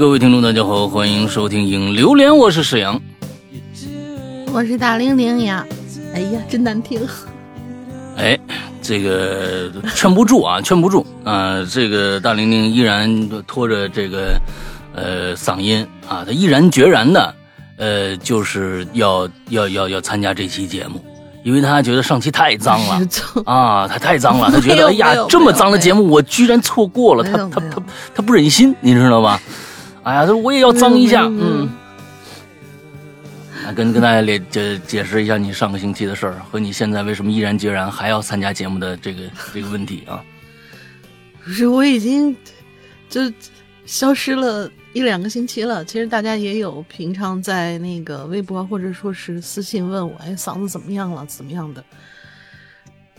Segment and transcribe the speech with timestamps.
[0.00, 2.98] 哎，各位听众，大家好，欢迎收听《影榴莲》，我是沈阳，
[4.50, 5.62] 我是大玲玲呀。
[6.14, 7.06] 哎呀，真难听。
[8.16, 8.38] 哎，
[8.80, 11.62] 这个劝不住啊， 劝不住啊！
[11.70, 14.40] 这个大玲玲依然拖着这个
[14.94, 17.34] 呃嗓音啊，她毅然决然的
[17.76, 21.04] 呃，就是要要要要参加这期节目。
[21.44, 23.06] 因为他觉得上期太脏了
[23.44, 27.82] 啊，他太脏了，他觉得哎呀，这么脏的节目我居然错过了，他他他
[28.14, 29.38] 他不忍心，你知道吧？
[30.02, 31.68] 哎呀，这我也要脏一下，嗯，
[33.74, 40.24] 跟跟大家解解解释一下你上个星期的事儿和你现在为什么毅然决然还要参加节目的这个这个问题啊？
[41.44, 42.36] 不是，我已经
[43.08, 43.20] 就
[43.86, 44.70] 消失了。
[44.92, 51.24] 一两个星期了，其实大家也有平常在那个微博或者说是私信问我，哎，嗓子怎么样了？
[51.26, 51.84] 怎么样的？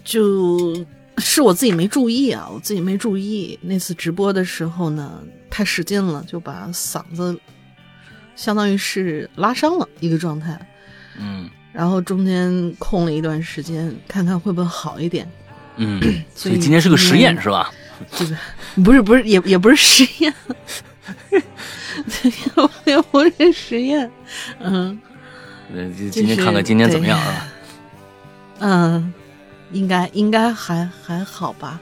[0.03, 0.75] 就
[1.21, 3.57] 是我自己没注意啊，我自己没注意。
[3.61, 7.39] 那次直播的时候呢，太使劲了，就把嗓子
[8.35, 10.59] 相当于是拉伤了一个状态。
[11.19, 15.29] 嗯，然后中间空了一段时间，看看会不会好一点。
[15.77, 16.01] 嗯，
[16.35, 17.71] 所以今天是个实验是吧？
[18.17, 18.35] 这个
[18.83, 20.33] 不是不是也也不是实验。
[22.85, 24.09] 也不是实验，
[24.59, 24.97] 嗯，
[26.09, 27.47] 今天看看今天怎么样啊？
[28.59, 29.13] 嗯，
[29.71, 31.79] 应该应该还还好吧？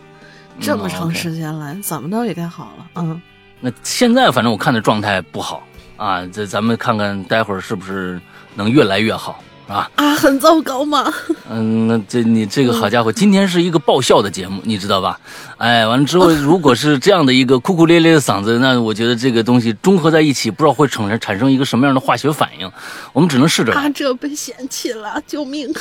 [0.60, 2.86] 这么长时间来，怎么着也该好了。
[2.96, 3.22] 嗯，
[3.62, 5.64] 那现在反正我看的状态不好
[5.98, 8.20] 啊，这咱们看看待会儿是不是
[8.56, 9.44] 能越来越好。
[9.70, 11.14] 啊啊，很糟糕吗？
[11.48, 15.20] 嗯，那这你这个好家伙，今天是一个爆笑的节目，你知道吧？
[15.58, 22.72] 哎，完了之后， 如果是这样的一个哭哭咧咧的嗓子，那我觉得这个东西综合在一起，不知道会产生产生一个什么样的化学反应。
[23.14, 23.72] 我们只能试着。
[23.74, 25.72] 啊，这被嫌弃了，救命！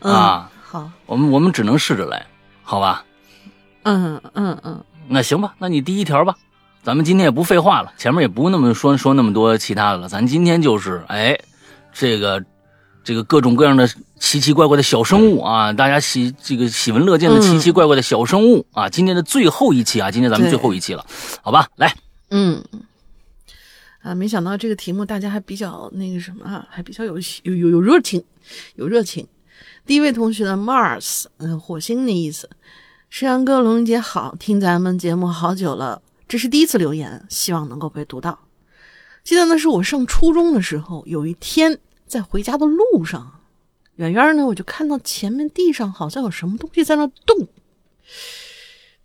[0.00, 2.24] 啊，好，我们我们只能试着来，
[2.62, 3.04] 好吧？
[3.82, 6.36] 嗯嗯嗯，那行吧，那你第一条吧，
[6.84, 11.36] 咱们今天也不废话了，前面也不那么说说那么多其他的了，咱今天就是哎，
[11.92, 12.44] 这个。
[13.02, 13.88] 这个各种各样的
[14.18, 21.04] 奇奇怪怪的小生物啊，大家喜这个喜闻乐见的奇奇怪怪的小生物啊，今天的最后一期啊，今天咱们最后一期了，
[21.40, 21.96] 好吧，来，
[22.28, 22.62] 嗯，
[24.02, 28.22] 啊，没想到这个题目大家还比较那个什么啊，还比较有有有有热情，
[28.74, 29.26] 有热情。
[29.90, 32.48] 第一位同学的 Mars，嗯，火星的意思。
[33.08, 38.38] 石阳哥，龙玲姐好，听咱们节目好久了，这是第一次留言，希望能够被读到。
[39.24, 41.80] 记得那是我上初中的时候，有一天。
[42.06, 43.40] 在回家的路上，
[43.96, 47.48] 远远呢，我就看到前面地上好像有什么东西在那动。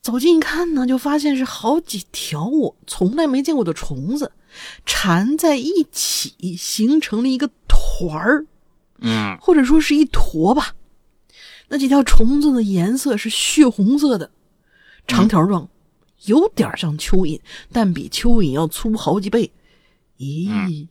[0.04, 4.32] 走近一看呢，就发现是好几条我从来没见过的虫子
[4.86, 8.46] 缠在一起，形成了一个团儿，
[9.00, 10.74] 嗯，或者说是一坨吧。
[11.68, 14.32] 那几条虫子的颜色是血红色的，
[15.08, 15.68] 长条状，
[16.26, 17.42] 有点像蚯蚓，
[17.72, 19.52] 但比蚯蚓要粗好几倍。
[20.18, 20.88] 咦？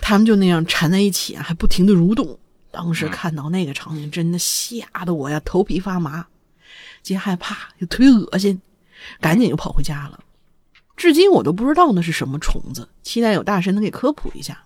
[0.00, 2.38] 他们就那样缠在一起啊，还不停的蠕动。
[2.70, 6.26] 当时看到那个场景，真的吓得我呀头皮发麻，
[7.02, 8.60] 既害怕又特别恶心，
[9.20, 10.20] 赶紧就跑回家了。
[10.96, 14.64] 至今我都不知道那是什么虫子，期待有大神能给科普一下。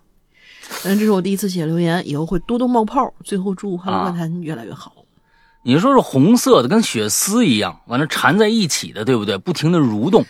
[0.85, 3.13] 嗯，这是我第一次写留言，以后会多多冒泡。
[3.25, 4.93] 最后祝《哈喽怪谈》越来越好。
[5.65, 9.39] 你说是红色的，跟血丝一样，完了缠在一起的，对不对？
[9.39, 10.25] 不停的蠕动。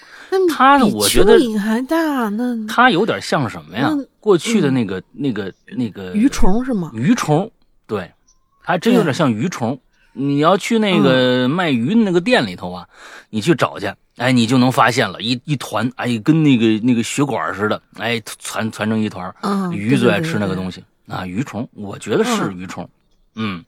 [0.50, 0.86] 它呢？
[0.86, 3.90] 我觉得蚯蚓还大，那它有点像什么呀？
[4.20, 6.90] 过去的那个、那个、那个鱼虫是吗？
[6.94, 7.50] 鱼虫，
[7.86, 8.12] 对，
[8.60, 9.78] 还真有点像鱼虫。
[10.12, 12.86] 你要去那个卖鱼的那个店里头啊，
[13.30, 19.34] 你去找去，哎，你就能发现了一一团，哎，跟那个那个血管似的，哎，攒攒成一团。
[19.72, 22.88] 鱼最爱吃那个东西啊，鱼虫，我觉得是鱼虫，
[23.34, 23.64] 嗯。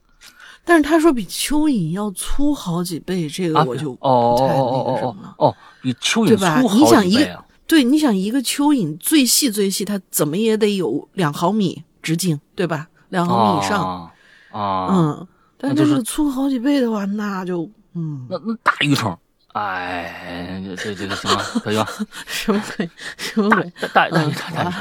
[0.67, 5.35] 但是他说比蚯蚓要粗好几倍，这个我就不太那个什么了。
[5.37, 7.45] 哦，比蚯蚓粗好几倍啊！
[7.67, 12.87] 对，你想一个蚯蚓最细最细，它怎么也得有两毫米直径，对吧？
[13.09, 14.11] 两毫米以上
[14.51, 14.87] 啊。
[14.91, 19.17] 嗯，但就是粗好几倍的话，那就嗯，那那大鱼虫，
[19.53, 21.41] 哎，这这个行吗？
[21.63, 21.87] 可以吧？
[22.27, 22.89] 什么鬼？
[23.17, 23.73] 什么鬼？
[23.93, 24.73] 大大鱼大鱼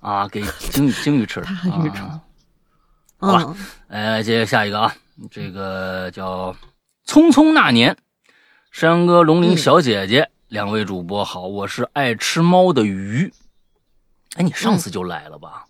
[0.00, 1.50] 啊，给鲸鱼鲸鱼吃大
[1.84, 2.20] 鱼虫。
[3.18, 3.56] 好吧，
[3.88, 4.94] 呃接着下一个啊。
[5.30, 6.54] 这个叫
[7.06, 7.96] 匆匆那年，
[8.72, 13.32] 山哥、龙鳞小姐姐两位主播好，我是爱吃猫的鱼。
[14.34, 15.64] 哎，你上次就来了吧？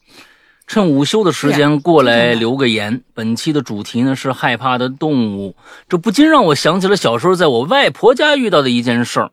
[0.66, 3.02] 趁午休的时间过来留个言。
[3.12, 5.56] 本期的主题呢是害怕的动物，
[5.88, 9.31] 这不禁让我想起了小时候在我外婆家遇到的一件事儿。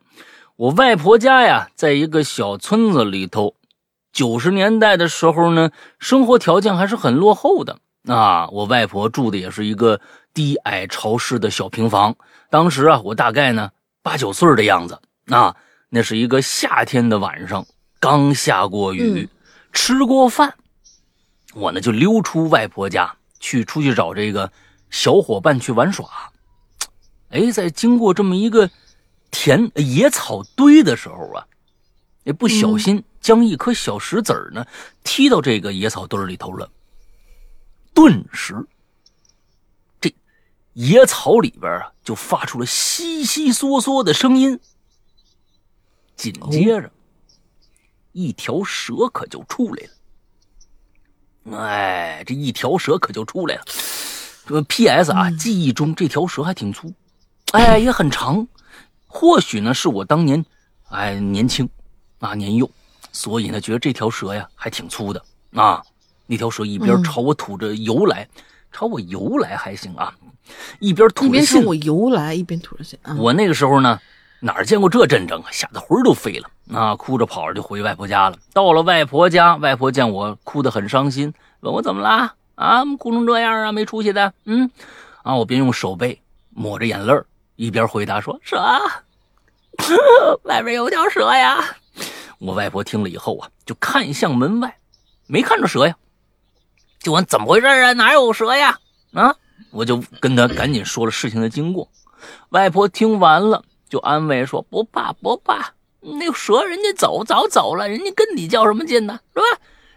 [0.58, 3.56] 我外婆家呀，在一个小村子里头，
[4.14, 7.78] 九十年代的时候呢，生活条件还是很落后的。
[8.08, 10.00] 啊，我外婆住的也是一个
[10.34, 12.16] 低矮潮湿的小平房。
[12.50, 13.70] 当时啊，我大概呢
[14.04, 15.00] 八九岁的样子。
[15.28, 15.56] 啊，
[15.90, 17.66] 那是一个夏天的晚上，
[18.00, 19.30] 刚下过雨，
[19.72, 20.54] 吃过饭，
[21.54, 24.52] 我呢就溜出外婆家去出去找这个
[24.90, 26.10] 小伙伴去玩耍。
[27.30, 28.70] 哎，在经过这么一个
[29.32, 31.48] 田野草堆的时候啊，
[32.24, 34.66] 也不小心将一颗小石子儿呢
[35.04, 36.70] 踢到这个野草堆里头了。
[37.94, 38.56] 顿时，
[40.00, 40.14] 这
[40.74, 44.60] 野草里边啊就发出了悉悉嗦嗦的声音。
[46.16, 46.92] 紧接着，
[48.12, 49.92] 一条蛇可就出来了。
[51.50, 53.62] 哎，这一条蛇可就出来了。
[54.46, 55.12] 这 P.S.
[55.12, 56.94] 啊，记忆中这条蛇还挺粗。
[57.52, 58.48] 哎，也很长，
[59.08, 60.46] 或许呢是我当年，
[60.90, 61.68] 哎年轻，
[62.20, 62.70] 啊年幼，
[63.12, 65.24] 所以呢觉得这条蛇呀还挺粗的
[65.54, 65.82] 啊。
[66.28, 68.28] 那条蛇一边朝我吐着油来，
[68.72, 70.14] 朝我游来还行啊，
[70.80, 71.42] 一边吐着信。
[71.42, 72.98] 一边朝我游来，一边吐着信。
[73.18, 74.00] 我那个时候呢，
[74.40, 78.38] 哪见过这阵仗啊，吓得魂都飞了啊，哭着跑着就回外婆家了。
[78.54, 84.34] 到了外婆家，外婆见我哭得很伤心，问我怎么了啊，哭成这样啊，没出息的。
[84.46, 84.70] 嗯，
[85.24, 87.14] 啊，我边用手背抹着眼泪。
[87.58, 88.60] 一边回答说：“蛇，
[90.44, 91.64] 外边有条蛇呀！”
[92.40, 94.78] 我外婆听了以后啊，就看向门外，
[95.28, 95.96] 没看着蛇呀，
[97.00, 97.94] 就问怎么回事啊？
[97.94, 98.80] 哪有蛇呀？
[99.14, 99.36] 啊！
[99.70, 101.88] 我就跟他赶紧说了事情的经过。
[102.50, 109.20] 外婆听完了，就安慰说：“不怕不怕，那蛇人家走早走了，人家跟你较什么劲呢？
[109.34, 109.46] 是吧？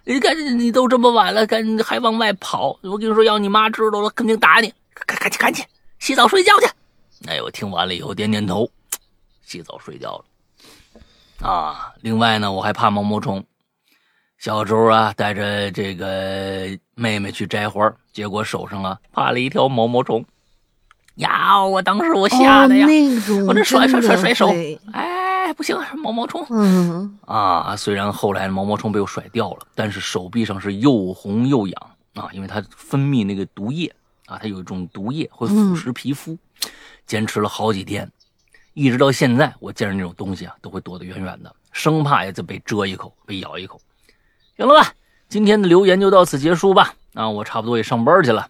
[0.04, 4.72] 你看你都这么晚了，赶还往外跑，我跟你说，要你妈知道了，肯定打你。
[4.92, 5.64] 赶赶紧赶紧
[5.98, 6.66] 洗澡睡觉去。”
[7.26, 8.70] 哎，我听完了以后点点头，
[9.42, 11.48] 洗澡睡觉了。
[11.48, 13.42] 啊，另外呢，我还怕毛毛虫。
[14.36, 20.22] 小周啊，带着这个妹妹去摘花，结果手上啊趴了一条毛毛虫。
[21.16, 22.87] 呀，我当时我吓得呀，
[23.46, 24.49] 我这甩甩甩甩手，
[24.93, 26.44] 哎，不行，毛毛虫。
[26.50, 33.93] 嗯啊，虽然后来毛毛虫被我甩掉了，但是手臂上是又红又痒啊，因为它分泌那个毒液
[34.26, 36.37] 啊，它有一种毒液会腐蚀皮肤。
[37.06, 38.10] 坚持了好几天，
[38.72, 43.78] 一直到现在，我见着那种东西啊，都会躲得远远的，生怕呀再被蛰一口，被咬一口。
[44.56, 44.90] 行了吧，
[45.28, 46.94] 今天的留言就到此结束吧。
[47.12, 48.49] 啊，我差不多也上班去了。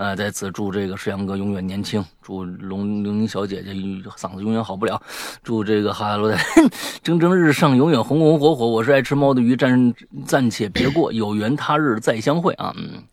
[0.00, 3.74] 呃，在此祝这个世阳哥永远年轻，祝龙玲玲小姐姐
[4.16, 4.98] 嗓子永远好不了，
[5.42, 6.38] 祝这个哈罗的
[7.04, 8.66] 蒸蒸日上，永远红红火火。
[8.66, 9.94] 我是爱吃猫的鱼，暂
[10.24, 12.72] 暂且别过，有缘他日再相会啊。
[12.78, 13.04] 嗯，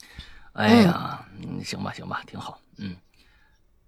[0.53, 2.57] 哎呀，嗯，行吧，行吧，挺好。
[2.77, 2.95] 嗯。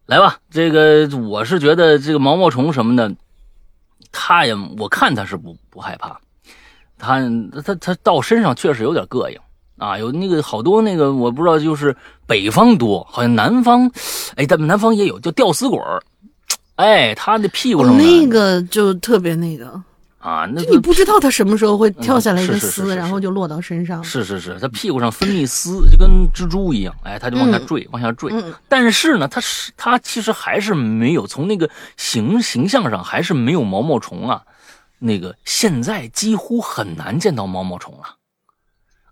[0.08, 3.16] 来吧，这个我是觉得这个毛毛虫什么的，
[4.12, 6.20] 它也我看它是不不害怕，
[6.98, 7.22] 它
[7.64, 9.40] 它它到身上确实有点膈应
[9.80, 11.96] 啊，有那个好多那个我不知道，就是
[12.28, 13.90] 北方多，好像南方，
[14.36, 16.02] 哎，咱们南方也有叫吊死鬼儿，
[16.76, 19.82] 哎，它的屁股上那个就特别那个。
[20.20, 24.04] 啊，那你不知道它什么时候会跳下来一个丝，然后就落到身上。
[24.04, 28.30] 是是是，它屁股上分泌丝，就跟蜘蛛一样，哎，它就往下坠，往下坠。
[28.68, 34.42] 但是呢，它是它其实还是没有从那个形形象上还是没有毛毛虫啊，
[35.00, 38.19] 那个现在几乎很难见到毛毛虫了。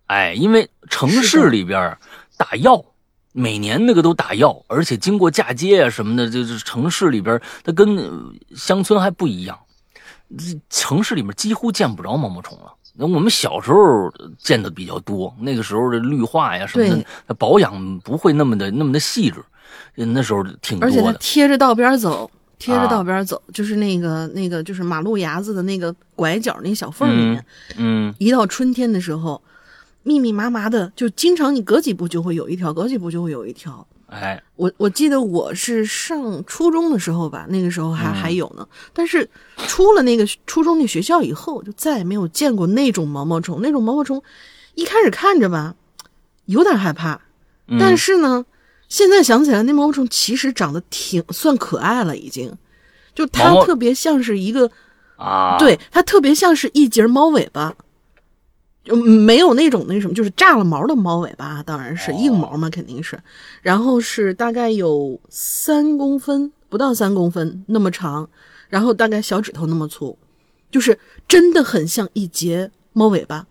[0.07, 1.97] 哎，因为城市里边
[2.35, 2.83] 打药，
[3.31, 7.97] 每年那个都打药，而且经过嫁接啊什么的，就是城市里边它跟
[8.55, 9.57] 乡村还不一样。
[10.69, 12.73] 城市里面几乎见不着毛毛虫了。
[12.99, 19.43] 那我们小时候见的比较多，那个时候的绿化呀什么的，保养不会那么的那么的细致。
[19.93, 20.91] 那时候挺多的。
[20.91, 27.45] 而且它贴着道边走，贴着道边走，就是那个那个就是马路牙子的那个拐角那小缝里面。
[27.77, 28.13] 嗯。
[28.17, 29.41] 一到春天的时候，
[30.07, 33.85] 密密麻麻的，就经常你隔几步就会有一条，隔几步就会有一条。
[34.05, 38.65] 哎，我我记得我是上初中的时候吧，那个时候还还有呢。
[38.93, 39.29] 但是
[39.67, 43.61] 出了那个初中那学校以后，就再也没有见过那种毛毛虫。
[43.61, 44.23] 那种毛毛虫，
[44.75, 45.75] 一开始看着吧，
[46.45, 47.19] 有点害怕。
[47.77, 48.45] 但是呢，
[48.87, 52.49] 现在想起来，那毛毛虫其实长得挺算可爱了，已经。
[53.13, 54.71] 就它特别像是一个
[55.17, 57.75] 啊，对，它特别像是一截猫尾巴。
[58.87, 63.19] 就没有那种那什么，就是炸了毛的猫尾巴，当然是硬毛嘛，肯定是。
[63.61, 68.29] 然后是大概有三公分，不到三公分那么长，
[68.69, 70.17] 然后大概小指头那么粗，
[70.71, 73.45] 就是真的很像一节猫尾巴。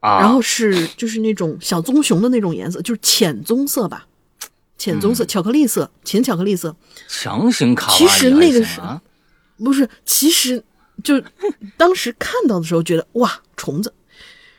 [0.00, 0.20] 啊。
[0.20, 4.06] 然后是就是那种小棕熊的那种颜色，就是浅棕色吧，
[4.76, 6.76] 浅棕色，巧克力色，浅巧克力色。
[7.08, 8.82] 强行卡其实那个是，
[9.56, 10.62] 不是，其实
[11.02, 11.22] 就
[11.78, 13.90] 当时看到的时候觉得哇，虫子。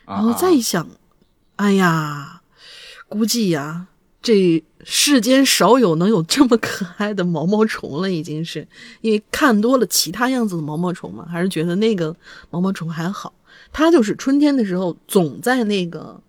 [0.05, 0.87] 然后再一想，
[1.55, 2.41] 哎呀，
[3.07, 3.87] 估计呀，
[4.21, 8.67] 这世间少有能有这么可爱的毛毛虫了，已经是
[9.01, 12.15] 因为看多了其他样子的毛毛虫嘛，还是觉得那个
[12.49, 13.33] 毛毛虫还好。
[13.71, 16.21] 它就是春天的时候总在那个，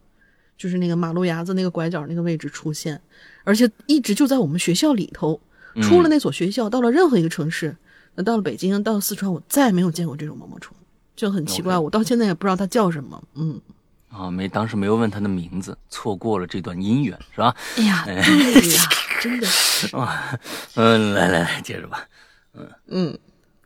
[0.57, 3.01] 就是那个马路牙子那个拐角那个位置出现，
[3.45, 5.41] 而且一直就在我们学校里头。
[5.83, 7.77] 出了那所学校，到了任何一个城市，
[8.15, 10.73] 那到了北京，到了四川，我再也没有见过这种毛毛虫，
[11.17, 11.79] 就很奇怪。
[11.79, 13.23] 我到现在也不知道他叫什么。
[13.35, 13.61] 嗯，
[14.09, 17.55] 啊，没，当时没有问他的名字，错过了这段姻缘，是吧？
[17.77, 18.83] 哎呀，对呀，
[19.21, 20.39] 真的是啊。
[20.75, 22.07] 嗯，来来来，接着吧。
[22.55, 23.19] 嗯嗯，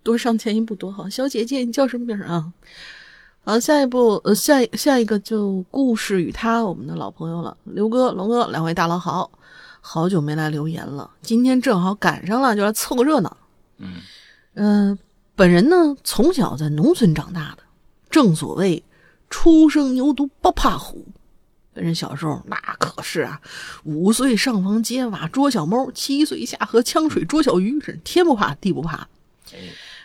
[0.02, 1.08] 多上前一步多好。
[1.08, 2.52] 小姐姐，你叫什么名啊？
[3.44, 9.30] 好，下一步，呃，下下一个就故事与他，我们的老朋友了，刘哥、龙哥两位大佬好。
[9.80, 13.34] 好久没来留言了，今天正好赶上了，就来凑个热闹。
[13.78, 13.94] 嗯
[14.54, 14.98] 嗯，
[15.38, 17.62] 本人呢从小在农村长大的，
[18.10, 18.82] 正所谓
[19.30, 21.06] 初生牛犊不怕虎。
[21.72, 23.40] 本人小时候那可是啊，
[23.84, 29.06] 五岁上房揭瓦捉小猫，七岁下河呛水捉小鱼，是天不怕地不怕。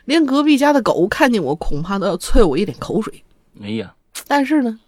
[0.06, 3.24] 连隔壁家的狗看见我，恐怕都要啐我一脸口水。
[3.60, 3.96] 哎呀，
[4.28, 4.80] 但是呢，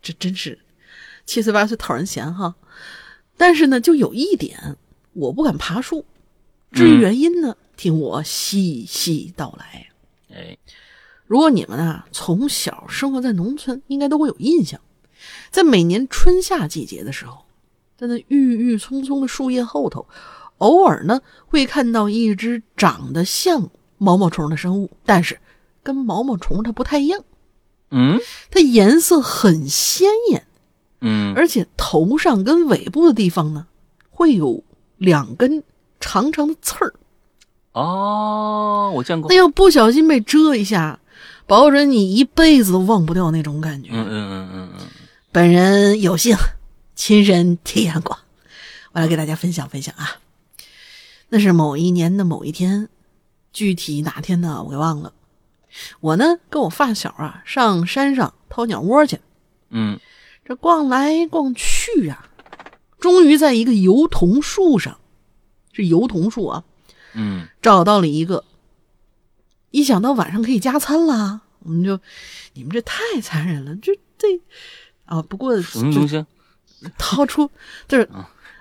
[0.00, 0.56] 这真是
[1.26, 2.54] 七岁八岁讨人嫌哈。
[3.36, 4.76] 但是呢，就有一点，
[5.14, 6.04] 我不敢爬树。
[6.70, 9.86] 至于原因呢，听我细细道来。
[10.34, 10.58] 哎，
[11.26, 14.78] 如果你们啊从小生活在农村，应该都会有印象，
[15.50, 17.44] 在每年春夏季节的时候，
[17.96, 20.06] 在那郁郁葱葱的树叶后头，
[20.58, 25.38] 偶尔呢会看到一只长得像毛毛虫的生物，但是
[25.84, 27.24] 跟毛毛虫它不太一样。
[27.92, 28.18] 嗯，
[28.50, 30.44] 它颜色很鲜艳。
[31.00, 33.68] 嗯，而且头上跟尾部的地方呢，
[34.10, 34.64] 会有
[34.96, 35.62] 两根
[36.00, 36.92] 长长的刺儿。
[37.78, 39.28] 哦，我见过。
[39.28, 40.98] 那要不小心被蛰一下，
[41.46, 43.90] 保准你一辈子都忘不掉那种感觉。
[43.92, 44.86] 嗯嗯嗯嗯嗯。
[45.30, 46.36] 本人有幸
[46.96, 48.18] 亲身体验过，
[48.92, 50.18] 我来给大家分享分享啊。
[51.28, 52.88] 那是某一年的某一天，
[53.52, 54.62] 具体哪天呢？
[54.64, 55.12] 我给忘了。
[56.00, 59.20] 我呢，跟我发小啊上山上掏鸟窝去。
[59.70, 60.00] 嗯。
[60.44, 62.26] 这逛来逛去啊，
[62.98, 64.98] 终于在一个油桐树上，
[65.72, 66.64] 是油桐树啊，
[67.14, 68.44] 嗯，找到了一个。
[69.70, 72.00] 一想到晚上可以加餐啦，我们就，
[72.54, 74.40] 你们这太残忍了，这这
[75.04, 76.24] 啊，不过什么东西？
[76.96, 77.50] 掏出
[77.86, 78.08] 就是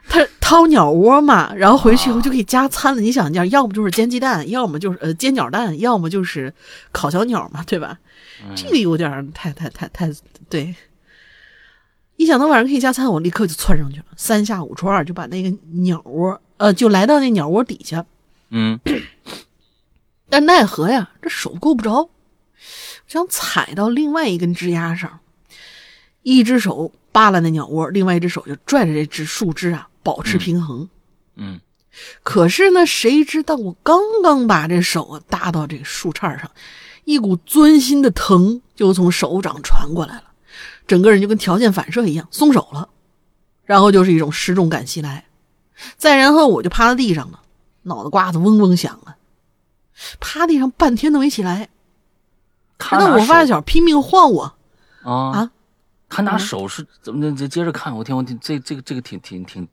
[0.09, 3.01] 他掏鸟窝嘛，然后回去以后就可以加餐了。
[3.01, 6.53] 你想，一下要么就是煎鸡蛋，要么就是呃煎鸟蛋，要么就是
[6.91, 7.97] 烤小鸟嘛，对吧？
[8.53, 10.11] 这个有点太太太太
[10.49, 10.75] 对。
[12.17, 18.05] 一想到晚上可以加餐，我立刻就窜上去了，三下五除二就把那个鸟窝，呃，就来到那鸟窝底下。
[18.49, 18.79] 嗯，
[20.29, 22.09] 但奈何呀，这手够不着，
[23.07, 25.19] 想踩到另外一根枝丫上，
[26.23, 30.89] 一只手扒拉那鸟窝，另外一只手就拽着这只树枝啊，保持平衡。
[31.35, 31.59] 嗯，
[32.23, 36.51] 可是呢，谁知道我刚刚把这手啊搭到这个树杈上，
[37.05, 40.23] 一股钻心的疼就从手掌传过来了。
[40.87, 42.89] 整个人就跟条件反射一样松手了，
[43.65, 45.25] 然后就是一种失重感袭来，
[45.97, 47.41] 再然后我就趴在地上了，
[47.87, 49.17] 脑袋瓜子嗡嗡响啊，
[50.19, 51.69] 趴地上半天都没起来。
[52.77, 54.53] 看到我发小拼命晃我
[55.03, 55.51] 啊啊！
[56.07, 57.47] 他拿手是怎么的？
[57.47, 59.67] 接着看，我听，我听，这这个这个挺挺挺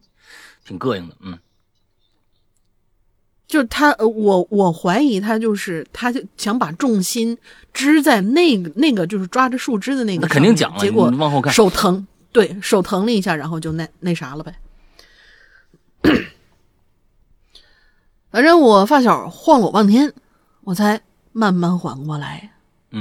[0.64, 1.38] 挺膈应的，嗯。
[3.47, 7.37] 就是他，呃，我我怀疑他就是他就想把重心
[7.75, 14.54] 支在那个那个就是抓着树枝的那个，那肯定讲了，结果往后看手疼，对手疼了一下，然后就那那啥了呗。
[18.35, 20.12] 反正我发小晃了我半天，
[20.62, 21.00] 我才
[21.31, 22.50] 慢慢缓过来。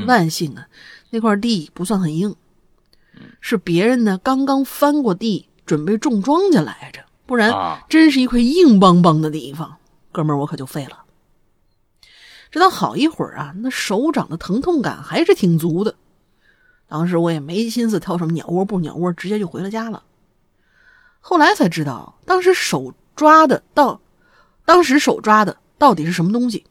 [0.06, 0.68] 万幸啊，
[1.10, 2.36] 那块地不算很硬，
[3.42, 9.78] 是别人呢刚刚翻过地准备种庄稼来着，不然真是一块硬邦邦的地方。
[10.12, 11.00] 哥们儿，我可就废了。
[12.52, 15.96] 直到好一会儿啊，那手掌的疼痛感还是挺足的。
[16.88, 20.04] 当时我也没心思挑什么鸟窝不鸟窝，直接就回了家了。
[21.22, 24.00] 后来才知道，当时手抓的到，
[24.65, 26.65] 当时手抓的到底是什么东西？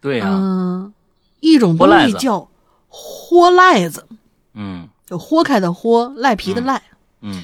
[0.00, 0.94] 对呀，嗯，
[1.40, 2.48] 一种东西叫
[2.88, 4.06] 豁赖子，
[4.54, 6.82] 嗯，就豁开的豁，赖皮的赖，
[7.20, 7.42] 嗯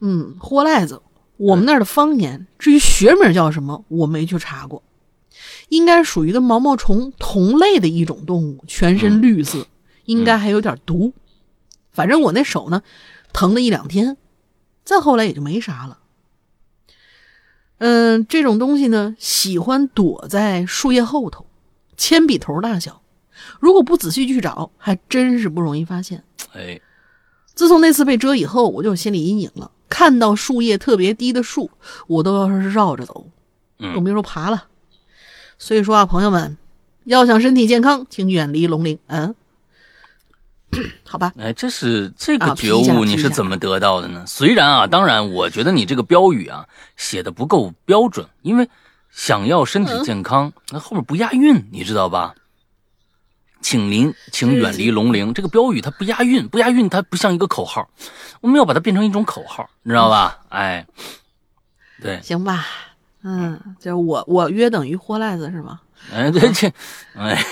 [0.00, 1.02] 嗯，豁赖子。
[1.38, 4.82] 我们那儿的方言，至于学名叫什么，我没去查过，
[5.68, 9.66] 应该属于跟毛毛虫同类的一种动物，全身绿色，
[10.06, 11.12] 应该还有点毒。
[11.92, 12.82] 反正我那手呢，
[13.32, 14.16] 疼了一两天，
[14.84, 15.98] 再后来也就没啥了。
[17.78, 21.46] 嗯，这种东西呢，喜欢躲在树叶后头，
[21.96, 23.02] 铅笔头大小，
[23.60, 26.24] 如果不仔细去找，还真是不容易发现。
[26.54, 26.80] 哎，
[27.54, 29.70] 自从那次被蛰以后，我就有心理阴影了。
[29.88, 31.70] 看到树叶特别低的树，
[32.06, 33.26] 我都要是绕着走，
[33.78, 34.64] 更别说爬了。
[35.58, 36.56] 所以说啊，朋友们，
[37.04, 38.98] 要想身体健康，请远离龙鳞。
[39.06, 39.34] 嗯，
[41.06, 41.32] 好吧？
[41.38, 44.24] 哎，这是这个啊觉悟，你是怎么得到的呢？
[44.26, 48.68] 虽然啊，当然，我觉得你这个标语啊写的不够标准，因为
[49.10, 52.34] 想要身体健康，那后面不押韵，你知道吧？
[53.62, 57.88] 请您，请远离龙陵，这个标语它不押韵，不押韵，它不像一个口号，
[58.40, 60.38] 我们要把它变成一种口号，你知道吧？
[60.50, 60.86] 哎，
[62.00, 62.64] 对，行吧，
[63.22, 65.80] 嗯，就是我我约等于货赖子是吗？
[66.12, 66.70] 哎，对，这，
[67.16, 67.42] 哎，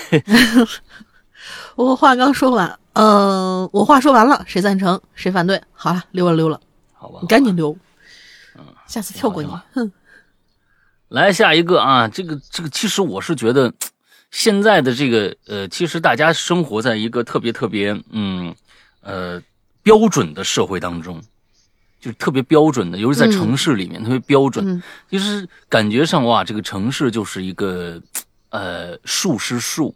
[1.75, 5.61] 我话刚说完，呃，我话说完了，谁赞成谁反对？
[5.73, 6.59] 好了，溜了溜了，
[6.93, 7.75] 好吧你，赶紧溜，
[8.57, 9.91] 嗯下次跳过你，哼，
[11.09, 13.73] 来下一个啊，这个这个，其实我是觉得
[14.31, 18.55] 现在的这个呃，其实大家生活在一个特别特别嗯
[19.01, 19.41] 呃
[19.81, 21.21] 标准的社会当中，
[21.99, 28.01] 就是特别标准的，尤其在嗯城市里面、特别标准，嗯就是感觉上哇，这个城市就是一个
[28.49, 29.95] 呃树是树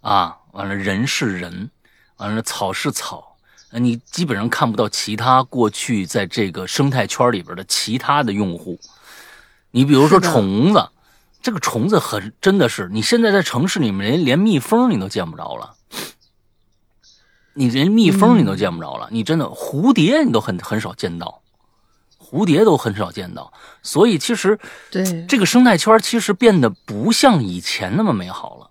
[0.00, 1.70] 啊，完了人是人，
[2.16, 3.36] 完了草是草。
[3.72, 8.78] 呃你基本上看不到其他过去在这个生态圈里边的其他的用户，
[9.70, 10.90] 你比如说虫子，
[11.40, 15.74] 这个虫子很真的是，你现在在城市里面连连蜜蜂你都见不着了，
[17.54, 21.40] 你连蜜蜂你都见不着了，你真的蝴蝶你都很很少见到，
[22.18, 23.50] 蝴蝶都很少见到，
[23.82, 24.58] 所以其实
[24.90, 28.68] 对，这个生态圈其实变得不像以前那么美好了。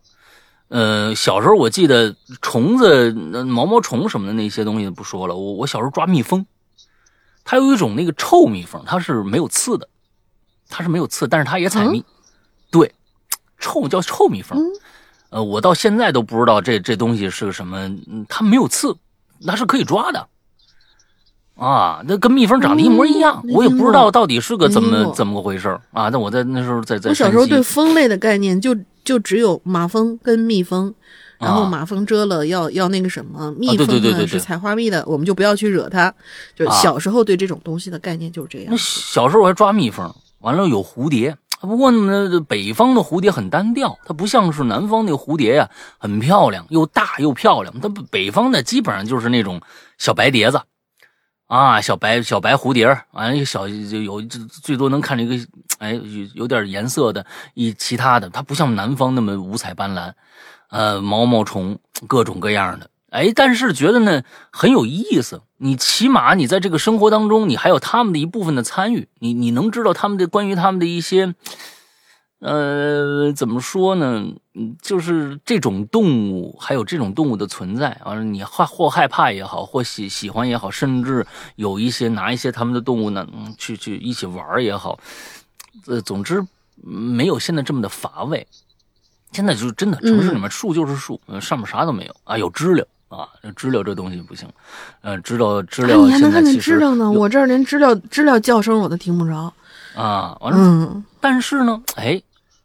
[0.71, 6.45] 呃，小时候我记得虫子、呃毛毛虫什么的那些东西不说了，我我小时候抓蜜蜂，
[7.43, 9.89] 它有一种那个臭蜜蜂，它是没有刺的，
[10.69, 12.05] 它是没有刺，但是它也采蜜，
[12.71, 12.95] 对，
[13.59, 14.57] 臭叫臭蜜蜂。
[15.29, 18.95] 呃，我到现在都不知道这这东西是个什么，嗯它没有刺，
[19.39, 20.25] 那是可以抓的。
[21.61, 26.09] 啊，那跟蜜蜂长得一模一样，嗯我也不知道到底是个怎么怎么个回事儿啊。
[26.09, 30.91] 那我在那时候在在我小时候对蜂类的概念就就只有马蜂跟蜜蜂，
[31.37, 36.11] 然后啊马蜂蛰了要要那个什么，蜜对对对对对蜂呢是采花蜜的，我们就不要去惹它。
[36.55, 38.77] 就啊小时候对这种东西的概念就是这样那。
[38.77, 41.37] 小时候我还抓蜜蜂，完了有蝴蝶。
[41.61, 45.69] 不过呢，北方的蝴蝶很单调，它不像是南方那个蝴蝶呀、
[45.99, 47.71] 很漂亮，又大又漂亮。
[47.79, 49.61] 它北方的基本上就是那种
[49.99, 50.59] 小白碟子，
[51.51, 55.45] 啊，小白小白蝴蝶儿，完了一个小就有最多能看见一个，
[55.79, 60.13] 哎，有有点颜色的，一其他的，它不像南方那么五彩斑斓，
[60.69, 62.89] 呃，毛毛虫各种各样的。
[63.09, 65.41] 哎，但是觉得呢很有意思。
[65.57, 71.35] 你起码你在这个生活当中，你还有他们的一部分的参与，你你能知道他们的关于他们的一些，
[72.41, 74.25] 呃，怎么说呢？
[74.55, 81.25] 嗯，就是这种动物，还有这种动物的存在，完了你害或害怕也好，或喜喜欢也好，甚至
[81.55, 84.99] 有一些拿一些他们的动物呢，嗯，去去一起玩也好，
[85.85, 86.39] 呃，总之
[86.83, 88.45] 嗯没有现在这么的乏味。
[89.31, 94.49] 现在就是真的，城市里面树就是树，嗯上面啥都没有啊，有知了啊，知了这东西不行，
[95.01, 97.09] 呃，知道知啊了你还能看见知了呢？
[97.11, 99.53] 我这儿连知了知了叫声我都听不着。
[99.95, 102.21] 啊，完了嗯，但是呢，哎，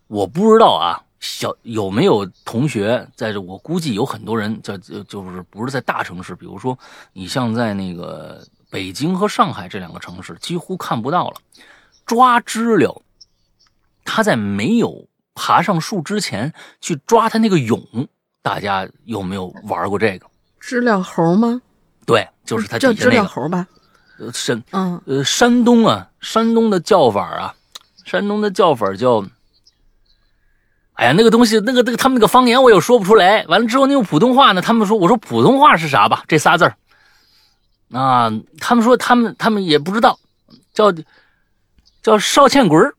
[0.07, 3.41] 我不知道啊，小有没有同学在这？
[3.41, 6.79] 我估计有很多人在，就就是不是在大城市，比如说
[7.13, 11.37] 你像在那个北京和上海这两个城市，几乎看不到了。
[12.05, 13.03] 抓知了，
[14.05, 18.09] 它在没有爬上树之前去抓它那个蛹，
[18.43, 20.27] 大家有没有玩过这个？
[20.61, 21.61] 知了猴吗？
[22.05, 23.67] 对，就是它叫知了猴吧？
[24.19, 27.55] 呃山嗯，呃，山东啊，山东的叫法啊，
[28.05, 29.23] 山东的叫法叫，
[30.97, 33.45] 哎呀，那个东西，那个那个他们那个方言我又说不出来。
[33.49, 36.25] 完了之后，那用普通话呢，他们说，我说普通话是啥吧？
[36.27, 36.77] 这仨字儿，
[37.93, 40.19] 啊，他们说他们他们也不知道，
[40.73, 40.93] 叫
[42.03, 42.95] 叫少钱鬼儿。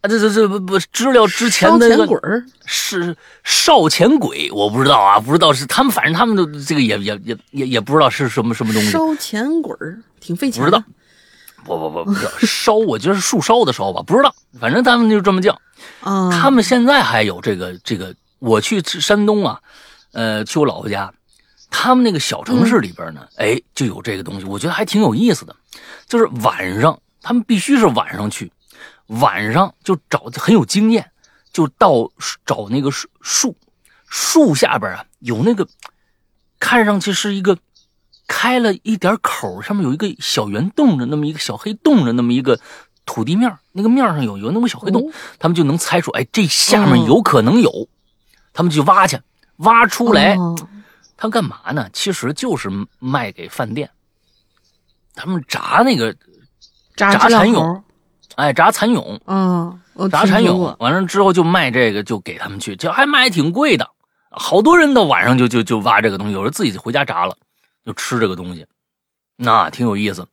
[0.00, 2.44] 啊，这这这不不知了之前的那个。
[2.64, 8.90] 是少钱鬼，我不知道啊，不知道是他们，反正他们都这个也也也也也不知道是什么什么东西。
[8.90, 10.70] 烧钱鬼儿挺费钱的。
[10.70, 10.82] 不知道，
[11.66, 12.14] 不不不不
[12.46, 15.52] 烧，我觉得是树烧的烧吧，不知道，反正他们就这么叫。
[16.00, 19.60] 啊，他们现在还有这个这个，我去山东啊，
[20.12, 21.12] 呃，去我老婆家，
[21.70, 25.54] 他们那个小城市里边呢，哎，就有这个东西，我觉得还挺有意思的。
[26.06, 28.50] 就是晚上，他们必须是晚上去，
[29.08, 31.10] 晚上就找很有经验，
[31.52, 32.08] 就到
[32.44, 33.56] 找那个树树
[34.06, 35.66] 树下边啊，有那个
[36.58, 37.58] 看上去是一个
[38.26, 42.58] 开了一点口，上面有一个小圆洞的那么一个小黑洞的那么一个
[43.04, 45.12] 土地面那个面上有有那么小黑洞，哦。
[45.38, 47.88] 他们就能猜出，哎，这下面有可能有，
[48.52, 49.18] 他们去挖去，
[49.58, 50.56] 挖出来，哦。
[51.16, 51.88] 他干嘛呢？
[51.92, 53.90] 其实就是卖给饭店，
[55.14, 56.14] 他们炸那个，
[56.94, 57.54] 炸蚕蛹。
[57.54, 57.82] 猴。
[58.34, 63.88] 哎，炸蚕蛹，啊，我炸蚕蛹完了之后就卖这个，就给他们去，就还卖挺贵的。
[64.30, 67.34] 好多人到晚上就就就挖这个东西，有时候自己回家炸了，
[67.86, 68.66] 就吃这个东西，
[69.36, 70.26] 那挺有意思。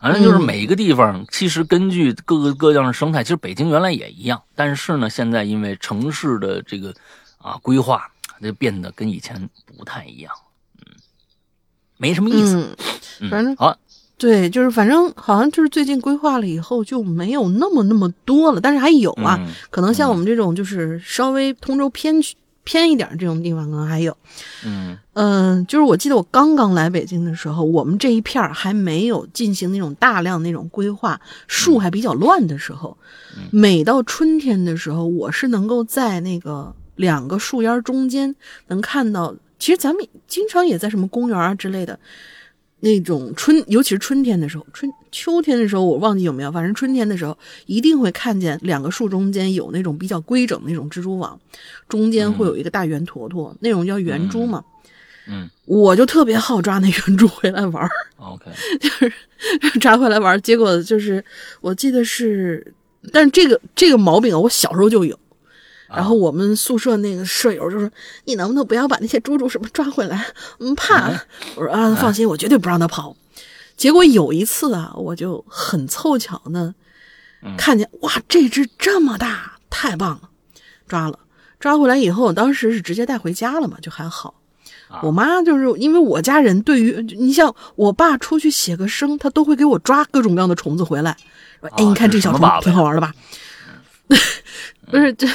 [0.00, 6.94] 反正就是每一个地方，其实根据各个各样的生态，其实北京原来也一样，但是呢，现在因为城市的这个
[7.38, 8.10] 啊规划，
[8.42, 10.32] 就变得跟以前不太一样，
[10.80, 10.92] 嗯，
[11.96, 12.76] 没什么意思。
[13.20, 13.76] 嗯，反正好，
[14.16, 19.38] 对，就是反正好像就是最近规划了以后就没有那么那么多了，但是还有啊，
[19.70, 22.36] 可能像我们这种就是稍微通州偏区。
[22.68, 24.14] 偏一点这种地方可能还有，
[24.62, 32.94] 嗯嗯，就是我记得我刚刚来北京的时候，我们这一片儿还没有进行那种大量那种规划，树还比较乱的时候，
[33.50, 41.98] 每到春天的时候，我是能够在那个两个树丫中间能看到，其实咱们经常也在什么公园啊之类的。
[42.80, 47.36] 那种春，尤其是春天的时候，春秋天的时候我忘记有没有，反正春天的时候
[47.66, 51.38] 一定会看见两个树中间有那种比较规整那种蜘蛛网，
[51.88, 54.64] 中间会有一个大圆坨坨，那种叫圆珠嘛。
[55.30, 57.86] 嗯，我就特别好抓那圆珠回来玩
[58.16, 58.46] OK，
[58.80, 59.12] 就是
[59.78, 61.22] 抓回来玩结果就是
[61.60, 62.72] 我记得是，
[63.12, 65.18] 但是这个这个毛病啊，我小时候就有。
[65.88, 67.90] 然后我们宿舍那个舍友就说
[68.26, 70.26] ：“你能不能不要把那些猪猪什么抓回来？
[70.58, 71.10] 我们怕。”
[71.56, 73.16] 我说：“啊，放心，我绝对不让他跑。”
[73.76, 76.74] 结果有一次啊，我就很凑巧呢，
[77.56, 80.30] 看见哇，这只这么大，太棒了，
[80.86, 81.18] 抓了。
[81.60, 84.34] 抓回来以后，当时是直接带回家了嘛，就还好。
[85.02, 91.16] 我妈就是因为我家人对于你像我爸出去写个生，他都会给我抓各种各样的虫子回来。
[91.60, 93.12] 说：“哎，你看这小虫挺好玩的吧？
[94.90, 95.26] ”不是这。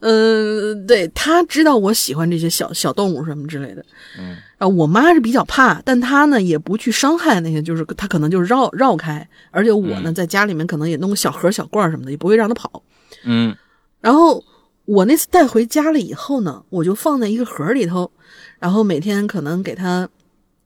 [0.00, 3.84] 嗯，对他知道我喜欢这些小小动物什么之类的，
[4.18, 12.82] 嗯，啊，我妈是比较怕，但她呢也不去伤害那些，就是她可能就是绕绕开，而且我呢在家里面可能也弄个小盒小罐什么的，也不会让它跑，
[13.24, 13.56] 嗯，
[14.02, 14.44] 然后
[14.84, 18.12] 我那次带回家了以后呢，我就放在一个盒里头，
[18.58, 20.06] 然后每天可能给它，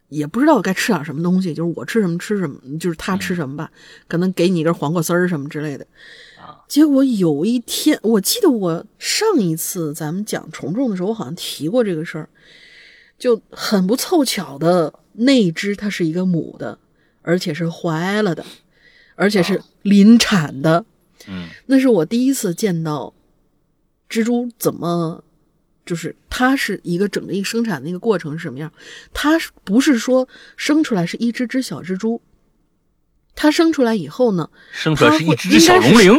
[0.09, 3.71] 也不知道该吃点什么东西，就是我吃什么吃什么，就是它吃什么吧，
[4.09, 5.87] 可能给你一根黄瓜丝儿什么之类的。
[6.71, 12.29] 结果有一天，我记得我上一次咱们讲虫虫的时候，我好像提过这个事儿，
[13.19, 16.79] 就很不凑巧的那只它是一个母的，
[17.23, 18.47] 而且是怀了的，
[19.17, 20.85] 而且是临产的。
[21.27, 23.13] 嗯，那是我第一次见到
[24.09, 25.25] 蜘蛛怎么，
[25.85, 28.73] 就是它是一个整个一个生产的一个过程是什么样？
[29.13, 32.23] 它不是说生出来是一只只小蜘蛛，
[33.35, 36.17] 它生出来以后呢，生出来是一只只小龙鳞。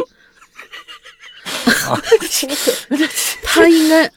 [1.64, 2.00] 啊，
[3.42, 4.12] 它应该，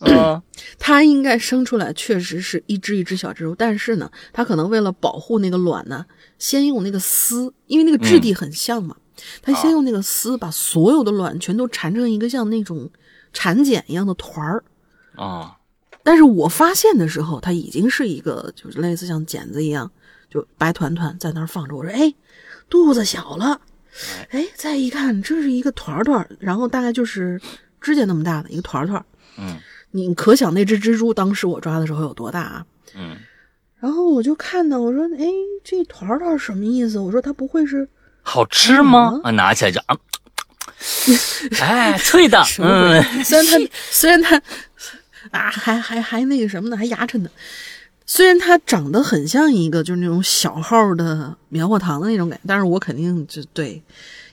[0.00, 0.42] 嗯，
[0.78, 6.04] 它应该生出来确实是一只一只小蜘蛛，但是呢，它可能为了保护那个卵呢，
[6.38, 8.96] 先用那个丝，因为那个质地很像嘛，
[9.42, 12.90] 它先用那个丝把所有的卵全都缠成一个像那种
[13.32, 14.64] 蚕茧一样的团儿
[15.14, 15.56] 啊。
[16.02, 19.90] 但是我发现的时候，它已经是一个就是类似像茧子一样，
[20.30, 21.74] 就白团团在那儿放着。
[21.74, 22.14] 我说，哎，
[22.68, 23.60] 肚子小了。
[24.30, 27.40] 哎，再一看，这是一个团团，然后大概就是
[27.80, 29.04] 指甲那么大的一个团团。
[29.38, 29.56] 嗯，
[29.90, 32.66] 你可想那只蜘蛛当时我抓的时候有多大啊？
[32.94, 33.16] 嗯，
[33.78, 35.26] 然后我就看到，我说，哎，
[35.62, 36.98] 这团团什么意思？
[36.98, 37.88] 我说它不会是
[38.22, 39.20] 好吃吗？
[39.24, 39.96] 啊，拿起来就啊，
[41.60, 42.42] 哎，脆的。
[42.58, 44.42] 嗯，虽然它虽然它
[45.30, 47.30] 啊，还还还那个什么呢，还牙碜呢。
[48.08, 53.82] 虽然它长得很像一个就是那种小号的棉花糖的那种感觉，但是我肯定就对，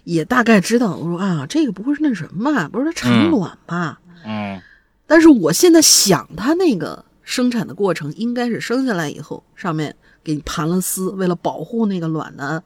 [0.04, 0.96] 也大概知道。
[0.96, 2.70] 我说啊，这个不会是那什么吧？
[2.70, 4.00] 不是它产卵吧？
[4.26, 4.62] 嗯。
[5.08, 12.62] 但是我现在想，它那个生产的过程应该是生下来以后，上面给你盘了丝，为了保护那个卵呢，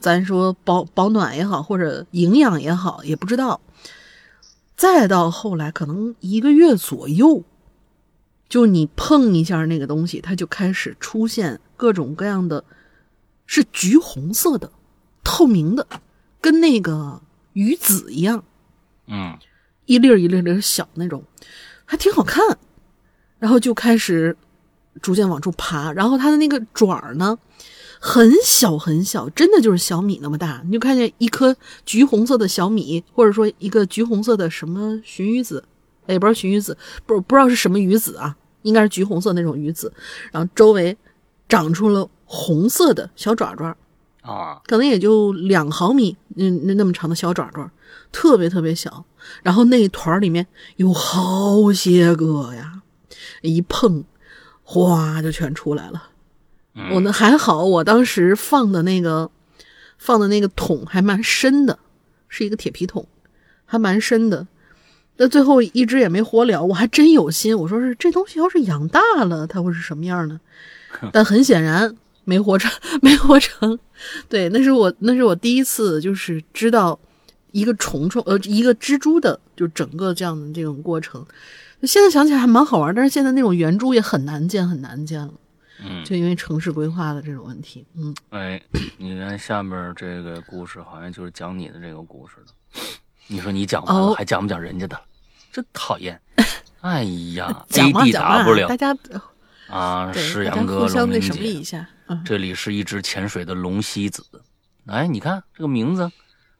[0.00, 3.60] 咱说保保暖也好，或者营养也好，也不知道。
[4.76, 7.44] 再到后来，可能一个月左右。
[8.48, 12.64] 就你碰一下那个东西，它就开始出现各种各样的，
[13.46, 14.72] 是橘红色的、
[15.22, 15.86] 透明的，
[16.40, 17.20] 跟那个
[17.52, 18.42] 鱼籽一样，
[19.06, 19.38] 嗯，
[19.86, 21.22] 一粒一粒的小那种，
[21.84, 22.58] 还挺好看。
[23.38, 24.36] 然后就开始
[25.00, 27.38] 逐渐往出爬，然后它的那个爪呢，
[28.00, 30.60] 很小很小，真的就是小米那么大。
[30.64, 31.56] 你就看见一颗
[31.86, 35.62] 橘红色的小米，或者说一个橘红色的什么鲟鱼子。
[36.12, 39.92] 也不知道鲟鱼子，不不知道是什么鱼子啊，应该是橘红色那种鱼子，
[40.32, 40.96] 然后周围
[41.48, 43.76] 长出了红色的小爪爪，
[44.22, 47.70] 啊，可能也就两毫米，那，那那么长的小爪爪，
[48.12, 49.04] 特别特别小，
[49.42, 52.82] 然后那一团里面有好些个呀，
[53.42, 54.04] 一碰，
[54.62, 56.10] 哗就全出来了。
[56.92, 59.30] 我呢还好，我当时放的那个
[59.98, 61.78] 放的那个桶还蛮深的，
[62.28, 63.06] 是一个铁皮桶，
[63.64, 64.46] 还蛮深的。
[65.18, 70.40] 那最后一只也没活了，我还真有心，我说是这东西要是养大了，它会是什么样呢？
[71.12, 72.70] 但很显然没活成，
[73.02, 73.78] 没活成。
[74.28, 76.98] 对，那是我那是我第一次就是知道
[77.50, 81.26] 一个虫虫呃一个蜘蛛的就整个这样的这种过程。
[81.82, 85.32] 现在想起来还蛮好玩，但是现在那种圆珠也很难见，很难见了。
[85.84, 87.84] 嗯，就因为城市规划的这种问题。
[87.96, 88.60] 嗯，哎，
[88.98, 92.80] 你看下面这个故事好像就是讲你的这个故事的。
[93.30, 94.98] 你说你讲完了，还讲不讲人家的？
[95.52, 96.20] 真讨厌！
[96.80, 97.02] 哎
[97.34, 98.96] 呀， A D W，大家
[99.68, 101.86] 啊，是杨哥龙林姐，
[102.24, 104.24] 这里是一只潜水的龙西子。
[104.86, 106.10] 哎，你看这个名字。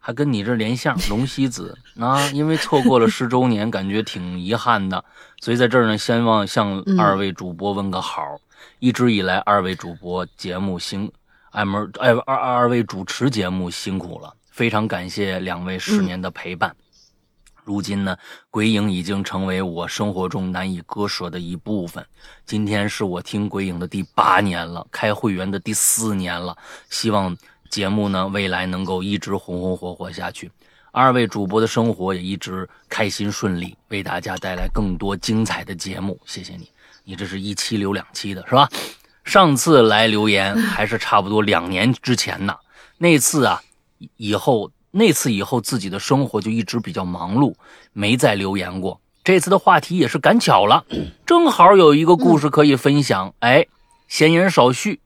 [0.01, 5.05] 还跟你这连相，龙西子啊， 因为错过了十周年，感觉挺遗憾的，
[5.41, 8.23] 所以在这儿呢，先望向二位主播问个好。
[8.79, 11.11] 一直以来，二位主播节目辛，
[11.51, 16.75] 二门哎二二位主持节目辛苦了，非常感谢两位十年的陪伴。
[17.69, 18.17] 如今呢，
[18.51, 22.03] 鬼影已经成为我生活中难以割舍的一部分。
[22.47, 26.57] 今天是我听鬼影的第八年了，开会员的第四年了，
[26.89, 27.37] 希望。
[27.71, 30.51] 节目呢，未来能够一直红红火火下去，
[30.91, 36.19] 二位主播的生活也一直开心顺利，为大家带来更多精彩的节目。
[36.25, 36.71] 谢谢你，
[37.05, 38.67] 你这是一期留两期的是吧？
[39.23, 42.57] 上次来留言还是差不多两年之前呢。
[42.97, 43.61] 那次啊，
[44.17, 47.55] 以后那次以后自己的生活就一直比较忙碌，
[47.93, 49.01] 没再留言过。
[49.23, 50.85] 这次的话题也是赶巧了，
[51.27, 53.35] 正好有一个故事可以分享。
[53.41, 53.67] 哎，
[54.09, 55.01] 闲言少叙，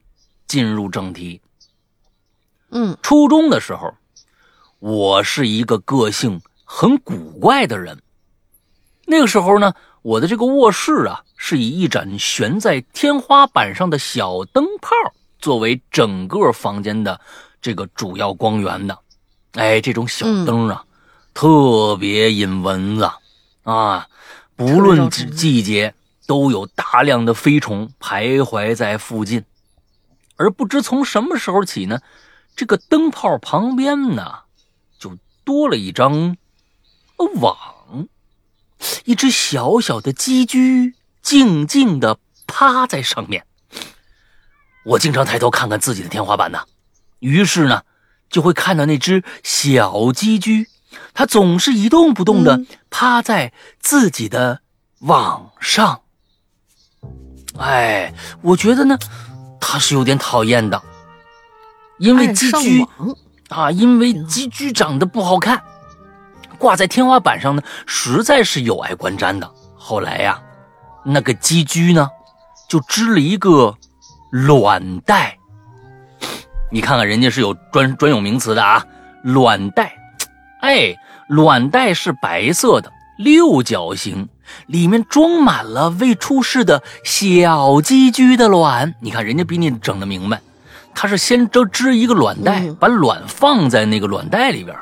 [0.47, 1.41] 进入正题。
[2.71, 3.93] 嗯，初中的时候，
[4.79, 8.01] 我是一个个性很古怪的人。
[9.05, 14.91] 那个时候呢，我的这个卧室啊，是以一盏悬在天花板上的小灯泡
[15.41, 17.21] 作为整个房间的
[17.61, 18.97] 这个主要光源的。
[19.53, 20.85] 哎，这种小灯啊，
[21.35, 23.11] 特别引蚊子
[23.65, 24.09] 啊，
[24.57, 25.95] 不论季节
[26.27, 29.45] 都有大量的飞虫徘徊在附近。
[30.37, 32.01] 而不知从什么时候起呢？
[32.57, 34.41] 这个灯泡旁边呢，
[34.99, 36.37] 就多了一张
[37.37, 37.57] 网，
[39.05, 43.47] 一只小小的鸡居静静地趴在上面。
[44.85, 46.65] 我经常抬头看看自己的天花板呢，
[47.21, 47.83] 于是呢，
[48.33, 50.67] 就会看到那只小鸡居，
[51.15, 54.63] 它总是一动不动的趴在自己的
[55.01, 56.01] 网上。
[57.59, 58.99] 哎，我觉得呢，
[59.61, 60.83] 它是有点讨厌的。
[61.99, 62.85] 因为鸡居
[63.49, 65.63] 啊，因为鸡居长得不好看，
[66.59, 69.49] 挂在天花板上呢，实在是有碍观瞻的。
[69.77, 70.43] 后来呀，
[71.05, 72.09] 那个鸡居呢，
[72.67, 73.77] 就织了一个
[74.31, 75.39] 卵袋。
[76.73, 78.83] 你看看，人家是有专专有名词的啊，
[79.23, 79.93] 卵袋。
[80.63, 80.97] 哎，
[81.29, 84.27] 卵袋是白色的，六角形，
[84.69, 88.95] 里面装满了未出世的小鸡居的卵。
[89.01, 90.41] 你看，人家比你整的明白。
[90.95, 94.75] 他是先织织一个卵袋，把卵放在那个卵袋里边。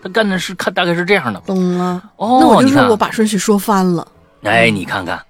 [0.00, 1.40] 他干的是看大概是这样的。
[1.40, 2.02] 懂了。
[2.16, 4.06] 哦，那我就是我把顺序说翻了。
[4.44, 5.20] 哎，你看看，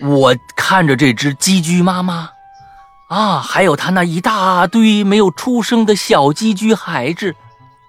[0.00, 2.28] 我看着这只鸡居妈妈，
[3.10, 7.34] 啊，还有他那一大堆没有出生的小鸡居孩子，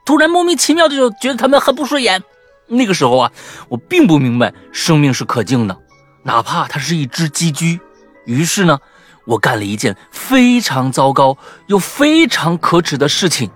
[0.03, 2.23] 突然莫名其妙的就觉得他们很不顺眼。
[2.67, 3.31] 那个时候啊，
[3.69, 5.77] 我并不明白生命是可敬的，
[6.23, 7.79] 哪怕它是一只鸡居。
[8.25, 8.79] 于是呢。
[9.23, 13.51] 我干了一件非常糟糕又非常可耻的事情，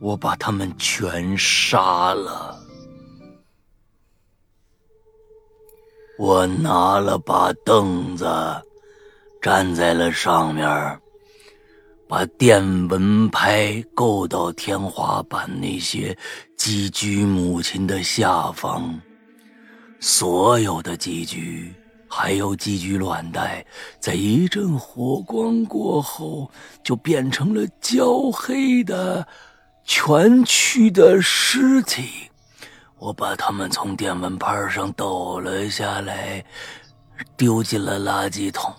[0.00, 2.56] 我把他们全杀了。
[6.16, 8.24] 我拿了把凳子，
[9.48, 11.00] 站在了上面，
[12.06, 16.14] 把电蚊拍够到天花板那些
[16.54, 19.00] 寄居母亲的下方，
[20.00, 21.74] 所有的寄居。
[22.06, 23.64] 还有寄居卵袋，
[23.98, 26.50] 在一阵火光过后，
[26.84, 29.26] 就变成了焦黑的、
[29.82, 32.06] 蜷曲的尸体。
[32.98, 36.44] 我把它们从电蚊拍上抖了下来，
[37.34, 38.74] 丢进了垃圾桶，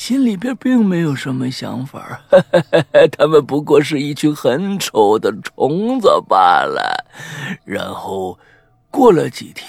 [0.00, 2.22] 心里边并没有什么想法。
[3.12, 7.04] 他们不过是一群很丑的虫子罢了。
[7.66, 8.38] 然后，
[8.90, 9.68] 过了几天，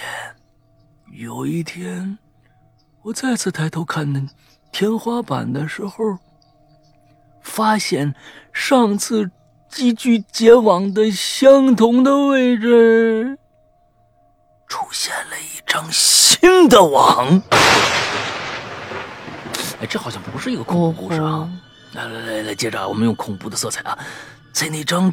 [1.11, 2.17] 有一天。
[3.01, 4.25] 我再次抬头看那
[4.71, 6.17] 天花板的时候，
[7.41, 8.15] 发现
[8.53, 9.29] 上次
[9.67, 13.37] 积聚结网的相同的位置，
[14.65, 17.41] 出现了一张新的网。
[19.81, 21.49] 哎，这好像不是一个恐怖故事啊！
[21.93, 23.97] 来来来来，接着我们用恐怖的色彩啊，
[24.53, 25.11] 在那张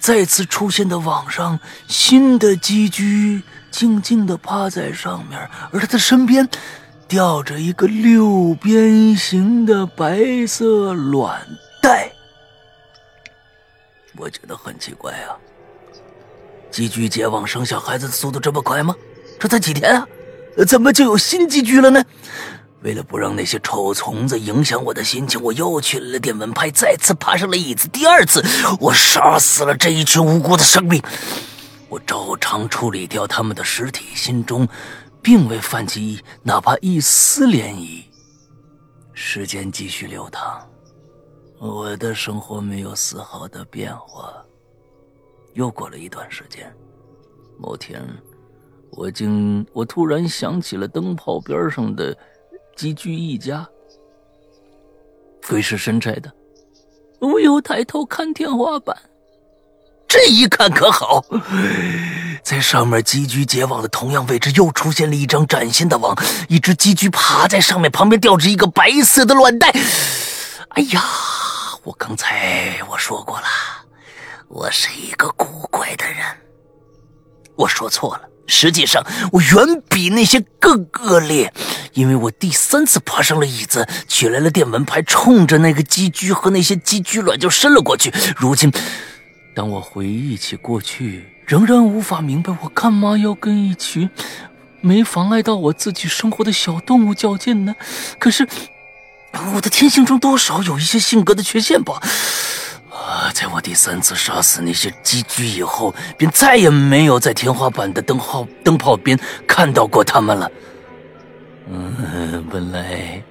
[0.00, 5.38] 再次出现的网上，新的寄居静静地趴在上面，
[5.70, 6.48] 而他的身边
[7.06, 11.46] 吊着一个六边形的白色卵
[11.82, 12.10] 袋。
[14.16, 15.36] 我觉得很奇怪啊，
[16.70, 18.96] 寄居结网生小孩子的速度这么快吗？
[19.38, 20.08] 这才几天啊，
[20.66, 22.02] 怎么就有新寄居了呢？
[22.82, 27.88] 为了不让那些臭虫子影响我的心情，我又去了电蚊拍，再次爬上了椅子。
[27.88, 28.44] 第二次，
[28.78, 31.02] 我杀死了这一群无辜的生命。
[31.88, 34.68] 我照常处理掉他们的尸体，心中
[35.22, 38.04] 并未泛起哪怕一丝涟漪。
[39.14, 40.68] 时间继续流淌，
[41.58, 44.32] 我的生活没有丝毫的变化。
[45.54, 46.70] 又过了一段时间，
[47.58, 48.06] 某天，
[48.90, 52.16] 我竟我突然想起了灯泡边上的。
[52.76, 53.66] 寄居一家，
[55.48, 56.30] 鬼使神差的，
[57.20, 58.94] 我又抬头看天花板，
[60.06, 61.24] 这一看可好，
[62.42, 66.14] 在上面寄居结网的同样位置，又出现了一张崭新的网，
[66.50, 69.72] 一只寄居爬在上面，旁边吊着一个白色的卵袋。
[70.68, 71.02] 哎呀，
[71.82, 73.46] 我刚才我说过了，
[74.48, 76.18] 我是一个古怪的人，
[77.56, 78.28] 我说错了。
[78.46, 81.52] 实际上，我远比那些更恶劣，
[81.92, 88.12] 因为我第三次爬上了椅子，取来了电蚊拍，冲着那个鸡居和那些鸡居卵就伸了过去。
[88.36, 88.72] 如今，
[89.54, 94.08] 当我回忆起过去，仍然无法明白我干嘛要跟一群
[94.80, 97.74] 没妨碍到我自己生活的小动物较劲呢？
[98.18, 98.46] 可是，
[99.54, 102.00] 我的天性中多少有一些性格的缺陷吧。
[102.96, 103.30] 啊！
[103.34, 110.50] 在我第三次杀死那些鸡居以后，便再也没有在天花板的灯泡灯泡边看到过他们了。
[111.68, 113.22] 嗯，本来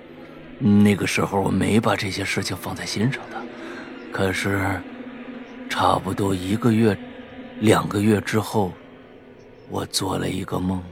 [0.59, 3.41] 那个时候我没把这些事情放在心上的，
[4.11, 4.81] 可是
[5.69, 6.97] 差不多一个月、
[7.59, 8.71] 两个月之后，
[9.69, 10.83] 我做了一个梦，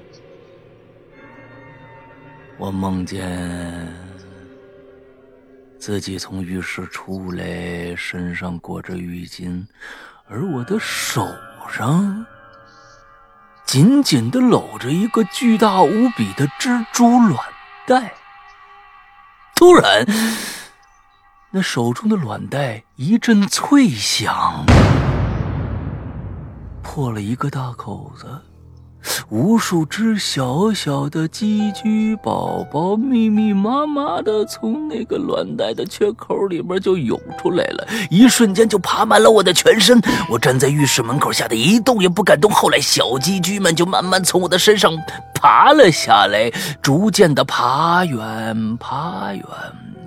[2.57, 4.02] 我梦见。
[5.85, 9.65] 自己从浴室出来，身上裹着浴巾，
[10.29, 11.27] 而我的手
[11.69, 12.25] 上
[13.65, 17.37] 紧紧的搂着一个巨大无比的蜘蛛卵
[17.85, 18.13] 袋。
[19.57, 20.07] 突然，
[21.51, 24.65] 那手中的卵袋一阵脆响，
[26.81, 28.41] 破了一个大口子。
[29.29, 40.01] 无数只小小的寄居宝宝密密麻麻的从那个卵袋的缺口里边就涌出来了，一瞬间就爬满了我的全身。
[40.29, 42.51] 我站在浴室门口，吓得一动也不敢动。
[42.51, 44.93] 后来，小寄居们就慢慢从我的身上
[45.33, 49.43] 爬了下来，逐渐的爬远，爬远，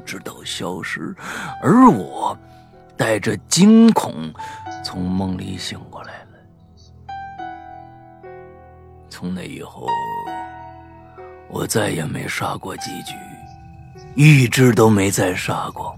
[0.05, 1.15] 直到消失。
[1.63, 2.37] 而我
[2.97, 4.13] 带着惊恐
[4.85, 6.26] 从梦里醒过来。
[9.17, 9.87] 从那以后，
[11.49, 13.15] 我再也没杀过寄居，
[14.15, 15.97] 一只都没再杀过。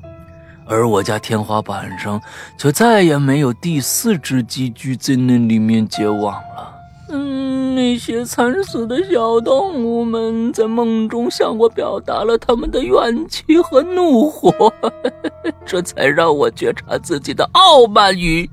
[0.65, 2.21] 而我家天花板上
[2.57, 6.73] 却再也没有第四只寄居在那里面结网了。
[7.09, 14.73] 嗯，那些惨死的小动物们在梦中向我表达了他们的怨气和怒火，
[15.67, 18.49] 这才让我觉察自己的傲慢与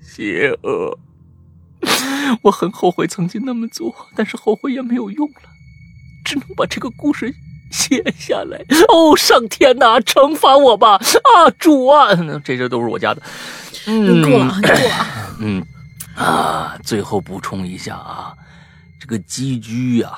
[0.00, 0.96] 邪恶。
[2.42, 5.50] 我很后悔曾经那么做，但是后悔也没有用了，
[6.24, 7.34] 只能把这个故事
[7.70, 8.64] 写下来。
[8.88, 10.94] 哦，上天呐，惩罚我吧！
[10.96, 12.08] 啊，主啊，
[12.44, 13.22] 这些都是我家的。
[13.86, 15.36] 嗯，够了，够了。
[15.40, 15.66] 嗯，
[16.14, 18.34] 啊，最后补充一下啊，
[19.00, 20.12] 这个寄居呀，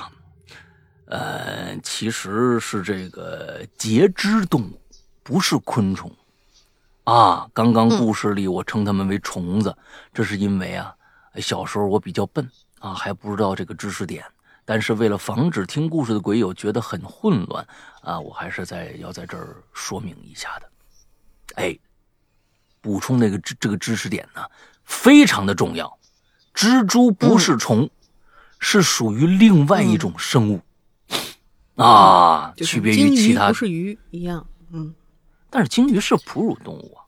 [1.07, 4.81] 呃，其实是这个节肢动物，
[5.23, 6.11] 不是昆虫。
[7.05, 9.75] 啊，刚刚故事里我称它们为虫子，
[10.13, 10.95] 这是因为啊。
[11.41, 14.25] 小时候我比较笨啊，还不知道这个知识点。
[14.67, 17.67] 但是为了防止听故事的鬼友觉得很混乱
[18.01, 20.71] 啊，我还是在要在这儿说明一下的。
[21.57, 21.79] 哎，
[22.81, 24.43] 补充那个知这个知识点呢，
[24.85, 25.99] 非常的重要。
[26.55, 27.91] 蜘蛛不是虫，
[28.59, 30.63] 是属于另外一种生物
[31.75, 34.47] 啊，区别于其他不是鱼一样。
[34.73, 34.95] 嗯，
[35.51, 37.04] 但是鲸鱼是哺乳动物啊。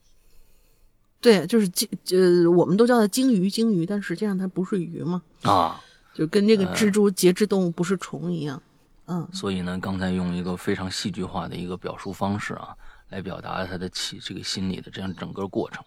[1.27, 5.21] 对，就是鲸，呃，我们都叫它鲸鱼，鲸鱼，但实际上它不是鱼嘛。
[5.43, 5.83] 啊，
[6.15, 8.63] 就跟那个蜘蛛节肢动物不是虫一样。
[9.07, 9.29] 嗯。
[9.33, 12.77] 所以呢，刚才用一个非常戏剧化的一个表述方式啊，
[13.09, 15.85] 来表达他的起这个心理的这样整个过程。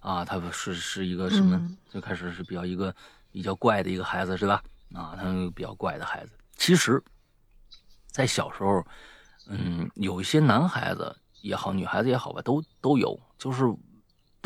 [0.00, 1.58] 啊，他是是一个什么？
[1.88, 2.94] 最开始是比较一个
[3.32, 4.62] 比较怪的一个孩子，是吧？
[4.92, 5.24] 啊，他
[5.54, 6.32] 比较怪的孩子。
[6.58, 7.02] 其实，
[8.08, 8.84] 在小时候，
[9.48, 13.64] 嗯，有一些男孩子也好，女孩子也好吧，都都有，就是。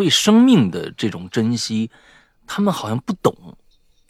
[0.01, 1.91] 对生命的这种珍惜，
[2.47, 3.35] 他们好像不懂。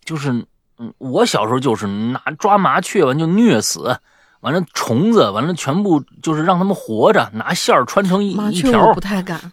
[0.05, 0.31] 就是
[0.79, 3.99] 嗯，我小时候就是拿抓麻雀完就虐死，
[4.41, 9.01] 完了虫子完了全部就是让他们活着，拿线儿穿成一麻一条雀我不。
[9.01, 9.53] 太敢，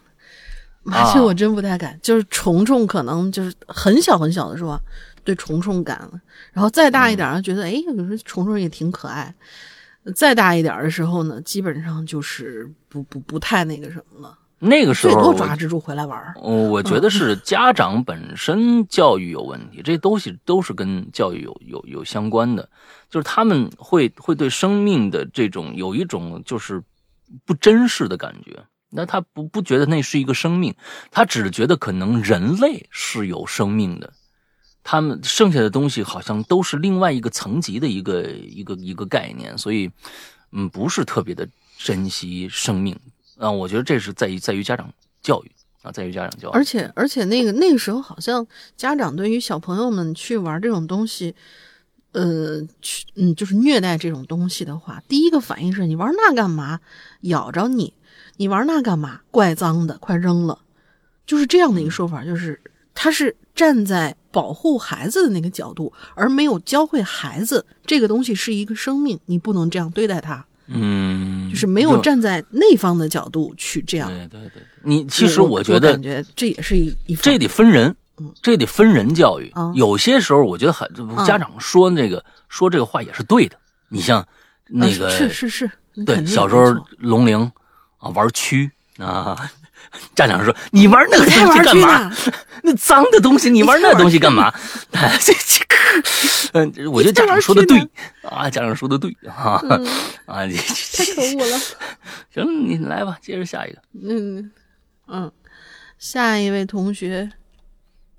[0.84, 1.98] 麻雀我真不太敢。
[2.00, 4.80] 就是虫虫可能就是很小很小的时候啊，
[5.24, 6.20] 对虫虫敢了，
[6.52, 9.34] 然后再大一点儿觉得哎，有时候虫虫也挺可爱。
[10.14, 16.34] 再大一点的时候呢，基本上就是不不不太那个什么了，那个时候最多抓蜘蛛回来玩儿。
[16.36, 22.68] 哦，我觉得是 家长本身教育有问题，这东西都是跟教育有有有相关的，
[23.08, 26.82] 就是他们会会对生命的这种有一种就是
[27.44, 28.64] 不真实的感觉。
[28.90, 30.74] 那他不不觉得那是一个生命，
[31.10, 34.10] 他只觉得可能人类是有生命的，
[34.82, 39.90] 他们剩下的东西好像都是另外一个层级的一个一个一个概念，所以
[40.52, 41.46] 嗯，不是特别的
[41.76, 42.98] 珍惜生命
[43.38, 43.50] 啊。
[43.50, 45.50] 我觉得这是在于在于家长教育
[45.82, 46.52] 啊，在于家长教育。
[46.52, 51.34] 而且而且那个那个时候好像家长对于小朋友们去玩这种东西，
[52.12, 56.80] 呃，去嗯，就是虐待这种东西的话，第一个反应是你玩那干嘛？
[57.22, 57.94] 咬着你，
[58.36, 59.20] 你玩那干嘛？
[59.30, 60.60] 怪脏的，快扔了。
[61.26, 62.58] 就是这样的一个说法，就是
[62.94, 74.08] 他是站在保护孩子的那个角度，而没有教会孩子这个东西是一个生命，你不能这样对待它，嗯，就是没有站在那方的角度去这样。
[74.08, 79.72] 对对对，你其实我觉得感觉这也是一一这得分人嗯，这得分人教育啊。
[79.74, 80.88] 有些时候，我觉得很
[81.24, 83.56] 家长说那个说这个话也是对的。
[83.88, 84.26] 你像
[84.66, 85.70] 那啊个是是是，
[86.04, 86.64] 对小时候
[86.98, 87.40] 龙陵
[87.98, 89.50] 啊玩蛆啊，
[90.14, 92.12] 家长说你玩那个东西干嘛？
[92.62, 94.52] 那脏的东西你玩那东西干嘛？
[94.92, 95.64] 哎这这，
[96.52, 97.78] 嗯，我觉得家长说的对
[98.22, 99.86] 啊，家长说的对啊嗯
[100.26, 101.58] 啊，你太可恶了。
[102.34, 103.80] 行，你来吧，接着下一个。
[104.02, 104.50] 嗯
[105.06, 105.30] 嗯，
[105.98, 107.30] 下一位同学，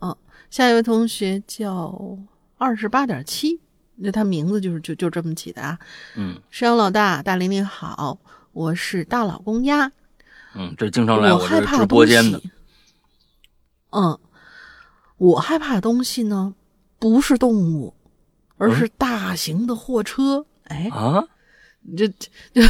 [0.01, 0.15] 嗯，
[0.49, 2.17] 下一位同学叫
[2.57, 3.59] 二十八点七，
[3.97, 5.77] 那他名字就是就就这么起的啊。
[6.15, 8.17] 嗯山羊老大，大玲玲好，
[8.53, 9.91] 我是大老公鸭，
[10.55, 12.39] 嗯，这经常来我直害怕的东播间的。
[12.39, 12.51] 西。
[13.91, 14.19] 嗯，
[15.17, 16.53] 我害怕的东西呢，
[16.97, 17.93] 不是动物，
[18.57, 20.45] 而是大型的货车。
[20.65, 21.23] 哎，啊，
[21.97, 22.07] 这
[22.53, 22.61] 这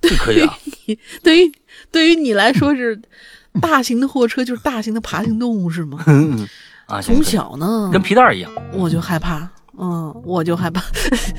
[0.00, 0.58] 这可以啊，
[1.22, 1.52] 对于
[1.90, 3.00] 对于你来说是
[3.60, 6.04] 大型的货车，就是大型的爬行动物是吗？
[6.86, 8.50] 啊，从小呢，跟皮蛋一样。
[8.72, 9.48] 我就害怕，
[9.78, 10.82] 嗯，我就害怕。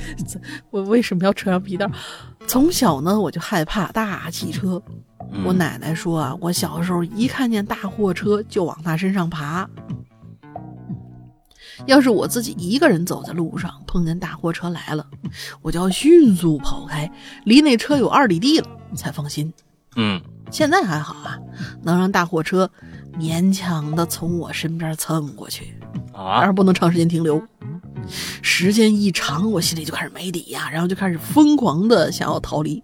[0.72, 1.90] 我为什么要扯上皮带？
[2.48, 4.82] 从小呢，我就害怕大汽车。
[5.32, 9.70] 嗯我奶奶说啊，我小时候一看见大货车就往他身上爬。
[11.86, 15.06] 要是我自己一个人走在路上，碰见大货车来了，
[15.62, 17.10] 我就要迅速跑开，
[17.44, 19.54] 离那车有二里地了才放心。
[19.96, 20.20] 嗯
[20.50, 21.38] 现在还好啊，
[21.84, 22.70] 能让大货车
[23.20, 25.78] 勉强的从我身边蹭过去，
[26.12, 27.40] 但啊是不能长时间停留。
[28.42, 32.84] 时间一长，我心里就开始没底呀、然后就开始疯狂的想要逃离。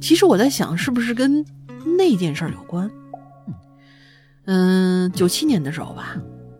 [0.00, 1.44] 其实我在想，是不是跟
[1.96, 2.90] 那件事儿有关？
[4.46, 6.16] 嗯，九七年的时候吧，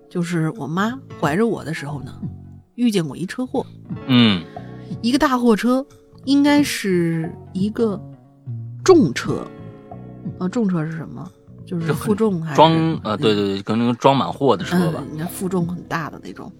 [0.08, 2.14] 就是我妈怀着我的时候呢，
[2.76, 3.66] 遇见过一车祸，
[4.06, 4.44] 嗯
[5.00, 5.84] 一个大货车，
[6.24, 8.00] 应该是一个
[8.84, 9.44] 重车，
[10.38, 11.28] 啊，重车是什么？
[11.64, 15.08] 就是负重还是装啊，对对对，跟那个装满货的车吧嗯，。
[15.08, 16.52] 人家负重很大的那种，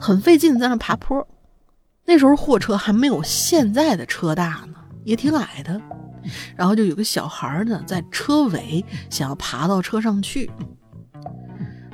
[0.00, 1.26] 很费劲在那爬坡。
[2.04, 4.74] 那时候货车还没有现在的车大呢，
[5.04, 5.80] 也挺矮的。
[6.56, 10.50] 然后就有个小孩呢，在车尾想要爬到车上去，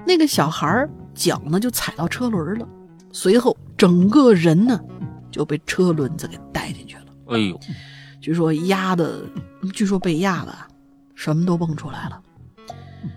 [0.07, 2.69] 那个小孩脚呢就踩到车轮了，
[3.11, 4.81] 随后整个人呢
[5.33, 7.07] 就被车轮子给带进去了。
[7.29, 7.59] 哎呦，
[8.21, 9.21] 据说压的，
[9.73, 10.55] 据说被压的
[11.17, 12.23] 什么都蹦出来了。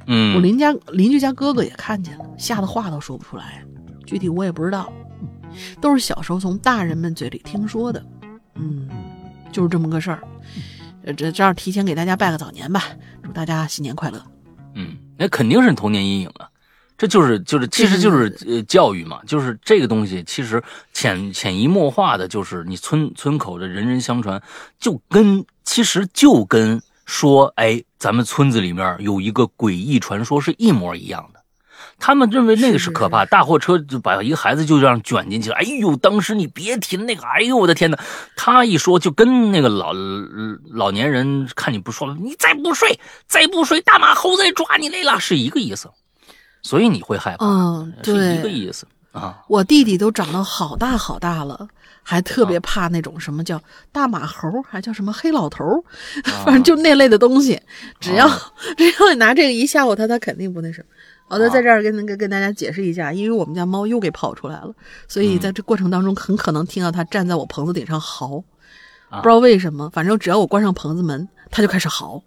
[0.07, 3.63] 嗯，我邻家邻居家哥哥也看见了，吓得话都说不出来，
[4.06, 4.91] 具体我也不知道，
[5.82, 8.04] 都是小时候从大人们嘴里听说的。
[8.56, 8.88] 嗯，
[9.51, 10.24] 就是这么个事儿。
[11.04, 12.84] 呃，这这样提前给大家拜个早年吧，
[13.22, 14.24] 祝大家新年快乐。
[14.76, 16.47] 嗯，那肯定是童年阴影啊。
[16.95, 24.41] 这就是就是，其实就是呃教育嘛，就是这个东西，其实潜潜移默化的，就是你村村口的人人相传，
[24.80, 31.43] 就跟其实就跟说，哎，咱们村子里面有一个诡异传说是一模一样的。
[32.00, 35.56] 他们认为那个是可怕，大货车就把一个孩子就这样卷进去了。
[35.56, 37.98] 哎呦，当时你别提那个，哎呦我的天哪！
[38.36, 39.94] 他一说就跟那个老
[40.72, 45.89] 老年人看你不说了，你再不睡，再不睡，大马猴子抓你来了，是一个意思。
[46.62, 48.86] 所以你会害怕，嗯，是一个，意思。
[49.12, 51.68] 啊，我弟弟都长得好大好大了，
[52.02, 55.86] 还特别怕那种什么叫大马猴，还叫什么黑老头，
[56.44, 57.62] 反正就那类的东西。
[58.00, 58.28] 只要
[58.76, 60.88] 只要你拿这个一吓唬他，他肯定不那什么。
[61.34, 64.72] 好的，在这儿跟跟跟大家解释一下，因为我们家猫又给跑出来了，
[65.08, 68.30] 所以在这过程当中很可能听到它站在我棚子顶上嚎，
[69.10, 72.22] 不知道为什么，反正只要我关上棚子门，它就开始嚎。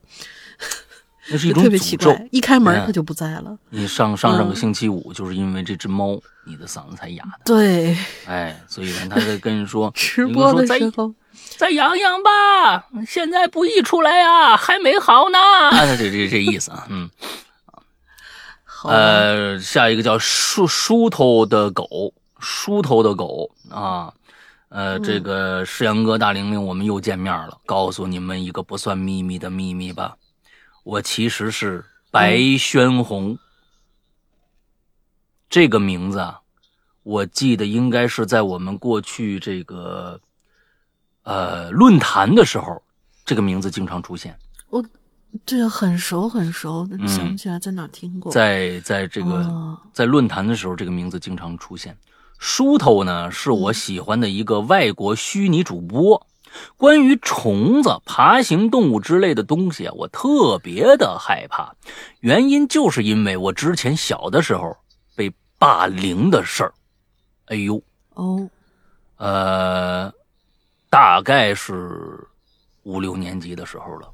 [1.29, 3.57] 那是一 种特别奇怪，一开门它就不在了。
[3.71, 7.41] 你上上上个星期五，就是因为这只猫，你的嗓子才哑的。
[7.45, 7.97] 对，
[8.27, 11.13] 哎，所以呢，他在跟你说， 直播的时候
[11.57, 15.39] 再养养吧，现在不宜出来呀，还没好呢。
[15.71, 17.11] 啊，这这这意思啊，嗯。
[18.89, 24.12] 呃，下一个叫梳梳头的狗，梳头的狗啊，
[24.68, 27.59] 呃，这个世阳哥大玲玲，我们又见面了。
[27.66, 30.16] 告诉你们一个不算秘密的秘密吧，
[30.84, 33.39] 我其实是白宣红。
[35.49, 36.41] 这个名字啊，
[37.03, 40.20] 我记得应该是在我们过去这个
[41.22, 42.82] 呃论坛的时候，
[43.24, 44.39] 这个名字经常出现。
[44.68, 44.84] 我。
[45.45, 48.32] 这个很熟很熟，想不起来在哪听过。
[48.32, 51.97] 在在这个在论坛的时候，这个名字经常出现。
[52.39, 56.26] 梳头呢，是我喜欢的一个外国虚拟主播。
[56.76, 61.74] 关于虫子、爬行动物之类的东西啊，我特别的害怕。
[62.20, 64.74] 原因就是因为我之前小的时候
[65.14, 66.72] 被霸凌的事儿。
[67.47, 67.82] 哎呦
[68.14, 68.49] 哦，
[69.16, 70.11] 呃，
[70.89, 72.26] 大概是
[72.84, 74.09] 五六年级的时候了。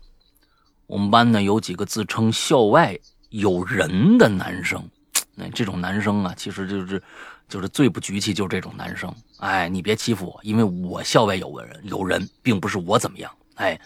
[0.93, 2.95] 我们班呢有几个自称校外
[3.31, 4.87] 有人的男生，
[5.35, 7.03] 那 这种男生啊，其实就是
[7.49, 9.11] 就是最不局气，就是这种男生。
[9.39, 13.33] 哎，你别欺负我，因为我校外有个人有人，并不是我怎么样。
[13.55, 13.81] 哎，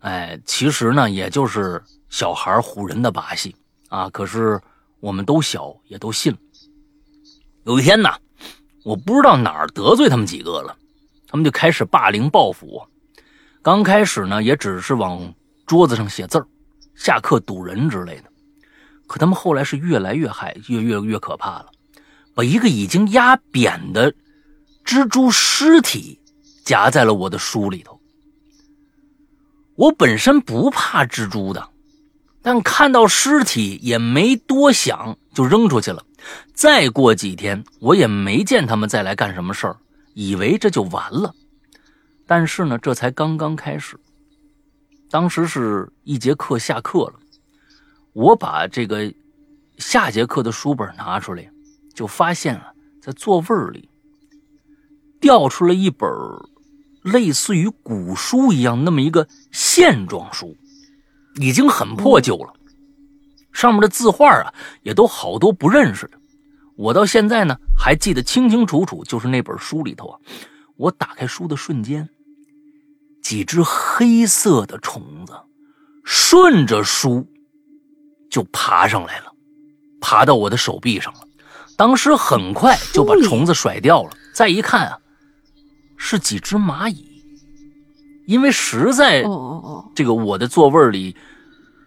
[0.00, 1.78] 哎，其实呢，也就是
[2.08, 3.54] 小孩唬人的把戏
[3.90, 4.08] 啊。
[4.08, 4.58] 可是
[4.98, 6.38] 我们都小，也都信了。
[7.64, 8.08] 有一天呢，
[8.82, 10.74] 我不知道哪儿得罪他们几个了，
[11.28, 12.88] 他们就开始霸凌报复我。
[13.60, 15.34] 刚开始呢，也只是往。
[15.70, 16.44] 桌子上写字儿，
[16.96, 18.24] 下课堵人之类的，
[19.06, 21.66] 可他们后来是越来越害，越越越可怕了，
[22.34, 24.12] 把一个已经压扁的
[24.84, 26.18] 蜘蛛尸体
[26.64, 28.00] 夹在了我的书里头。
[29.76, 31.68] 我本身不怕蜘蛛的，
[32.42, 36.04] 但看到尸体也没多想就扔出去了。
[36.52, 39.76] 再过几天，我也没见他们再来干什么事儿，
[40.14, 41.32] 以为这就完了。
[42.26, 43.96] 但是呢，这才刚刚开始。
[45.10, 47.14] 当时是一节课下课了，
[48.12, 49.12] 我把这个
[49.76, 51.50] 下节课的书本拿出来，
[51.92, 53.88] 就发现了在座位里
[55.20, 56.08] 掉出了一本
[57.02, 60.56] 类似于古书一样那么一个线装书，
[61.40, 62.54] 已经很破旧了，
[63.52, 66.20] 上面的字画啊也都好多不认识的。
[66.76, 70.20] 我到现在呢还记得清清楚楚，就是那本书里头啊，
[70.76, 72.08] 我打开书的瞬间。
[73.22, 75.34] 几只黑色的虫子
[76.04, 77.26] 顺着书
[78.30, 79.32] 就爬上来了，
[80.00, 81.20] 爬到我的手臂上了。
[81.76, 84.10] 当时很快就把虫子甩掉了。
[84.32, 84.98] 再一看啊，
[85.96, 87.06] 是几只蚂蚁。
[88.26, 89.24] 因为实在
[89.94, 91.16] 这个我的座位里，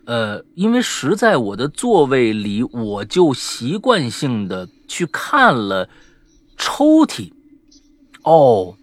[0.06, 5.90] 呃，因为实在我的座位里，我就习惯性的去看了
[6.58, 7.32] 抽屉。
[8.24, 8.76] 哦。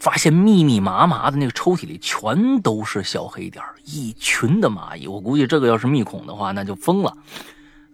[0.00, 5.06] 发现密密麻麻的那个抽屉里全都是小黑点一群的蚂蚁。
[5.06, 7.12] 我估计这个要是密孔的话，那就疯了。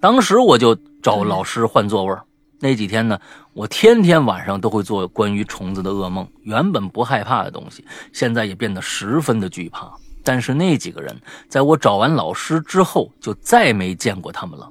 [0.01, 2.17] 当时我就找老师换座位。
[2.61, 3.19] 那几天呢，
[3.53, 6.27] 我天天晚上都会做关于虫子的噩梦。
[6.43, 9.93] 原本不害怕的东西，现在也变得十分的惧怕。
[10.23, 14.71] 但是那几个人，在我找完老师之后，就再没见过他们了。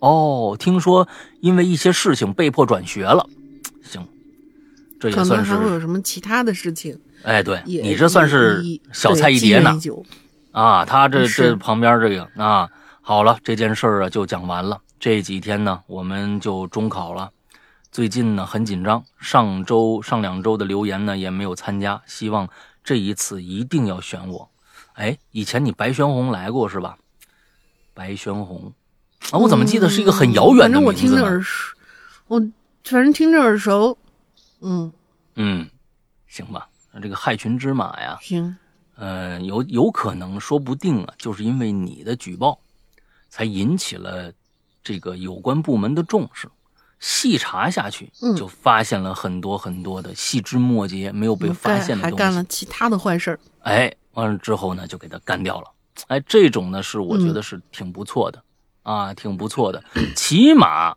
[0.00, 1.06] 哦，听说
[1.40, 3.28] 因为一些事情被迫转学了。
[5.08, 5.10] 行。
[5.12, 6.98] 这也算是还会有什么其他的事情？
[7.22, 9.78] 哎，对你这算是小菜一碟呢。
[10.52, 12.68] 啊，他这这旁边这个啊，
[13.00, 14.80] 好了，这件事儿啊就讲完了。
[14.98, 17.30] 这几天呢，我们就中考了。
[17.92, 22.02] 最近呢很紧张，上周上两周的留言呢也没有参加。
[22.06, 22.48] 希望
[22.82, 24.50] 这一次一定要选我。
[24.94, 26.96] 哎，以前你白玄红来过是吧？
[27.94, 28.72] 白玄红
[29.30, 30.82] 啊，我怎么记得是一个很遥远的名字呢？
[30.82, 31.76] 反正我听着耳熟，
[32.28, 32.40] 我
[32.84, 33.96] 反正听着耳熟。
[34.60, 34.92] 嗯
[35.34, 35.70] 嗯，
[36.26, 38.56] 行吧，那这个害群之马呀，行，
[38.96, 42.58] 呃，有有可能，说不定啊，就是因为你的举报，
[43.28, 44.32] 才引起了
[44.82, 46.48] 这个有关部门的重视。
[46.98, 53.40] 细查下去，就发现了很多很多的细枝末节没有被发现的东西，还干了其他的坏事儿。
[53.60, 55.72] 哎，完了之后呢，就给他干掉了。
[56.08, 58.42] 哎，这种呢，是我觉得是挺不错的
[58.82, 59.82] 啊，挺不错的，
[60.14, 60.94] 起码。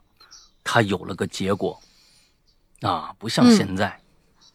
[0.65, 1.77] 他有了个结果
[2.83, 3.99] 啊，不像现在，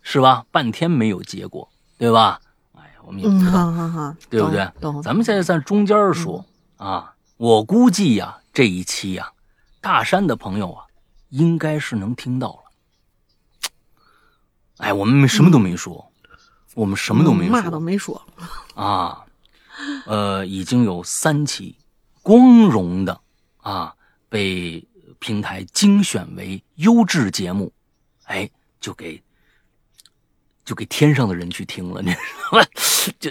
[0.03, 0.45] 是吧？
[0.51, 2.41] 半天没有结果，对吧？
[2.74, 4.70] 哎呀，我们也不嗯，知道，好好好，对不对
[5.03, 6.45] 咱们现在在中间说、
[6.76, 9.33] 啊，我估计呀、这一期呀、
[9.81, 10.85] 大山的朋友啊，
[11.31, 13.70] 应该是能听到了。
[14.79, 16.12] 哎，我们什么都没说，
[16.74, 18.22] 我们什么都没嘛都没说，
[18.74, 19.24] 啊，
[20.07, 21.76] 呃，已经有三期
[22.22, 23.20] 光荣的
[23.59, 23.95] 啊
[24.29, 24.87] 被
[25.18, 27.72] 平台精选为优质节目，
[28.29, 28.49] 哎，
[28.81, 29.22] 就给
[30.64, 32.16] 就给天上的人去听了， 你知
[32.51, 32.66] 道吧？
[33.18, 33.31] 就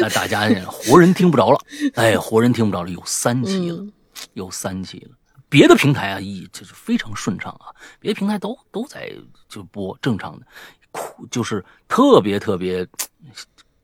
[0.00, 1.60] 那大家活人听不着了，
[1.96, 3.92] 哎，活人听不着了，有三期了，嗯
[4.32, 5.16] 有三期了。
[5.48, 9.10] 别的平台啊，一就是非常顺畅啊，别的平台都都在
[9.48, 10.46] 就播正常的，
[10.90, 12.86] 苦就是特别特别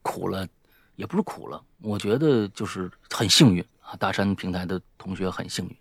[0.03, 0.47] 苦了，
[0.97, 5.77] 也不是苦了，我觉得就是很幸运啊，大山平台的同学很幸运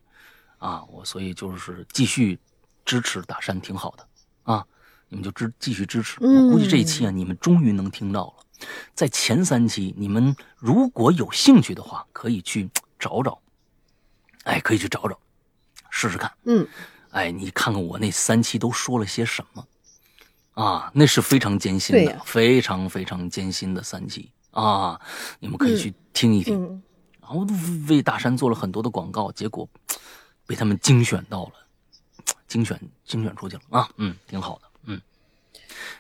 [0.58, 2.38] 啊，我所以就是继续
[2.86, 4.08] 支持大山挺好的
[4.44, 4.66] 啊，
[5.14, 13.40] 你们就支继续支持，我估计这一期啊，你们终于能听到了，在前三期你们如果有兴趣的话，可以去找找，
[14.46, 15.16] 哎，可以去找找，
[15.92, 16.34] 试试看。
[16.46, 16.68] 嗯，
[17.12, 19.68] 哎，你看看我那三期都说了些什么
[20.54, 20.92] 啊？
[20.96, 25.00] 那是非常艰辛的，非常非常艰辛的三期啊！
[25.40, 26.60] 你们可以去听一听。
[26.60, 26.82] 嗯
[27.22, 27.48] 然后
[27.88, 29.68] 为大山做了很多的广告，结果
[30.46, 31.54] 被他们精选到了，
[32.50, 33.90] 精选精选出去了啊！
[33.96, 34.73] 嗯，挺好的，嗯，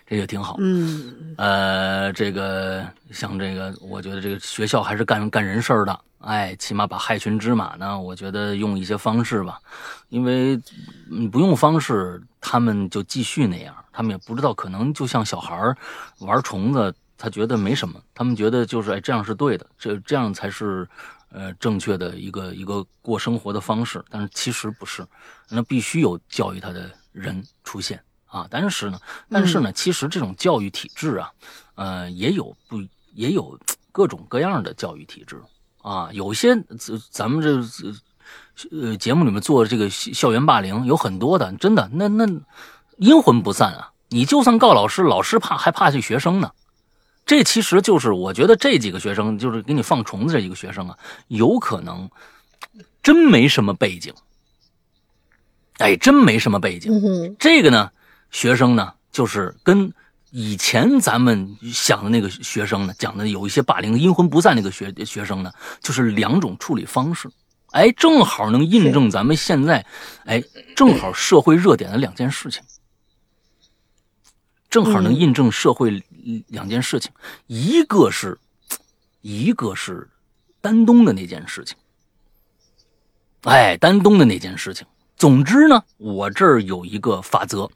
[0.06, 0.58] 这个挺好。
[0.60, 9.60] 嗯，呃，这个像这个，我觉得这个学校还是干干人事儿的，哎，起码把害群之马呢，我觉得用一些方式吧，
[10.10, 10.60] 因为
[11.10, 15.76] 你不用方式，他们就继续那样，他们也不知道，可能就像小孩
[16.20, 20.88] 玩虫子，他觉得没什么，他们觉得就是哎这样是对的，这这样才是
[21.32, 25.06] 呃正确的一个一个过生活的方式，但是其实不是，
[25.50, 28.00] 那必须有教育他的人出现。
[28.34, 31.32] 啊，但是呢，但是呢，其实这种教育体制啊，
[31.76, 32.82] 呃，也有不
[33.14, 33.60] 也有
[33.92, 35.40] 各种各样的教育体制
[35.84, 36.10] 啊。
[36.12, 37.40] 有些咱咱们
[38.56, 42.26] 这呃节目里面做这个校园霸凌有很多的，真的那那
[42.98, 43.92] 阴魂不散啊。
[44.10, 46.52] 你就算告老师，老师怕还怕这学生呢。
[47.26, 52.10] 这其实就是我觉得这几个学生，就是给你放虫子这几个学生啊，有可能
[53.04, 54.14] 真没什么背景，
[55.78, 56.92] 哎，真没什么背景。
[56.94, 57.92] 嗯，这个呢，
[58.34, 59.94] 学生呢，就是跟
[60.32, 67.30] 以前咱们想的那个学生呢，讲的有一些霸凌、阴魂不散那个学学生呢，就是两种处理方式。
[67.72, 69.86] 哎，正好能印证咱们现在，
[70.26, 70.44] 哎，
[70.76, 72.62] 正好社会热点的两件事情，
[74.70, 76.04] 正好能印证社会
[76.48, 77.12] 两件事情，
[77.48, 78.40] 一个是，
[79.22, 80.10] 一个是
[80.62, 81.76] 丹东的那件事情，
[83.44, 84.86] 哎，丹东的那件事情。
[85.16, 87.70] 总之呢，我这儿有一个法则，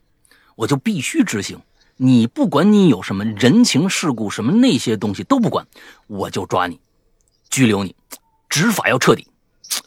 [0.58, 1.62] 我就必须执行。
[1.96, 5.66] 你不管你有什么人情世故，什么那些东西都不管，
[6.08, 6.82] 我就抓你，
[7.50, 7.96] 拘留你，
[8.50, 9.28] 执法要彻底，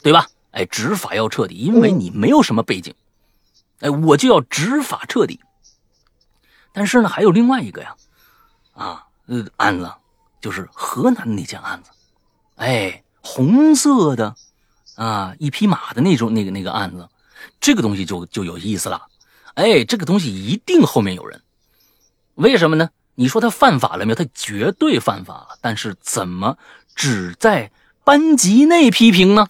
[0.03, 0.27] 对吧？
[0.53, 2.95] 哎，执法要彻底，因为你没有什么背景，
[3.81, 5.39] 哎，我就要执法彻底。
[6.73, 7.95] 但是呢，还有另外一个呀，
[8.73, 9.93] 啊，呃，案子
[10.41, 11.91] 就是河南那件案子，
[12.57, 14.35] 哎，红色的
[14.97, 17.09] 啊，一匹马的那种那个那个案子。
[17.61, 19.07] 这个东西就就有意思了，
[19.55, 21.43] 哎，这个东西一定后面有人，
[22.35, 22.91] 为什么呢？
[23.15, 24.15] 你说他犯法了没有？
[24.15, 26.57] 他绝对犯法了，但是怎么
[26.95, 27.71] 只在
[28.05, 29.49] 班级内批评呢？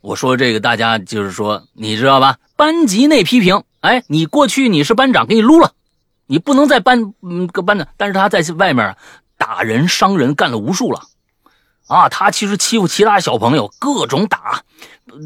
[0.00, 2.38] 我说这个大家就是说，你知道吧？
[2.56, 5.72] 班级内批评，哎，你过去你是班长，给你撸了，
[6.26, 8.96] 你不能在班嗯个班长，但是他在外面
[9.36, 11.02] 打人伤人干了无数了。
[11.92, 14.62] 啊，他其实欺负其他小朋友，各种打，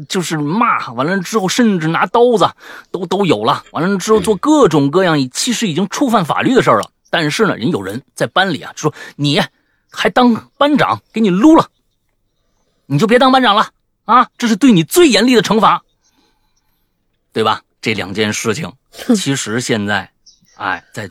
[0.09, 2.49] 就是骂，完了之后甚至拿刀子
[2.91, 6.91] 都都有了，完了之后做各种各样，其实已经触犯法律的事儿了。
[7.09, 9.41] 但是呢，人有人在班里啊，说你
[9.89, 11.69] 还当班长，给你撸了，
[12.85, 13.69] 你就别当班长了
[14.03, 14.29] 啊！
[14.37, 15.81] 这是对你最严厉的惩罚，
[17.31, 17.61] 对吧？
[17.79, 18.73] 这两件事情，
[19.15, 20.11] 其实现在，
[20.57, 21.09] 哎，在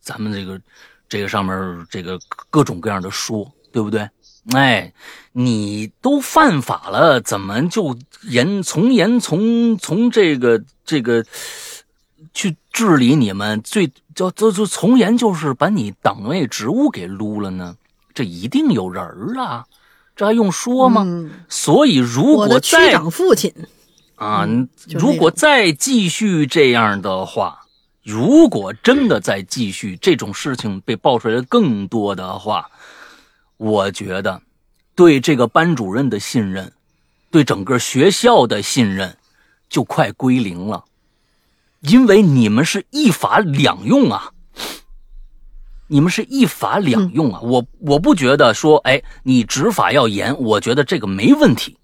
[0.00, 0.60] 咱们这个
[1.08, 2.18] 这个上面，这个
[2.50, 4.08] 各种各样的说，对不对？
[4.52, 4.92] 哎，
[5.32, 11.24] 你都犯法了，怎么就严从严从从这个这个
[12.32, 13.60] 去治理你们？
[13.62, 17.76] 最就就就从严就是把你党内职务给撸了呢？
[18.14, 19.64] 这一定有人儿啊，
[20.16, 21.02] 这还用说吗？
[21.06, 23.52] 嗯所以如果再长父亲，
[24.16, 24.44] 啊，
[24.88, 27.60] 就如果再继续这样的话，
[28.02, 32.68] 如果真的再继续这种事情被爆出来的更多的话，
[33.58, 34.40] 我觉得
[34.94, 36.72] 对这个班主任的信任，
[37.30, 39.16] 对整个学校的信任
[39.68, 40.84] 就快归零了。
[41.80, 44.32] 因为你们是一法两用啊，
[45.86, 47.40] 你们是一法两用啊。
[47.40, 51.76] 我我不觉得说，哎，你执法要严，我觉得这个没问题。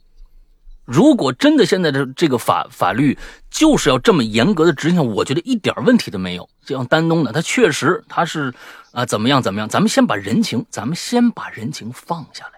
[0.85, 3.19] 如果真的现在的这个法法律
[3.51, 6.49] 就是要这么严格的执行，我觉得一点问题都没有。
[6.65, 8.53] 就像丹东的，他确实他是
[8.93, 12.53] 啊怎么样怎么样，咱们先把人情，咱们先把人情放下来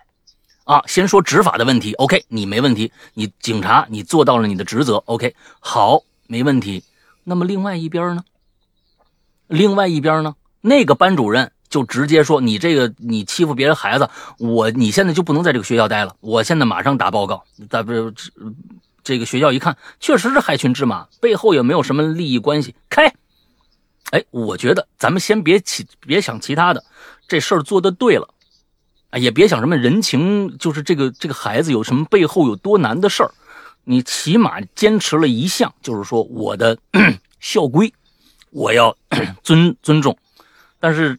[0.64, 1.92] 啊，先说执法的问题。
[1.94, 4.96] OK，你没问题，你警察你做到了你的职责。
[5.06, 6.82] OK，好，没问题。
[7.24, 8.24] 那么另外一边呢？
[9.46, 10.34] 另外一边呢？
[10.60, 11.52] 那个班主任。
[11.68, 14.08] 就直接说你这个你欺负别人孩子，
[14.38, 17.44] 我你现在就不能在这个学校待了，我现在马上打报告。
[17.68, 17.92] 咱不
[19.02, 23.12] 这个学校一看，确实是害群之马，背后也没有什么利益关系，开。
[24.10, 26.84] 哎，我觉得咱们先别起，别想其他的，
[27.28, 28.28] 这事儿做的对了，
[29.10, 33.30] 啊，也别想什么人情，就是这个这个孩子有什么背后有多难的事儿，
[33.84, 36.78] 你起码坚持了一项，就是说我的
[37.40, 37.92] 校规，
[38.50, 38.96] 我要
[39.42, 40.16] 尊尊重，
[40.80, 41.18] 但是。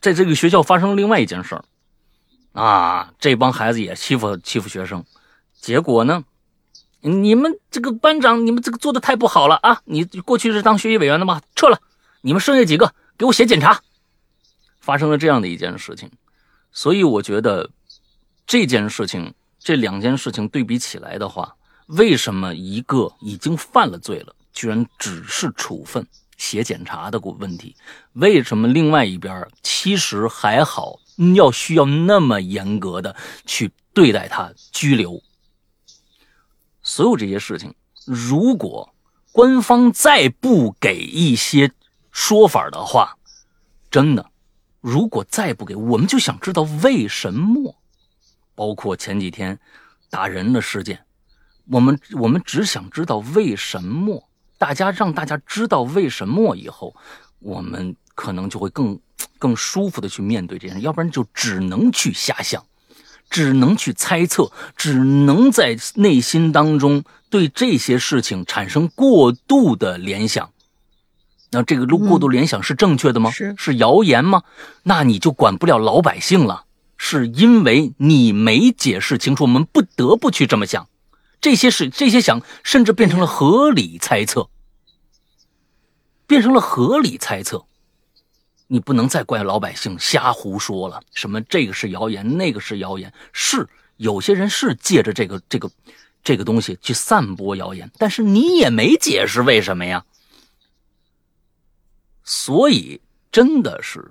[0.00, 1.64] 在这个学校发生了另外一件事儿，
[2.52, 5.04] 啊，这帮孩子也欺负欺负学生，
[5.60, 6.24] 结果呢，
[7.00, 9.80] 你们这个班长，你们这个做的太不好了啊！
[9.84, 11.40] 你过去是当学习委员的吗？
[11.54, 11.80] 撤了，
[12.20, 13.80] 你们剩下几个给我写检查。
[14.80, 16.10] 发生了这样的一件事情，
[16.70, 17.68] 所以我觉得
[18.46, 26.06] 这件事情，这两件事情对比起来的话，为什么一个已经犯了罪了，居然只是处分？
[26.36, 27.74] 写检查的问题，
[28.12, 30.98] 为什么另外一边其实还好，
[31.34, 35.22] 要需要那么严格的去对待他拘留？
[36.82, 37.74] 所有这些事情，
[38.04, 38.94] 如果
[39.32, 41.72] 官方再不给一些
[42.12, 43.18] 说法的话，
[43.90, 44.30] 真的，
[44.80, 47.76] 如果再不给，我们就想知道为什么？
[48.54, 49.58] 包括前几天
[50.08, 51.04] 打人的事件，
[51.70, 54.25] 我们我们只想知道为什么。
[54.58, 56.94] 大家让大家知道为什么以后，
[57.40, 58.98] 我们可能就会更
[59.38, 62.64] 更舒服的去面对这件事，要不然就只能去瞎想，
[63.28, 70.50] 只能去猜测，只能在内心当中对这些事情产生过度的联想。
[71.50, 73.30] 那这个过度联想是正确的吗？
[73.30, 74.42] 是是谣言吗？
[74.82, 76.64] 那你就管不了老百姓了，
[76.96, 80.88] 是因为你没解释清楚，我们不得不去这么想。
[81.46, 84.50] 这些是这些想，甚至变成了合理猜测，
[86.26, 87.64] 变成了合理猜测。
[88.66, 95.70] 你不能再怪老百姓瞎胡说了，什么这个是谣言，那个是谣言，是有些人是借着这个这个
[96.24, 100.04] 这个东西去散播谣言，但是你也没解释为什么呀。
[102.24, 104.10] 所以真的是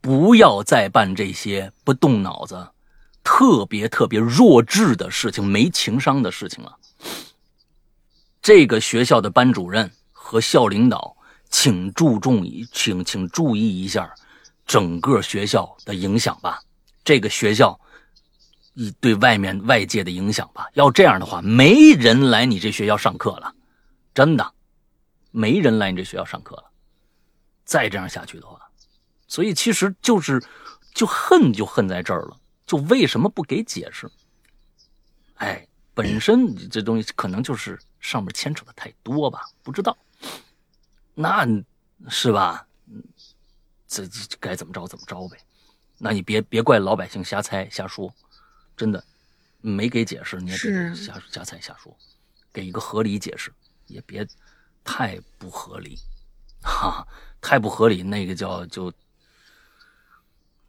[0.00, 2.70] 不要再办这些不动脑子。
[3.22, 6.76] 特别特别弱智的事情，没情商的事情了。
[8.40, 11.16] 这个学校的班主任和校领导，
[11.48, 14.12] 请注重一，请请注意一下
[14.66, 16.60] 整个学校的影响吧。
[17.04, 17.78] 这个学校
[18.74, 20.68] 一对外面外界的影响吧。
[20.74, 23.54] 要这样的话，没人来你这学校上课了，
[24.12, 24.52] 真的，
[25.30, 26.64] 没人来你这学校上课了。
[27.64, 28.58] 再这样下去的话，
[29.28, 30.42] 所以其实就是
[30.92, 32.36] 就恨就恨在这儿了。
[32.72, 34.10] 就为什么不给解释？
[35.34, 39.94] 哎，本身这东西可能就是上面牵扯的太多吧，不知道，
[41.14, 41.46] 那
[42.08, 42.66] 是吧？
[43.86, 45.36] 这这该怎么着怎么着呗。
[45.98, 48.10] 那你别别怪老百姓瞎猜瞎说，
[48.74, 49.04] 真的
[49.60, 51.94] 没给解释，你也别瞎瞎猜瞎说，
[52.54, 53.52] 给一个合理解释，
[53.86, 54.26] 也别
[54.82, 55.98] 太不合理，
[56.62, 57.06] 哈，
[57.38, 58.90] 太不合理，那个叫就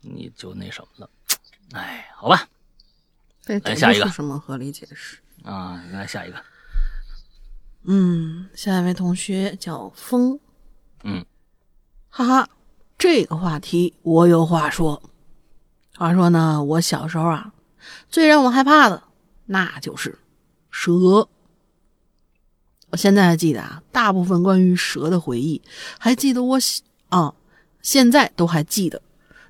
[0.02, 1.10] 你就那什么了。
[1.74, 2.48] 哎，好吧，
[3.48, 5.84] 来下一个什么合理解释啊？
[5.92, 6.38] 来下一个，
[7.84, 10.40] 嗯，下一位同学叫风，
[11.04, 11.26] 嗯，
[12.10, 12.50] 哈哈，
[12.98, 15.02] 这个话题我有话说。
[15.96, 17.54] 话说呢，我小时候啊，
[18.10, 19.04] 最让我害怕的
[19.46, 20.18] 那就是
[20.72, 21.28] 蛇。
[22.90, 25.62] 我现在还记得啊，大部分关于蛇的回忆，
[26.00, 26.58] 还记得我
[27.10, 27.34] 啊，
[27.82, 29.02] 现在都还记得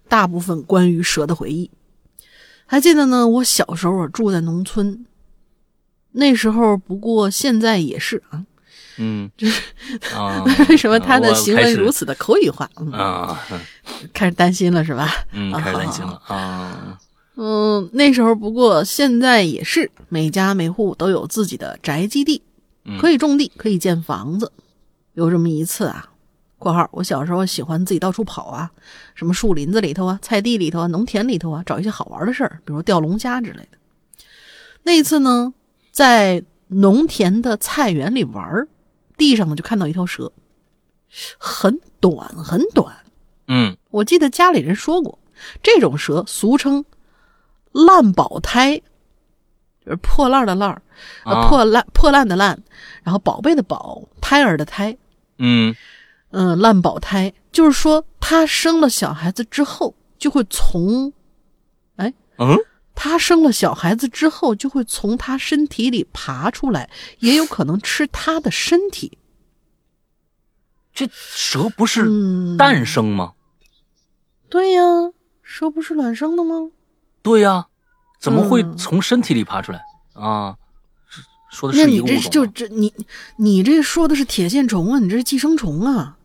[0.08, 1.70] 大部分关于蛇的回忆。
[2.74, 5.06] 还记得呢，我小时候住在农村，
[6.14, 8.44] 那时候不过现在也是啊，
[8.98, 9.30] 嗯，
[10.16, 13.40] 啊， 为什么他的行为如此的口语化啊？
[14.12, 15.08] 开始担心了是吧？
[15.34, 16.98] 嗯， 开始担心了啊。
[17.36, 22.42] 嗯，那时候不过现在也是，每家每户都有自己的宅基地，
[23.00, 24.52] 可以种地，可以建房子。
[25.14, 26.10] 有这么一次啊。
[26.64, 28.72] 括号，我小时候喜欢自己到处跑啊，
[29.14, 33.78] 什么树林子里头啊、菜地里头啊、农田里头啊，找一些好玩的事儿，比如钓龙虾之类的。
[34.84, 35.54] 那一次呢，
[35.92, 38.68] 在农田的菜园里玩儿
[39.18, 40.32] 地上呢就看到一条蛇，
[41.38, 42.96] 很短很短。
[43.48, 45.20] 嗯我记得家里人说过，
[45.62, 46.84] 这种蛇俗称
[47.74, 48.82] 烂宝胎，
[49.86, 50.82] 就是破烂的烂儿，
[51.26, 52.58] 呃，啊破烂破烂的烂，
[53.04, 54.98] 然后宝贝的宝，胎儿的胎，
[55.38, 55.76] 嗯
[56.34, 61.14] 嗯，烂保胎，就是说他生了小孩子之后，就会从
[61.96, 62.58] 哎嗯，
[62.96, 69.18] 他生了小孩子之后，就会从他身体里爬出来，也有可能吃他的身体。
[70.94, 73.34] 这蛇不是嗯，诞生吗？
[74.50, 74.84] 对呀，
[75.42, 76.72] 蛇不是卵生的吗？
[77.22, 77.68] 对呀、
[78.20, 80.56] 怎么会嗯从身体里爬出来啊？
[81.08, 82.94] 是说的那你是一个物种这就这你
[83.38, 86.18] 你这说的是铁线虫啊，你这是寄生虫啊，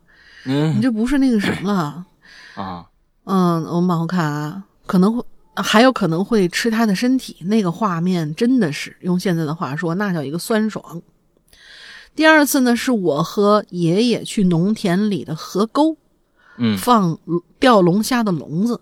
[0.48, 2.06] 你嗯这不是那个什么了。
[2.54, 2.86] 啊
[3.24, 5.22] 嗯，我们往后看啊，可能会
[5.54, 11.02] 还有可能会吃他的身体，那个画面真的是用现在的话说，那叫一个酸爽。
[12.16, 15.96] 第二次呢，是我和爷爷去农田里的河沟
[16.56, 17.18] 嗯放
[17.60, 18.80] 钓龙虾的笼子，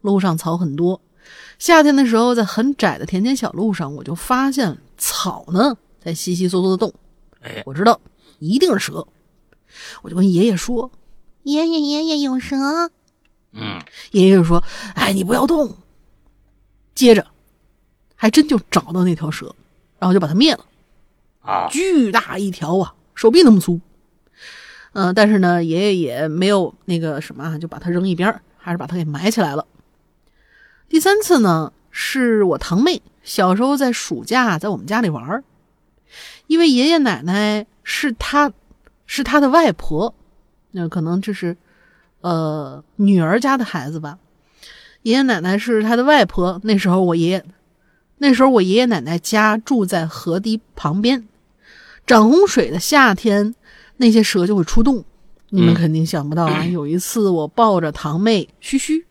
[0.00, 1.00] 路上草很多。
[1.58, 6.92] 夏天的时候，在很窄的田间小路上，我就发现草呢在窸窸窣窣的动。
[7.40, 8.00] 哎我知道
[8.40, 9.06] 一定是蛇，
[10.02, 10.90] 我就跟爷爷说
[11.44, 12.56] ：“爷爷，爷爷有蛇。”
[13.56, 13.80] 嗯
[14.10, 14.64] 爷爷就说
[14.96, 15.76] ：“哎，你不要动。”
[16.94, 17.24] 接着，
[18.16, 19.54] 还真就找到那条蛇，
[19.98, 20.66] 然后就把它灭了。
[21.40, 23.80] 啊巨大一条啊，手臂那么粗。
[24.92, 29.66] 嗯、但是呢，爷爷也没有那个什么啊，就把它扔一边还是把它给埋起来了。
[30.88, 35.42] 第三次呢，是我堂妹小时候在暑假在我们家里玩，
[36.46, 38.52] 因为爷爷奶奶是她
[39.04, 40.14] 是她的外婆，
[40.76, 41.56] 那可能这是
[42.20, 44.18] 呃女儿家的孩子吧。
[45.02, 47.44] 爷爷奶奶是他的外婆，那时候我爷爷，
[48.18, 51.28] 那时候我爷爷奶奶家住在河堤旁边，
[52.06, 53.54] 涨洪水的夏天，
[53.98, 55.04] 那些蛇就会出动。
[55.50, 56.64] 你们嗯肯定想不到啊！
[56.72, 59.06] 有一次我抱着堂妹嘘嘘，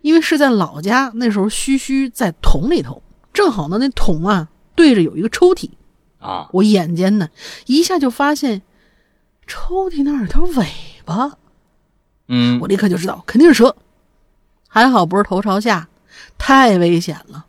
[0.00, 3.02] 因为是在老家，那时候嘘嘘在桶里头，
[3.32, 5.70] 正好呢那桶啊对着有一个抽屉，
[6.18, 7.28] 啊我眼尖呢
[7.66, 8.62] 一下就发现
[9.46, 10.66] 抽屉那儿有条尾
[11.04, 11.38] 巴，
[12.28, 13.76] 嗯我立刻就知道肯定是蛇，
[14.68, 15.88] 还好不是头朝下，
[16.36, 17.46] 太危险了。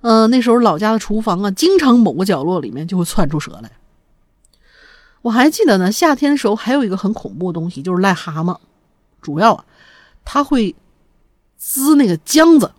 [0.00, 3.70] 呃，那时候老家的厨房啊，经常某个角落里面就会窜出蛇来。
[5.22, 8.58] 我还记得呢，夏天的时候还有一个很恐怖的东西，就是癞蛤蟆，
[9.20, 9.64] 主要啊，
[10.24, 10.74] 它会
[11.56, 12.72] 滋那个浆子，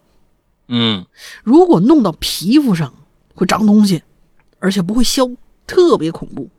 [0.67, 1.05] 嗯
[1.43, 2.93] 如果弄到皮肤上
[3.33, 4.03] 会长东西，
[4.59, 5.29] 而且不会消，
[5.65, 6.49] 特别恐怖。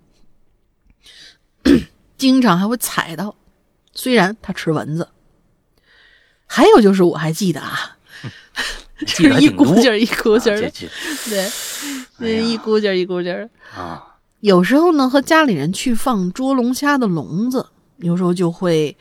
[2.16, 3.34] 经常还会踩到，
[3.92, 5.08] 虽然它吃蚊子。
[6.46, 7.96] 还有就是我还记得啊，
[9.06, 10.70] 记得还一股劲儿一股劲儿的，
[11.28, 11.50] 对，哎
[12.18, 13.48] 对，呀一股劲儿一股劲儿。
[13.74, 14.10] 啊
[14.40, 18.94] 有时候呢，和家里人去放捉龙虾的笼子，有时候就会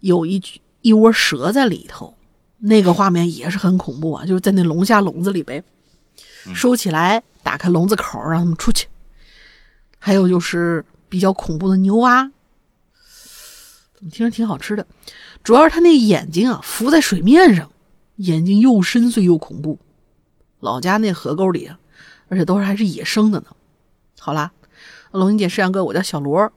[0.00, 0.40] 有一
[0.82, 2.14] 一窝蛇在里头，
[2.58, 5.64] 那个画面也是很恐怖啊，就是在那龙虾笼子里呗，
[6.54, 8.86] 收起来，打开笼子口，让他们出去。
[9.98, 12.30] 还有就是比较恐怖的牛蛙，
[13.96, 14.86] 怎么听着挺好吃的？
[15.42, 17.70] 主要是他那眼睛啊浮在水面上，
[18.16, 19.78] 眼睛又深邃又恐怖。
[20.60, 21.78] 老家那河沟里啊，
[22.28, 23.46] 而且都是还是野生的呢。
[24.18, 24.52] 好啦，
[25.12, 26.52] 龙英姐、石阳哥，我叫小罗，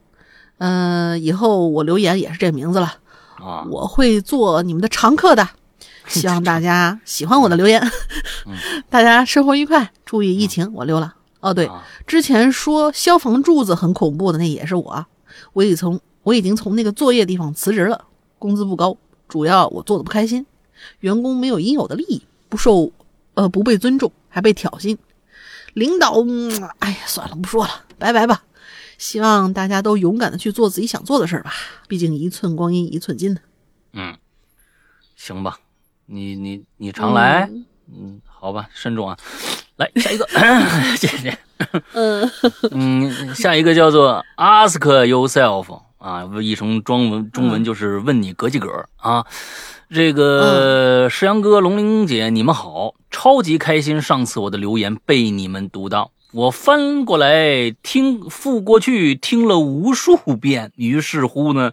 [0.58, 2.96] 嗯、以后我留言也是这名字了，
[3.38, 5.48] 啊我会做你们的常客的，
[6.08, 7.82] 希望大家喜欢我的留言，
[8.90, 11.16] 大家生活愉快，注意疫情，我溜了。
[11.42, 15.06] 哦，对，啊之前说消防柱子很恐怖的那也是我，
[15.54, 18.06] 我已从我已经从那个作业地方辞职了，
[18.38, 18.98] 工资不高，
[19.28, 20.46] 主要我做的不开心，
[21.00, 22.92] 员工没有应有的利益，不受
[23.34, 24.98] 呃不被尊重，还被挑衅，
[25.74, 28.44] 领导，嗯，哎呀，算了，不说了，拜拜吧。
[28.98, 31.54] 希望大家都勇敢的去做自己想做的事儿吧，
[31.88, 33.40] 毕竟一寸光阴一寸金呢。
[33.94, 34.18] 嗯，
[35.16, 35.58] 行吧，
[36.06, 37.66] 你你你常来，嗯
[37.98, 39.18] 嗯，好吧，慎重啊。
[39.78, 40.28] 来 下一个，
[40.98, 41.38] 谢谢。
[41.94, 42.30] 嗯
[42.72, 49.26] 嗯，下一个叫做 Ask Yourself 啊，译成中文中文就是问你格几格啊。
[49.92, 54.02] 这个石阳哥、龙玲姐，你们好，超级开心！
[54.02, 61.72] 上次我的留言被你们读到，我翻过来听复过去听了无数遍，于是乎呢，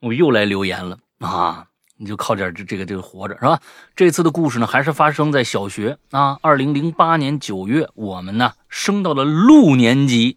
[0.00, 1.66] 我又来留言了啊。
[1.98, 3.58] 你就靠点这这个这个活着是吧？
[3.96, 6.36] 这次的故事呢，还是发生在小学啊。
[6.42, 10.36] 二零零八年九月，我们呢升到了六年级，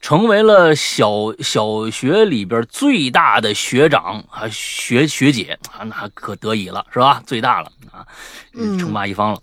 [0.00, 7.22] 成为了小小学里边最大的学长啊学学姐啊，那可得以了是吧？
[7.26, 8.06] 最大了啊，
[8.54, 9.40] 嗯称霸一方了。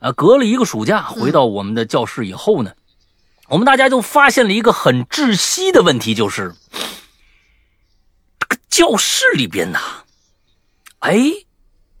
[0.00, 2.72] 啊，隔了一个暑假，回到我们的教室以后呢，
[3.48, 6.54] 我们大家就发现了一个很窒息的问题，就是
[8.38, 9.78] 这个教室里边呐，
[10.98, 11.18] 哎，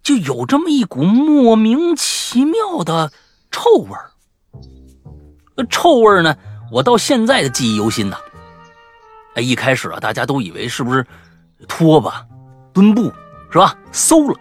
[0.02, 3.10] 就有这么一股莫名其妙的
[3.50, 4.10] 臭味儿。
[5.70, 6.36] 臭味儿呢，
[6.74, 8.16] 我到现在的记忆犹新呐。
[9.36, 11.06] 哎，一开始啊，大家都以为是不是
[11.68, 12.26] 拖把、
[12.72, 13.12] 墩布
[13.52, 13.76] 是吧？
[13.92, 14.36] 馊了。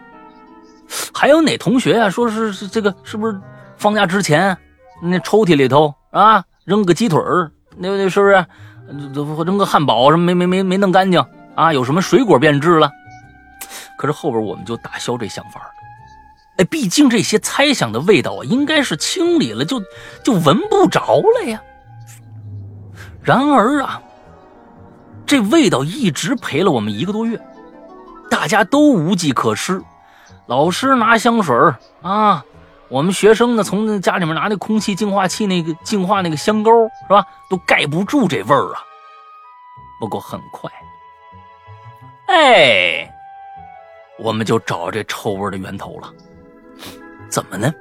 [1.13, 3.39] 还有哪同学啊，说是是这个是不是
[3.77, 4.57] 放假之前
[4.99, 11.23] 那抽屉里头啊扔个鸡腿儿，那那是不是扔个汉堡什么没没没没弄干净
[11.53, 11.71] 啊？
[11.71, 12.91] 有什么水果变质了？
[13.95, 15.67] 可是后边我们就打消这想法了。
[16.57, 19.79] 哎，毕竟这些猜想的味道啊，应该是清理了就
[20.23, 21.61] 就闻不着了呀。
[23.23, 24.01] 然而啊。
[25.25, 27.39] 这味道一直陪了我们一个多月，
[28.29, 29.81] 大家都无计可施。
[30.45, 31.55] 老师拿香水
[32.01, 32.43] 啊，
[32.89, 36.71] 我们学生呢从家里面拿那空气净化器那个净化那个香膏
[37.07, 38.83] 是吧，都盖不住这味儿啊。
[39.99, 40.69] 不过很快，
[42.27, 43.09] 哎，
[44.19, 46.13] 我们就找这臭味的源头了。
[47.29, 47.73] 怎么呢？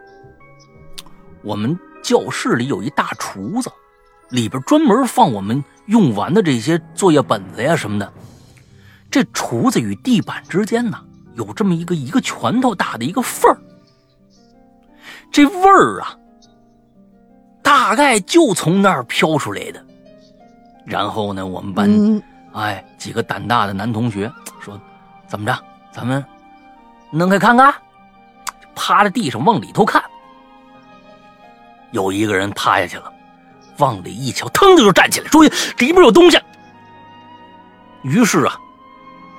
[1.43, 3.70] 我们教室里有一大厨子，
[4.33, 5.62] 里边专门放我们。
[5.87, 8.12] 用完的这些作业本子呀什么的，
[9.11, 10.97] 这厨子与地板之间呢，
[11.35, 13.59] 有这么一个一个拳头大的一个缝儿。
[15.33, 16.16] 这味儿啊，
[17.62, 19.85] 大概就从那儿飘出来的。
[20.87, 22.22] 然后呢，我们班
[22.53, 24.80] 哎几个胆大的男同学说
[25.26, 25.59] ：“怎么着，
[25.91, 26.24] 咱们
[27.11, 27.74] 弄开看看？”
[28.74, 30.01] 趴在地上往里头看，
[31.91, 33.12] 有一个人趴下去了。
[33.79, 35.43] 往里一瞧，腾的就站起来，说
[35.79, 36.39] ：“里边有东西。”
[38.03, 38.59] 于是啊，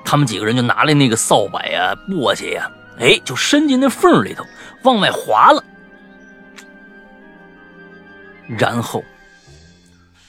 [0.04, 4.44] 他们几个人就拿来那个扫把呀、簸箕呀，哎，就伸进那缝里头
[4.82, 5.62] 往外划了。
[8.46, 9.02] 然后，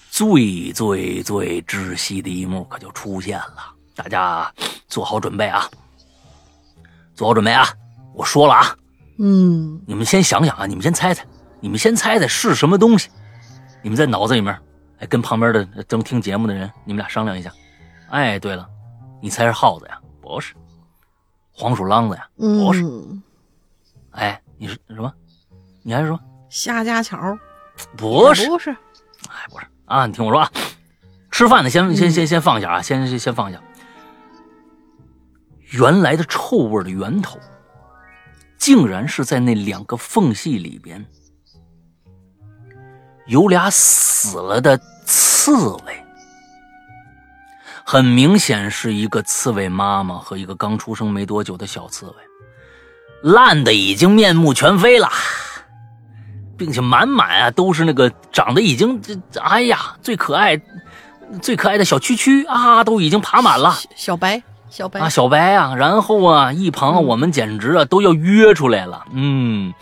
[0.10, 3.74] 最最最窒息的一幕可就出现了。
[3.95, 4.51] 大家
[4.88, 5.70] 做好准备啊！
[7.14, 7.68] 做好准备啊！
[8.14, 8.76] 我说了啊，
[9.20, 11.26] 嗯，你们先想想啊，你们先猜猜，
[11.62, 13.10] 你们先猜猜是什么东西。
[13.86, 14.59] 你们在脑子里面，
[14.97, 17.53] 哎，跟旁边的正听节目的人，你们俩商量一下。
[18.09, 18.67] 哎，对了，
[19.21, 20.01] 你猜是耗子呀？
[20.19, 20.55] 不是，
[21.51, 22.27] 黄鼠狼子呀？
[22.36, 22.83] 不是。
[24.09, 25.13] 哎，你是什么？
[25.83, 26.19] 你还是说
[26.49, 27.38] 虾家桥？
[27.95, 28.71] 不是，不是。
[28.71, 30.07] 哎，不是啊！
[30.07, 30.51] 你听我说啊，
[31.29, 33.61] 吃饭的先先先先放下啊，先先先放下。
[35.73, 37.38] 原来的臭味的源头，
[38.57, 41.05] 竟然是在那两个缝隙里边。
[43.28, 46.05] 有俩死了的刺猬，
[47.84, 52.13] 很明显是一个刺猬妈妈和一个刚出生没多久的小刺猬，
[53.23, 55.09] 烂的已经面目全非了，
[56.55, 60.61] 并且满满啊都是那个长得已经这哎呀最可爱、
[61.41, 63.76] 最可爱的小蛐蛐啊，都已经爬满了。
[63.95, 69.73] 小白，小白啊，小白啊，然后啊，一旁我们简直啊都要约出来了，嗯。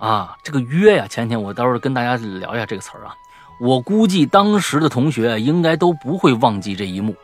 [0.00, 3.14] 啊，这个约呀，前天我到时候跟大家聊一下这个词儿啊。
[3.60, 7.14] 我估计当时的同学应该都不会忘记这一幕。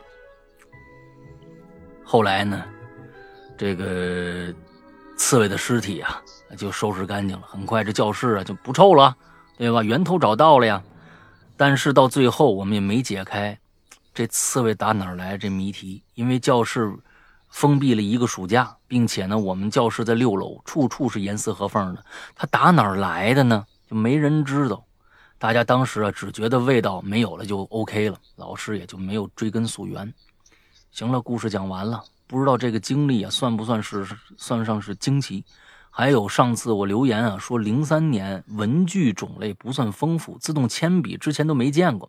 [2.03, 2.63] 后来呢，
[3.57, 4.53] 这个
[5.17, 6.21] 刺猬的尸体啊
[6.55, 9.17] 就收拾干净了，很快这教室啊就不臭了，
[9.57, 9.81] 对吧？
[9.81, 10.81] 源头找到了呀。
[11.57, 13.57] 但是到最后我们也没解开
[14.13, 16.95] 这刺猬打哪儿来这谜题，因为教室。
[17.49, 22.03] 封闭了一个暑假，并且呢，我们教室在六楼，处处是严丝合缝的。
[22.35, 23.65] 他打哪儿来的呢？
[23.89, 24.83] 就没人知道。
[25.39, 30.13] 大家当时啊，只觉得味道没有了就 OK 了，老师也就没有追根溯源。
[30.91, 32.03] 行了，故事讲完了。
[32.25, 35.45] 不知道这个经历啊，算不算是算上是惊奇？
[35.97, 42.07] 还有上次我留言啊，说零三年文具种类不算丰富，自动铅笔之前都没见过。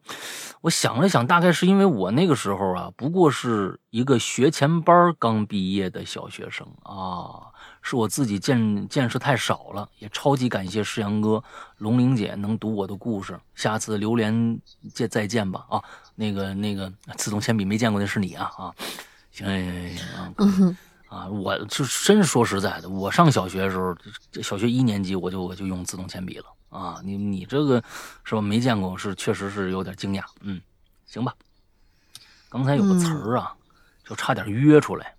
[0.61, 7.49] 我想了想，大概是因为我那个时候啊，不过是一个学前班刚毕业的小学生啊，
[7.81, 9.89] 是我自己见见识太少了。
[10.01, 11.43] 也超级感谢世阳哥、
[11.79, 14.61] 龙玲姐能读我的故事，下次榴莲
[14.93, 15.83] 见再见吧啊，
[16.15, 18.75] 那个那个自动铅笔没见过的是你啊啊，
[19.33, 20.67] 行行行行。
[20.69, 20.77] 啊，
[21.31, 23.97] 我就真是说实在的，我上小学的时候，
[24.43, 27.01] 小学一年级我就我就用自动铅笔了啊。
[27.03, 27.83] 你你这个
[28.25, 28.43] 是吧？
[28.43, 30.23] 没见过，是确实是有点惊讶。
[30.41, 30.61] 嗯，
[31.07, 31.35] 行吧。
[32.51, 33.55] 刚才有个词儿啊，
[34.05, 35.15] 就差点约出来。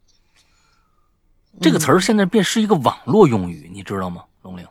[1.61, 4.23] 这个词儿现在变是一个网络用语，你知道吗？
[4.43, 4.67] 龙玲。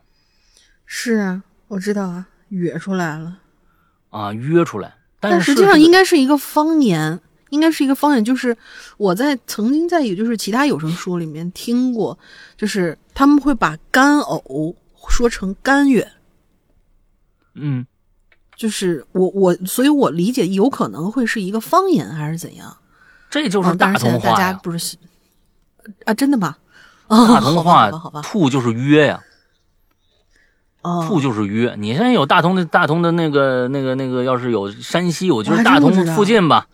[0.87, 3.39] 是啊，我知道啊，约出来了。
[4.11, 7.21] 啊，约出来，但实际上应该是一个方言。
[7.51, 8.57] 应该是一个方言，就是
[8.97, 12.19] 我在曾经在也就是其他有声书里面听过，
[12.57, 14.75] 就是他们会把干呕
[15.09, 16.07] 说成干哕。
[17.55, 17.87] 嗯，
[18.57, 22.77] 就是我我，所以我理解有可能会是一个方言还是怎样？
[23.31, 24.97] 这就是大同话是
[26.05, 26.57] 啊，真的吗？
[27.09, 29.21] 大同话，好吧，吐就是约呀。
[30.83, 31.75] 哦，兔就是约。
[31.79, 36.69] 你现在有大同的大同的那个那个那个，要是有山西，我觉得大同附近吧。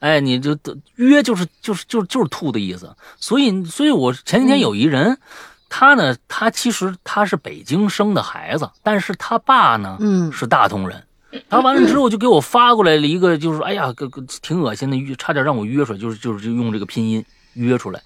[0.00, 0.56] 哎，你就
[0.96, 2.94] 约就是就是就是就是吐的意思。
[3.16, 5.18] 所以所以我前几天有一人，
[5.68, 11.04] 他呢，他其实他是北京生的孩子，但是他爸呢，嗯，是大同人。
[11.50, 17.22] 他完了之后就给我发过来了一个，就是哎呀，个个挺恶心的，约差点让我约出来，就是就是用这个拼音
[17.52, 18.00] 约出来。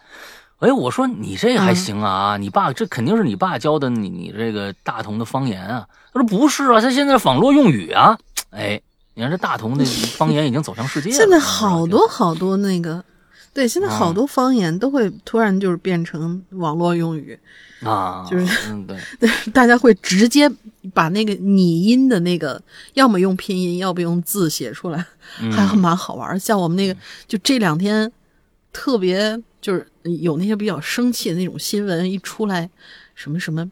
[0.59, 5.87] 哎，我说你这还行啊，你爸这肯定是你爸教的你你这个大同的方言啊。
[6.13, 8.19] 他说不是啊，他现在网络用语啊。
[8.51, 8.81] 哎，
[9.15, 9.85] 你看这大同的
[10.17, 11.15] 方言已经走向世界了。
[11.17, 13.05] 现在好多好多那个，
[13.53, 17.39] 对，现在好多方言都会突然就是变成网络用语。
[17.83, 20.49] 啊，就是，嗯，对， 对，大家会直接
[20.95, 22.63] 把那个拟音的那个，
[22.95, 25.05] 要么用拼音，要不用字写出来，
[25.51, 26.39] 还蛮好玩。
[26.39, 26.97] 像我们那个，
[27.27, 28.11] 就这两天
[28.73, 29.85] 特别就是
[30.21, 32.71] 有那些比较生气的那种新闻一出来，
[33.17, 33.69] 什么什么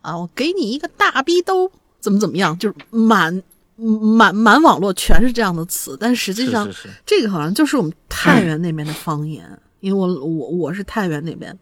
[0.00, 1.70] 啊，我给你一个大逼兜，
[2.00, 3.42] 怎么怎么样，就是满
[3.76, 6.68] 满满网络全是这样的词，但实际上
[7.04, 9.46] 这个好像就是我们太原那边的方言，
[9.80, 11.56] 因为我我我是太原那边。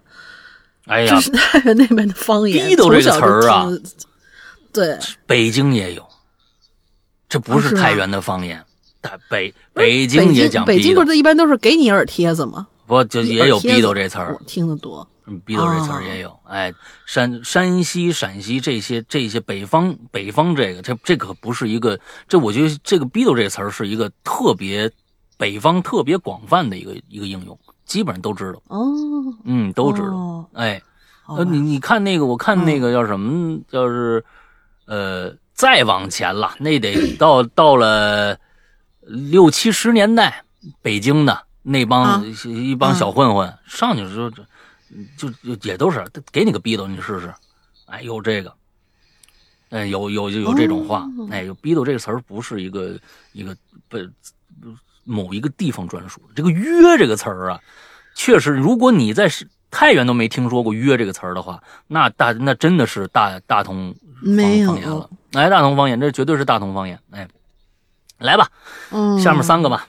[0.87, 2.69] 哎呀，这是太原那边的方言。
[2.69, 3.69] 逼斗这个词儿啊，
[4.73, 6.05] 对，北京也有，
[7.29, 8.65] 这不是太原的方言。
[9.29, 12.69] 北北京也讲北京不是一般都是给你耳贴子吗？
[12.87, 15.09] 不，就也有逼斗这词儿，听得多。
[15.45, 16.39] 逼斗这词儿也有。
[16.45, 16.73] 哎，
[17.07, 21.99] 山山西、陕西这些这些北方北方这个，这这可不是一个。
[22.29, 24.91] 这我觉得这个逼斗这词儿是一个特别
[25.37, 27.59] 北方特别广泛的一个一个应用。
[27.85, 28.87] 基本上都知道哦，
[29.45, 30.49] 嗯，都知道。
[30.55, 30.81] 哎，
[31.27, 34.25] 呃，你你看那个，我看那个叫什么，叫是，
[34.87, 38.39] 呃，再往前了，那得到到了
[39.01, 40.45] 六七十年代，
[40.81, 44.31] 北京的那帮一帮小混混上去就
[45.17, 47.33] 就就也都是给你个逼斗，你试试。
[47.87, 48.55] 哎，有这个，
[49.71, 52.99] 哎，有有有有这种话，哎，有逼斗这个词儿不是一个
[53.33, 53.57] 一个
[53.89, 53.99] 不。
[55.05, 56.65] 某一个地方专属这个“约”
[56.97, 57.61] 这个词儿啊，
[58.15, 59.29] 确实，如果你在
[59.69, 65.11] 太原都没听说过“约”这个词儿的话，那大那真的是大大同方言了。
[65.33, 66.97] 哎，大同方言，这绝对是大同方言。
[67.11, 67.27] 哎，
[68.19, 68.49] 来吧，
[68.93, 69.89] 嗯，下面三个吧。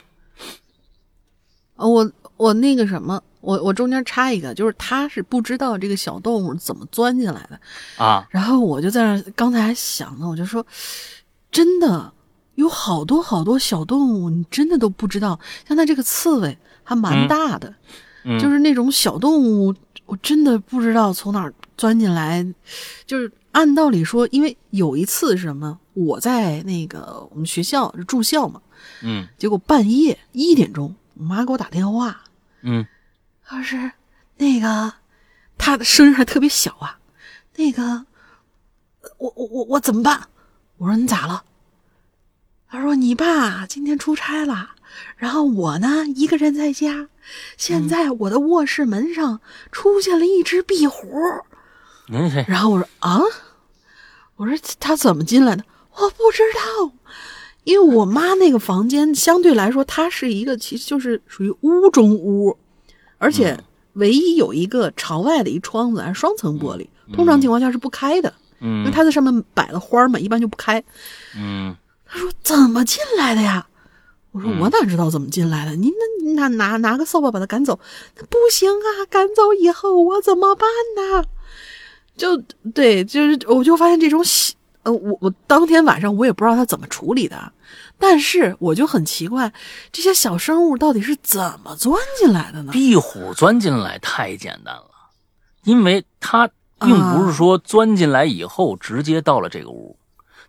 [1.76, 2.12] 我
[2.44, 7.60] 我那个什么，我我中间插一个，就是他是不知道这个小动物怎么钻进来的
[8.04, 8.28] 啊。
[8.30, 10.66] 然后我就在那刚才还想呢，我就说，
[11.52, 12.12] 真的。
[12.56, 15.39] 有好多好多小动物，你真的都不知道。
[15.68, 17.74] 像它这个刺猬还蛮大的，
[18.39, 19.74] 就是那种小动物，
[20.06, 22.46] 我真的不知道从哪儿钻进来。
[23.08, 28.62] 就是按道理说，因为有一次是什么，我在那个我们学校住校嘛，
[29.02, 32.22] 嗯，结果半夜一点钟，我妈给我打电话，
[32.64, 32.88] 嗯，
[33.45, 33.91] 她是
[34.38, 34.93] 那个
[35.57, 36.99] 他的声音还特别小啊，
[37.55, 38.05] 那个
[39.18, 40.28] 我我我我怎么办？
[40.78, 41.43] 我说你咋了？
[42.70, 44.72] 他说：“你爸今天出差了，
[45.16, 47.07] 然后我呢一个人在家。
[47.56, 49.41] 现在我的卧室门上
[49.72, 51.06] 出现了一只壁虎。
[52.48, 53.22] 然后我说：啊，
[54.38, 55.64] 我说他怎么进来的？
[55.91, 56.91] 我不知道，
[57.64, 62.57] 因为我妈那个房间相对来说，它是一个其实就是属于屋中屋，
[63.18, 63.57] 而且
[63.94, 68.34] 唯一有一个朝外的一窗子，还是双层玻璃，通常情况下是不开的。
[68.60, 70.84] 嗯，因为它在上面摆了花嘛，一般就不开。
[71.38, 71.76] 嗯。”
[72.06, 73.65] 他说：“怎么进来的呀？”
[74.34, 75.76] 我说：“我哪知道怎么进来的？
[75.76, 77.80] 您那你拿拿拿个扫把把他赶走？
[78.18, 79.06] 那不行啊！
[79.10, 81.26] 赶走以后我怎么办呢？”
[82.15, 82.38] 就
[82.72, 84.53] 对，就是我就发现这种小
[84.84, 87.53] 呃，我我当天晚上我也不知道他怎么处理的，
[87.97, 89.53] 但是我就很奇怪，
[89.91, 92.72] 这些小生物到底是怎么钻进来的呢？
[92.72, 94.91] 壁虎钻进来太简单了，
[95.64, 96.49] 因为它
[96.80, 99.97] 并不是说钻进来以后直接到了这个屋。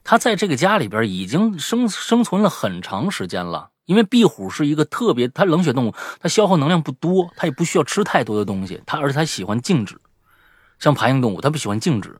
[0.03, 9.97] 它在这个家里边已经生生存了很长时间了，因为壁虎是一个特别，它冷血动物，它消耗能量不多，它也不需要吃太多的东西，它而且它喜欢静止，
[10.85, 12.15] 像爬行动物，它不喜欢静止，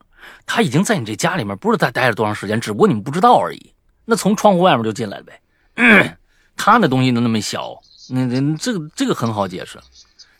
[0.47, 3.71] 它已经在你这家里面不知道待待了多长时间，只不过你们不知道而已。
[4.05, 6.17] 那从窗户外面就进来了呗，
[6.57, 7.79] 它那东西都那么小，
[8.09, 9.79] 那那这个这个很好解释，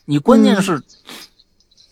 [0.06, 0.82] 你关键是，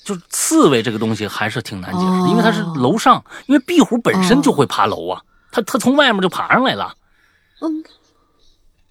[0.02, 5.23] 就是刺猬这个东西还是挺难解释，因为它是楼上，因为壁虎本身就会爬楼啊。
[5.52, 6.97] 它它从外面就爬上来了，
[7.61, 7.85] 嗯，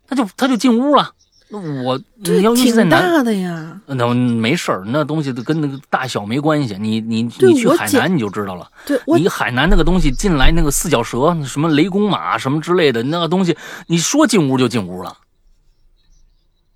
[0.07, 1.11] 他就它就进屋了，
[1.49, 3.79] 那我你要，是挺在南，大的呀。
[3.85, 6.75] 那没事儿，那东西都跟那个大小没关系。
[6.79, 8.67] 你你你去海南你就知道了。
[8.85, 13.55] 对我你海南那个东西进来，那个四脚蛇、什么雷公马什么之类的，那个东西，
[13.87, 15.17] 你说进屋就进屋了。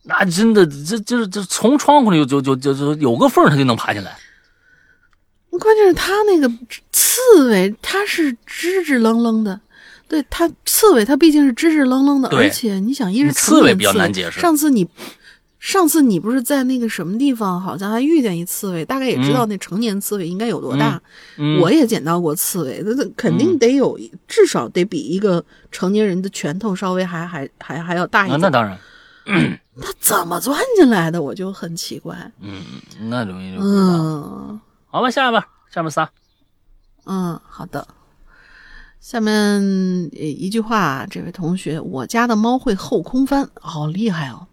[0.03, 4.17] 那真的，这这这从窗户里就就就就有个缝，它就能爬进来。
[5.59, 6.47] 关键是它那个
[6.91, 9.59] 刺猬，它是支支棱棱的。
[10.07, 14.87] 对它刺猬，它毕竟是支支愣愣的，而且你想，一是刺猬比较难解释上次你，
[15.59, 21.01] 上次你不是在那个什么地方，好像还遇见一刺猬，大概也知道那成年刺猬应该有多大。
[21.37, 28.41] 嗯，我也捡到过刺猬，那那肯定得有，至少得比一个成年人的拳头稍微还还还还要大一啊，点。
[28.41, 28.79] 那当然，
[29.81, 31.21] 它怎么钻进来的？
[31.21, 32.15] 我就很奇怪。
[32.39, 32.63] 嗯，
[33.09, 33.55] 那容易。
[33.59, 34.59] 嗯
[34.89, 36.09] 好吧，下边下面仨，
[37.05, 37.85] 嗯，好的。
[39.07, 44.47] 下面呃一句话，这位同学，我家的猫会后空翻，好厉害哦。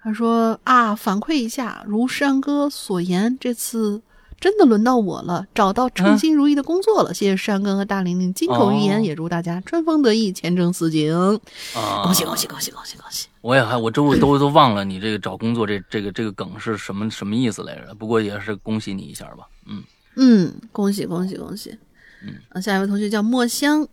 [0.00, 4.00] 他说啊，反馈一下，如山哥所言，这次
[4.38, 7.12] 真的轮到我了，找到称心如意的工作了。
[7.12, 11.12] 谢谢山哥和大玲玲金口玉言，哦也祝大家春风得意，前程似锦。
[11.12, 13.26] 啊，恭喜恭喜恭喜恭喜恭喜！
[13.40, 17.92] 我也还我都都都忘了你这个找工作这这个这个梗是什么什么意思来着？
[17.96, 19.82] 不过也是恭喜你一下吧，嗯
[20.14, 21.76] 嗯，恭喜恭喜恭喜！
[22.22, 23.86] 嗯，啊，下一位同学叫墨香，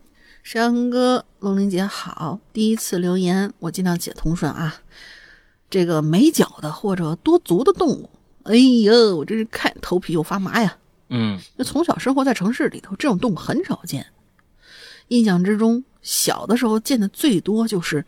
[0.44, 4.76] 山哥龙玲姐好，第一次留言，我尽量写通顺啊。
[5.70, 8.10] 这个没脚的或者多足的动物，
[8.44, 10.78] 哎呦，我真是看头皮又发麻呀。
[11.10, 14.06] 嗯那从小生活在城市里头，这种动物很少见。
[15.10, 18.04] 印象之中，小的时候见的最多就是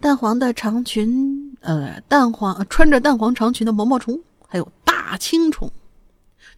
[0.00, 5.70] 淡黄的长裙，呃，淡黄、呃穿着淡黄长裙的毛毛虫，还有大青虫，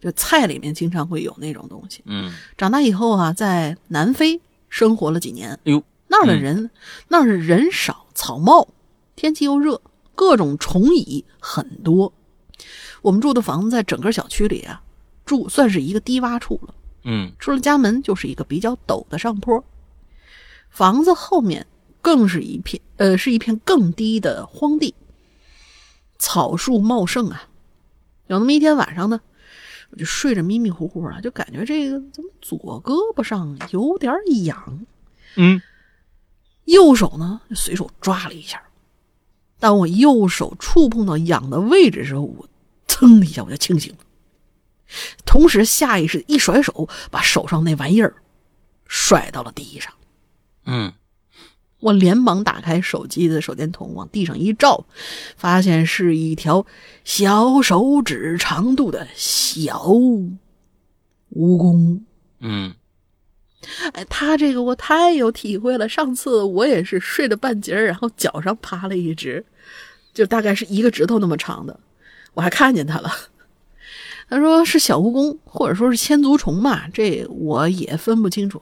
[0.01, 2.01] 就菜里面经常会有那种东西。
[2.05, 6.69] 嗯长大以后啊，在南非生活了几年，哎呦，那儿的人，
[7.07, 8.67] 那儿是人少草茂，
[9.15, 9.79] 天气又热，
[10.15, 12.11] 各种虫蚁很多。
[13.01, 14.81] 我们住的房子在整个小区里啊，
[15.25, 16.73] 住算是一个低洼处了。
[17.03, 19.63] 嗯出了家门就是一个比较陡的上坡，
[20.69, 21.65] 房子后面
[22.01, 24.93] 更是一片呃是一片更低的荒地，
[26.17, 27.49] 草树茂盛啊。
[28.27, 29.19] 有那么一天晚上呢，
[29.91, 34.13] 我就睡着迷迷糊糊的，就感觉这个怎么左胳膊上有点
[34.45, 34.85] 痒，
[35.35, 35.61] 嗯
[36.65, 38.61] 右手呢就随手抓了一下。
[39.59, 42.47] 当我右手触碰到痒的位置的时候，我
[42.87, 43.99] 噌的一下我就清醒了，
[45.25, 48.15] 同时下意识一甩手，把手上那玩意儿
[48.87, 49.93] 甩到了地上。
[50.65, 50.93] 嗯
[51.81, 54.85] 我连忙打开手机的手电筒，往地上一照，
[55.35, 56.65] 发现是一条
[57.03, 60.37] 小手指长度的小蜈
[61.35, 61.99] 蚣。
[62.39, 62.73] 嗯
[63.93, 65.87] 哎，他这个我太有体会了。
[65.87, 69.45] 上次我也是睡了半截儿，然后脚上趴了一只，
[70.13, 71.79] 就大概是一个指头那么长的，
[72.33, 73.11] 我还看见它了。
[74.29, 78.61] 他说是小蜈蚣，或者说是千足虫嘛，这我也分不清楚。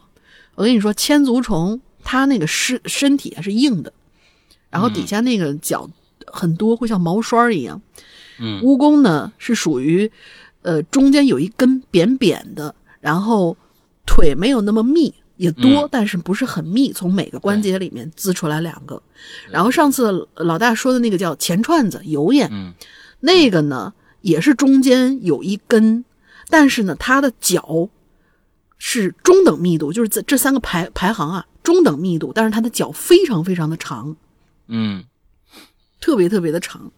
[0.55, 3.91] 我跟你说，千足虫它那个身身体还是硬的，
[4.69, 5.89] 然后底下那个脚
[6.25, 7.81] 很多，会像毛刷一样。
[8.39, 8.61] 嗯。
[8.61, 10.11] 蜈蚣呢是属于，
[10.61, 13.55] 呃，中间有一根扁扁的，然后
[14.05, 15.89] 腿没有那么密，也多，嗯。
[15.91, 19.01] 但是不是很密，从每个关节里面滋出来两个。
[19.51, 22.73] 然后上次老大说的那个叫前串子油眼，嗯。
[23.21, 26.05] 那个呢也是中间有一根，
[26.49, 27.89] 但是呢它的脚
[28.77, 34.15] 是中等密度，就是这这三个排排行啊中等密度，但是它的脚非常非常的长。
[34.67, 35.03] 嗯
[35.99, 36.91] 特别特别的长，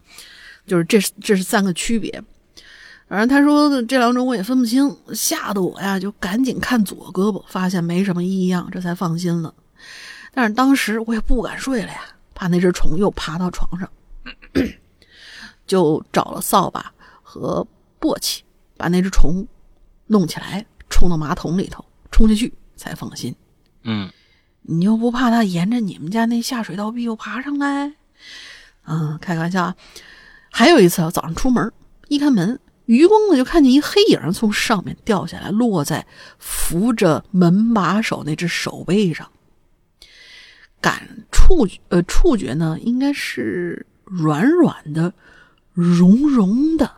[0.67, 2.23] 就是这是这是三个区别。
[3.07, 9.53] 反正他说的这两种我也分不清，吓得我呀就赶紧看左胳膊，发现没什么异样，这才放心了。
[10.33, 12.01] 但是当时我也不敢睡了呀，
[12.33, 13.89] 怕那只虫又爬到床上，
[15.67, 17.67] 就找了扫把和
[17.99, 18.39] 簸箕，
[18.77, 19.45] 把那只虫
[20.07, 23.35] 弄起来，冲到马桶里头，冲下去才放心。
[23.83, 24.09] 嗯
[24.63, 27.93] 你又不怕它沿着你们家那下水道壁又爬上来？
[28.85, 29.75] 嗯，开个玩笑啊！
[30.51, 31.71] 还有一次，我早上出门
[32.07, 36.05] 一开门，余光呢就看见一黑影从上面掉下来，落在
[36.39, 39.29] 扶着门把手那只手背上。
[40.81, 45.13] 感触呃触觉呢，应该是软软的、
[45.73, 46.91] 绒绒的。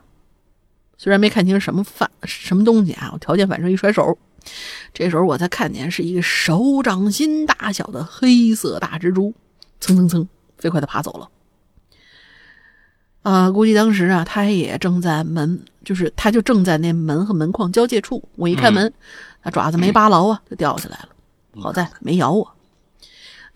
[0.96, 4.16] 虽然没看清什么反什么东西啊，我条件反射一甩手，
[4.92, 9.34] 这时候我才看见是一个手掌心大小的黑色大蜘蛛，
[9.80, 11.28] 蹭蹭蹭飞快的爬走了。
[13.22, 18.22] 啊、估计当时啊，他也正在门，就是他就正在那门和门框交界处。
[18.36, 18.92] 我一开门，
[19.42, 21.08] 他爪子没扒牢啊，就掉下来了。
[21.58, 22.54] 好在没咬我。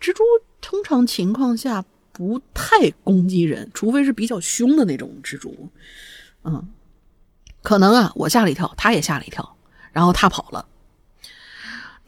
[0.01, 0.23] 蜘蛛
[0.63, 5.69] 通常情况下不太攻击人，除非是比较凶的那种蜘蛛。
[6.45, 6.67] 嗯，
[7.63, 9.57] 可能啊，我吓了一跳，他也吓了一跳，
[9.93, 10.65] 然后他跑了。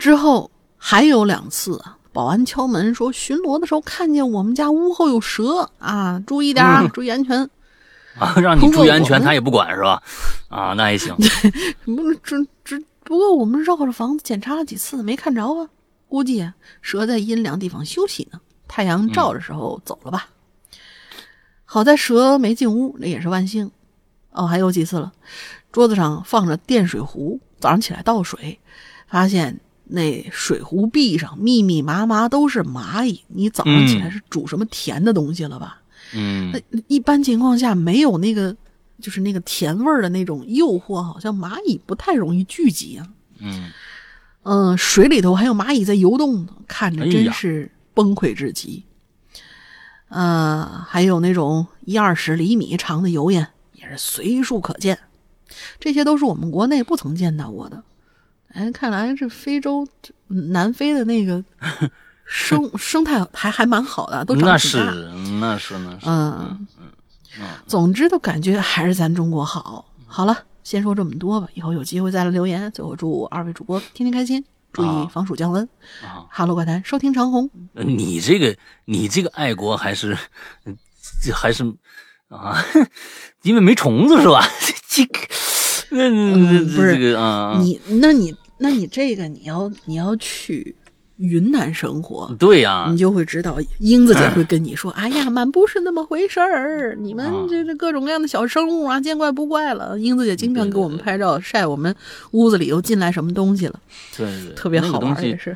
[0.00, 7.48] 之后还有两次啊，保安敲门说巡逻的时候看见我们家屋后有蛇啊，注意点啊，注意安全。
[8.18, 10.02] 啊， 让你注意安全，他也不管是吧？
[10.48, 11.14] 啊，那也行。
[11.84, 15.68] 不，这这不过我们绕着房子检查了几次，没看着啊。
[16.08, 16.50] 估计
[16.82, 20.28] 蛇在阴凉地方休息呢，太阳照的时候走了吧。
[21.64, 23.70] 好在蛇没进屋，那也是万幸。
[24.32, 25.12] 哦，还有几次了，
[25.70, 28.58] 桌子上放着电水壶，早上起来倒水，
[29.06, 29.60] 发现
[29.90, 33.20] 那水壶壁上密密麻麻都是蚂蚁。
[33.28, 35.80] 你早上起来是煮什么甜的东西了吧？
[36.14, 38.56] 嗯，那一般情况下没有那个，
[39.00, 43.06] 就是那个甜味儿的那种诱惑，好像蚂蚁不太容易聚集啊。
[43.38, 43.70] 嗯
[44.42, 48.84] 嗯，水里头还有蚂蚁在游动呢，看着真是崩溃至极。
[50.08, 54.98] 呃，还有那种一二十厘米长的油烟也是随处可见，
[55.78, 57.84] 这些都是我们国内不曾见到过的。
[58.52, 59.86] 哎，看来这非洲、
[60.28, 61.44] 南非的那个。
[62.32, 64.78] 生 生态还还蛮好的，都长那是
[65.40, 66.66] 那是那是，嗯
[67.40, 69.84] 嗯，总之都感觉还是咱中国好。
[70.06, 72.70] 好了，先说这么多吧，以后有机会再来留言。
[72.70, 75.68] 最后祝二位主播天天开心，注意防暑降温。
[76.04, 77.50] 啊，哈喽怪谈，收听长虹。
[77.72, 80.16] 你这个你这个爱国还是
[81.20, 81.64] 这还是
[82.28, 82.64] 啊？
[83.42, 84.46] 因为没虫子是吧？
[84.86, 85.04] 这
[85.96, 90.74] 个嗯不是这个啊，你那你那你这个你要你要去。
[91.22, 101.94] 云南生活，对呀，你就会知道，英子姐会跟你说：“哎呀，满不是那么回事儿，你们这这各种各样的小生物啊，见怪不怪了。”英子姐经常给我们拍照晒我们
[102.30, 103.78] 屋子里又进来什么东西了，
[104.16, 105.54] 对对，特别好玩也是。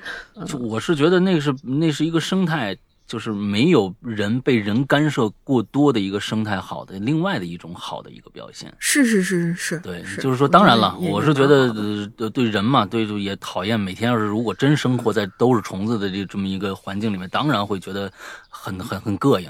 [0.61, 2.77] 我是觉得那个是那是一个生态。
[3.15, 8.75] 就是没有人被人干涉过多的一个生态，好的另外的一种好的一个表现。
[8.81, 11.73] 是是是是是，对，是就是说，当然了，我是觉得
[12.19, 18.11] 呃对人嘛，对就也讨厌每天要是如果真生活在都是虫子的这这么一个环境里面，当然会觉得
[18.49, 19.49] 很很很膈应。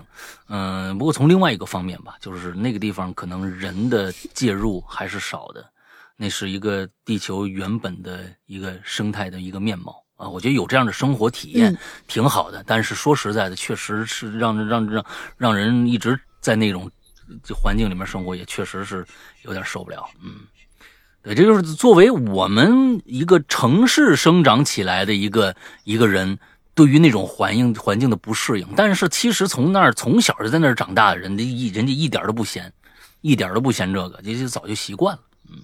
[0.51, 5.65] 嗯，不过从另外一个方面吧，就是那个地方可能人的介入还是少的，
[6.19, 10.04] 那是一个地球原本的一个生态的一个面貌。
[10.17, 11.77] 啊，我觉得有这样的生活体验
[12.07, 15.05] 挺好的，但是说实在的，确实是让让让
[15.37, 16.89] 让人一直在那种
[17.53, 19.05] 环境里面生活，也确实是
[19.43, 20.07] 有点受不了。
[20.23, 20.31] 嗯，
[21.23, 26.39] 对，这就是作为我们一个城市生长起来的一个一个人，
[26.75, 28.69] 对于那种环境环境的不适应。
[28.77, 32.73] 但是其实从那儿从小就在那儿长大的人，家一人家一点都不嫌，
[33.21, 35.23] 一点都不嫌这个，就就早就习惯了。
[35.51, 35.59] 嗯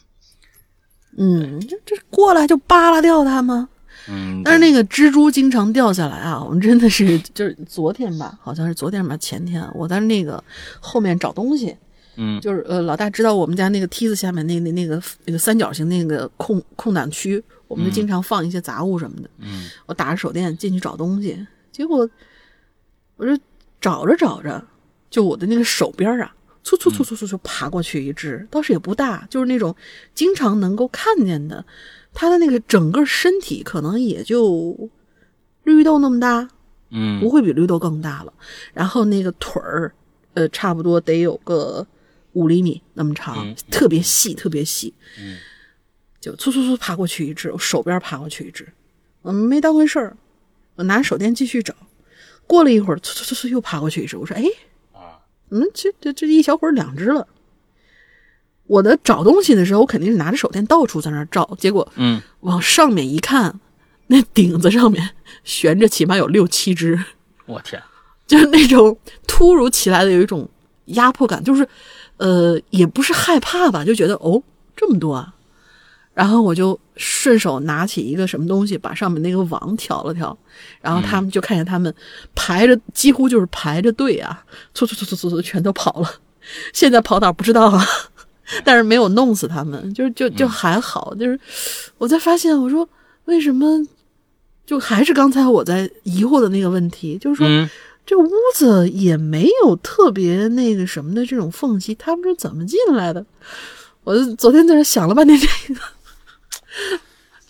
[1.18, 3.68] 嗯，这这过来就扒拉掉它吗？
[4.11, 6.43] 嗯，但是那个蜘蛛经常掉下来啊！
[6.43, 10.43] 我们真的是就是昨天吧，好像是昨天吧，前天我在那个
[10.81, 11.77] 后面找东西，
[12.16, 19.31] 嗯，就是呃，老大知道我们家那个梯子下面那那那个那个三角形那个空空档区，我们就经常放一些杂物什么的。
[19.39, 22.09] 嗯，我打着手电进去找东西，结果
[23.16, 23.39] 我就
[23.81, 24.61] 找着找着，
[25.09, 26.35] 就我的那个手边啊，
[26.65, 29.77] 嗖嗖嗖嗖嗖就爬过去一只，倒是也不大，就是那种
[30.15, 31.65] 经常能够看见的。
[32.12, 34.91] 它的那个整个身体可能也就
[35.65, 36.49] 绿豆那么大，
[36.91, 38.32] 嗯，不会比绿豆更大了。
[38.74, 39.93] 然后那个腿儿，
[40.35, 41.87] 呃，差不多得有个
[42.32, 44.93] 五厘米那么长，特别细，特别细。
[45.19, 45.39] 嗯，
[46.20, 48.69] 就嗖嗖嗖爬过去一只，我手边爬过去一只，
[49.23, 50.16] 我没当回事儿，
[50.74, 51.74] 我拿手电继续找。
[52.47, 54.45] 过了一会儿，嗖嗖嗖嗖又爬过去一只，我说：“哎，
[54.93, 55.20] 啊，
[55.51, 57.27] 嗯，这这这一小会儿两只了。”
[58.70, 63.59] 我的找东西的时候，我肯定是拿着手电到处在那照，结果，嗯，往上面一看，
[64.06, 65.10] 那顶子上面
[65.42, 66.97] 悬着起码有六七只，
[67.47, 67.82] 我天，
[68.28, 70.48] 就是那种突如其来的有一种
[70.84, 71.66] 压迫感，就是，
[72.18, 74.40] 呃，也不是害怕吧，就觉得哦
[74.76, 75.34] 这么多啊，
[76.14, 80.38] 然后我就顺手拿起一个什么东西，把上面那个网挑了挑，
[80.80, 81.92] 然后他们就看见他们
[82.36, 86.09] 排着，几乎就是排着队啊，嗖嗖嗖嗖嗖嗖全都跑了，
[86.72, 87.84] 现在跑哪不知道啊。
[88.64, 91.14] 但是没有弄死他们，就就就还好。
[91.18, 91.39] 就是
[91.98, 92.89] 我在发现，我说
[93.24, 93.86] 为什么
[94.66, 97.47] 就还是刚才我在疑惑的那个问题，就是说
[98.06, 103.24] 这屋子也没有特别那个什么的这种缝隙，他们是怎么进来的？
[104.02, 105.39] 我昨天在那想了半天，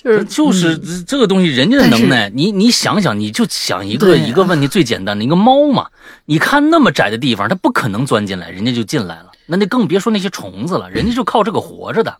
[0.02, 5.88] 这个就是就是这个东西，人家的能耐，你你想想，你就想一个一个问题，最简单的一个猫嘛，
[6.26, 9.29] 你看那么窄的地方，它不可能钻进来，人家就进来了。
[9.50, 12.16] 那那更别说那些虫子了，人家就靠这个活着的。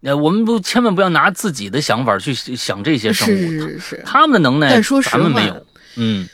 [0.00, 5.66] 那我们不千万不要拿自己的想法去想这些生物，是是是，他们的能耐，但说实话，咱们没有。
[5.96, 6.26] 嗯，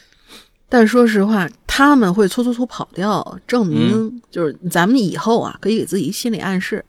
[0.69, 6.85] 但说实话，他们会搓搓搓跑掉，证明就是咱们以后啊，可以给自己心理暗示，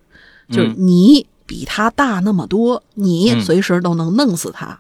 [0.50, 4.80] 就是嗯你比他大那么多，你嗯随时都能弄死他，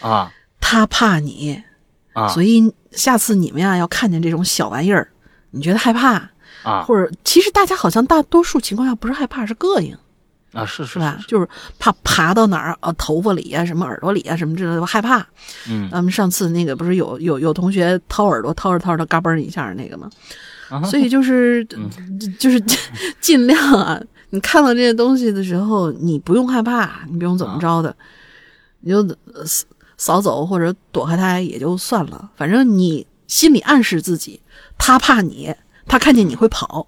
[0.00, 1.60] 啊他怕你，
[2.12, 5.10] 啊所以下次你们呀要看见这种小玩意儿，
[5.50, 6.30] 你觉得害怕，
[6.62, 9.96] 啊或者其实大家好像大多数情况下不是害怕，是膈应，
[10.52, 10.64] 啊！
[10.66, 11.18] 是是是吧？
[11.28, 15.24] 就是怕爬到哪儿啊，头发里啊，什么耳朵里啊，什么之类的，害怕。
[15.68, 20.10] 嗯咱们上次那个不是有有有同学掏耳朵掏着掏着嘎嘣儿一下那个吗？
[20.68, 21.64] 啊所以就是
[22.38, 22.60] 就是
[23.20, 24.00] 尽量啊，
[24.30, 27.94] 你看到这些东西的时候，你不用害怕，你不用怎么着的，
[28.80, 29.04] 你就
[29.96, 34.40] 扫走或者躲开它也就算了，反正你心里暗示自己，
[34.78, 35.52] 他怕你，
[35.90, 36.86] 他看见你会跑，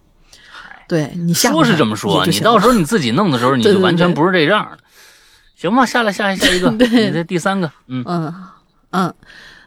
[0.87, 4.79] 对你吓唬说是这么说，你到时候你自己弄的时候， 你就完全不是这样的。
[5.57, 8.33] 行吧，下来下下一个，对你这第三个，嗯嗯
[8.91, 9.15] 嗯，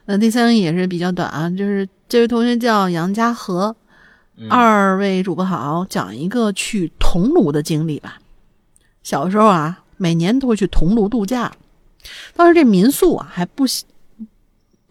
[0.05, 3.75] 那第三个也是比较短啊，就是这位同学叫杨家和，
[4.37, 8.19] 嗯二位主播好，讲一个去桐庐的经历吧。
[9.03, 11.51] 小时候啊，每年都会去桐庐度假，
[12.37, 13.85] 当时这民宿啊还不兴，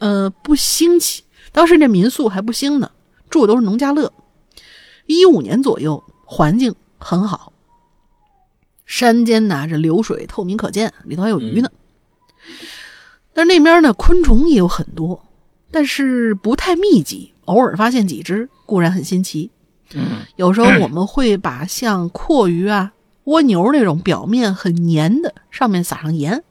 [0.00, 2.90] 呃不兴起，当时这民宿还不兴呢，
[3.30, 4.12] 住的都是农家乐。
[5.06, 7.52] 一五年左右，环境很好，
[8.86, 11.70] 山间呐这流水透明可见，里头还有鱼呢。
[13.32, 15.24] 但是那边呢，昆虫也有很多，
[15.70, 19.50] 但是不太密集，偶尔发现几只，固然很新奇。
[19.94, 22.92] 嗯 有时候我们会把像阔鱼啊、
[23.24, 26.42] 蜗牛那种表面很粘的，上面撒上盐，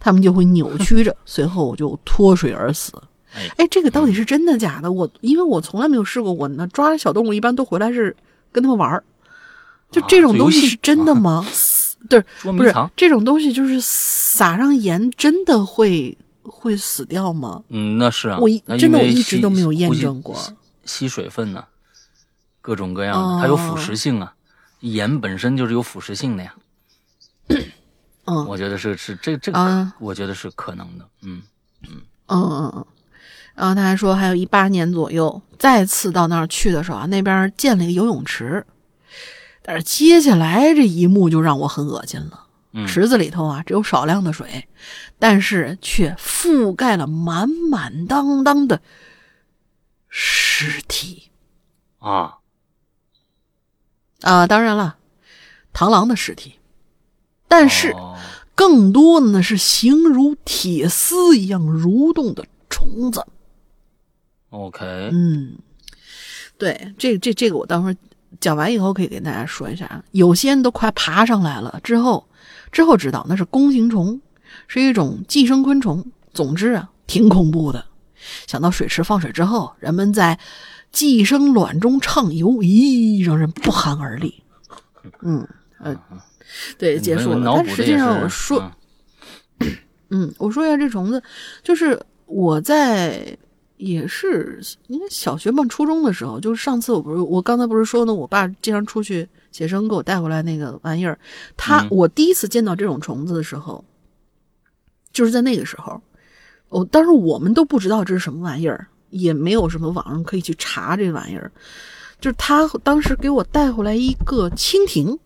[0.00, 2.92] 它们就会扭曲着， 随后就脱水而死。
[3.34, 4.90] 哎哎，这个到底是真的假的？
[4.92, 8.16] 我因为我从来没有试过，我呢抓小动物一般都回来是
[8.52, 9.02] 跟他们玩儿，
[9.90, 11.46] 就啊这种东西是真的吗？
[12.08, 17.62] 对，不是这种东西，就是撒上盐真的会会死掉吗？
[17.70, 20.52] 嗯，那是啊，我一真的我一直都没有验证过吸
[20.84, 21.64] 吸水分呢，
[22.60, 24.34] 各种各样的，它有腐哦蚀性啊，
[24.80, 26.54] 盐本身就是有腐蚀性的呀。
[28.26, 31.42] 嗯我觉得是是这这个，啊我觉得是可能的，嗯
[31.82, 32.86] 嗯嗯嗯嗯。
[33.54, 38.66] 然后他还说，还有一八年左右，再次到那儿去的时候啊，那边建了一个游泳池，
[39.62, 42.46] 但是接下来这一幕就让我很恶心了。
[42.72, 44.68] 嗯池子里头啊，只有少量的水，
[45.18, 48.82] 但是却覆盖了满满当当的
[50.08, 51.30] 尸体
[51.98, 52.38] 啊，
[54.22, 54.46] 啊！
[54.46, 54.96] 当然了，
[55.72, 56.54] 螳螂的尸体，
[57.48, 57.90] 但是。
[57.90, 58.18] 哦
[58.56, 63.26] 更多的呢是形如铁丝一样蠕动的虫子。
[64.54, 65.58] OK，嗯，
[66.56, 67.92] 对，这这这个我到时候
[68.38, 70.00] 讲完以后可以跟大家说一下啊。
[70.12, 72.24] 有些人都快爬上来了，之后
[72.70, 74.20] 之后知道那是弓形虫，
[74.68, 76.04] 是一种寄生昆虫。
[76.32, 77.84] 总之啊，挺恐怖的。
[78.46, 80.38] 想到水池放水之后，人们在
[80.92, 84.42] 寄生卵中畅游，咦，让人不寒而栗。
[85.22, 85.46] 嗯
[85.80, 85.96] 呃，
[86.78, 87.52] 对，结束了。
[87.56, 88.70] 但实际上我说，
[89.58, 89.76] 嗯
[90.10, 91.22] 嗯，我说一下这虫子，
[91.62, 93.36] 就是我在
[93.76, 101.18] 也是应该小学吧，初中的时候，就是上次我不是我刚才不是说呢，我爸经常出去写生给我带回来那个玩意儿，
[101.56, 101.88] 他、嗯。
[101.90, 103.84] 我第一次见到这种虫子的时候，
[105.12, 106.00] 就是在那个时候，
[106.68, 111.50] 我当时我们都不知道这是什么玩意儿，也没有什么网上可以去查这玩意儿，
[112.20, 115.18] 就是他当时给我带回来一个蜻蜓。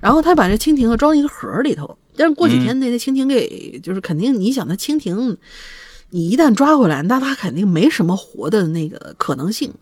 [0.00, 5.38] 然后他把这蜻蜓啊装一个盒里头，但是过几天那那蜻蜓给就是肯定你想那蜻蜓，
[6.10, 9.72] 你一旦抓回来，那它肯定没什么活的那个可能性，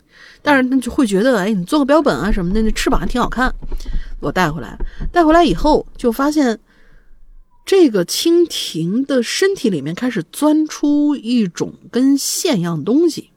[0.42, 3.54] 但是那就会觉得哎，你做个标本啊什么的，那翅膀还挺好看，
[4.20, 4.76] 我带回来，
[5.12, 6.58] 带回来以后就发现
[7.64, 13.30] 这个蜻蜓的身体里面开始钻出一种跟线一样的东西，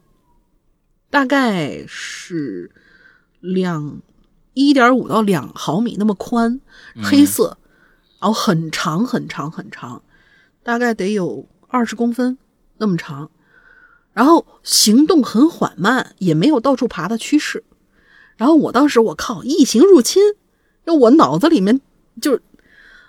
[1.09, 2.71] 大概是
[3.39, 4.01] 两。
[4.57, 6.61] 一点五到两毫米那么宽，
[7.03, 7.57] 黑色，
[8.21, 10.01] 然后很长很长很长，
[10.63, 12.37] 大概得有二十公分
[12.77, 13.29] 那么长，
[14.13, 17.63] 然后行动很缓慢，也没有到处爬的趋势。
[18.37, 20.21] 然后我当时我靠，异形入侵，
[20.85, 21.79] 就我脑子里面
[22.21, 22.39] 就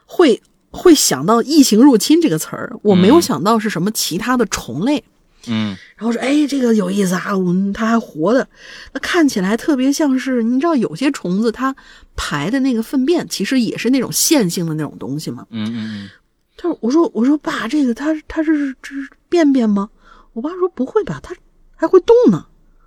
[0.05, 0.41] 会
[0.71, 5.03] 会想到异形入侵这个词儿，我没有想到是什么其他的虫类。
[5.49, 8.49] 嗯然后说，哎，这个有意思啊，嗯它还活的，
[8.93, 11.75] 那看起来特别像是，你知道有些虫子它
[12.17, 15.47] 排的那个粪便，其实也是那种线性的那种东西嘛。
[15.51, 16.11] 嗯嗯
[16.57, 19.91] 他说，我说我说爸，这个它它是这是便便吗？
[20.33, 21.35] 我爸说不会吧，它
[21.75, 22.47] 还会动呢，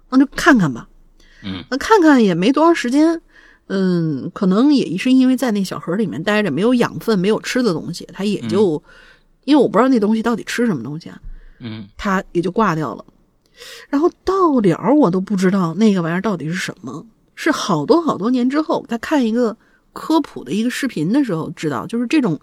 [0.09, 0.87] 那就看看吧。
[1.43, 3.21] 嗯，那看看也没多长时间，
[3.67, 8.81] 嗯，可能也是因为在那小盒里面待着，没有养分，没有吃的东西，它也就，
[9.45, 11.19] 因为我不知道那东西到底吃什么东西啊，
[11.59, 13.05] 嗯它也就挂掉了。
[13.89, 17.05] 然后到了我都不知道那个玩意儿到底是什么，
[17.35, 19.55] 是好多好多年之后，他看一个
[19.93, 22.39] 科普的一个视频的时候知道，就是这种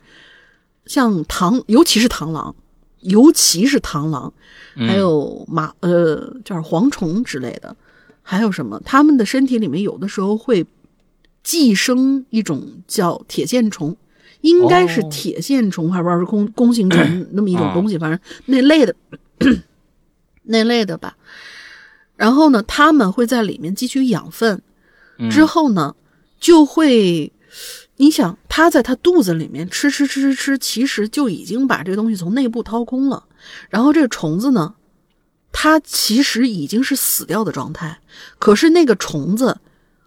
[0.86, 2.54] 像螳，尤其是螳螂，
[3.00, 4.32] 尤其是螳螂，
[4.76, 7.76] 还有马呃就是蝗虫之类的，
[8.22, 10.66] 还有什么，它们的身体里面有的时候会
[11.42, 13.96] 寄生一种叫铁线虫。
[14.42, 18.94] 应该是铁线虫，还不知道是弓弓形虫那么一种东西， 反正那类的
[20.44, 21.16] 那类的吧。
[22.14, 24.62] 然后呢，他们会在里面汲取养分，
[25.30, 25.96] 之后呢，
[26.38, 27.32] 就会，
[27.98, 33.24] 你想，它在它肚子里面吃吃吃吃吃，其实就已经把这个东西从内部掏空了。
[33.70, 34.74] 然后这个虫子呢，
[35.50, 38.00] 它其实已经是死掉的状态，
[38.38, 39.58] 可是那个虫子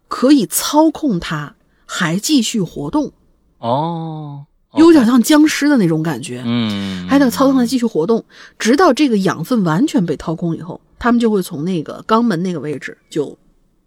[0.08, 1.56] 可以操控它
[1.86, 3.12] 还继续活动。
[3.58, 4.46] 哦，
[4.76, 8.24] 有点像僵尸的那种感觉，嗯，还得操纵它继续活动，
[8.60, 13.38] 直到这个养分完全被掏空以后，它们就会从那个肛门那个位置就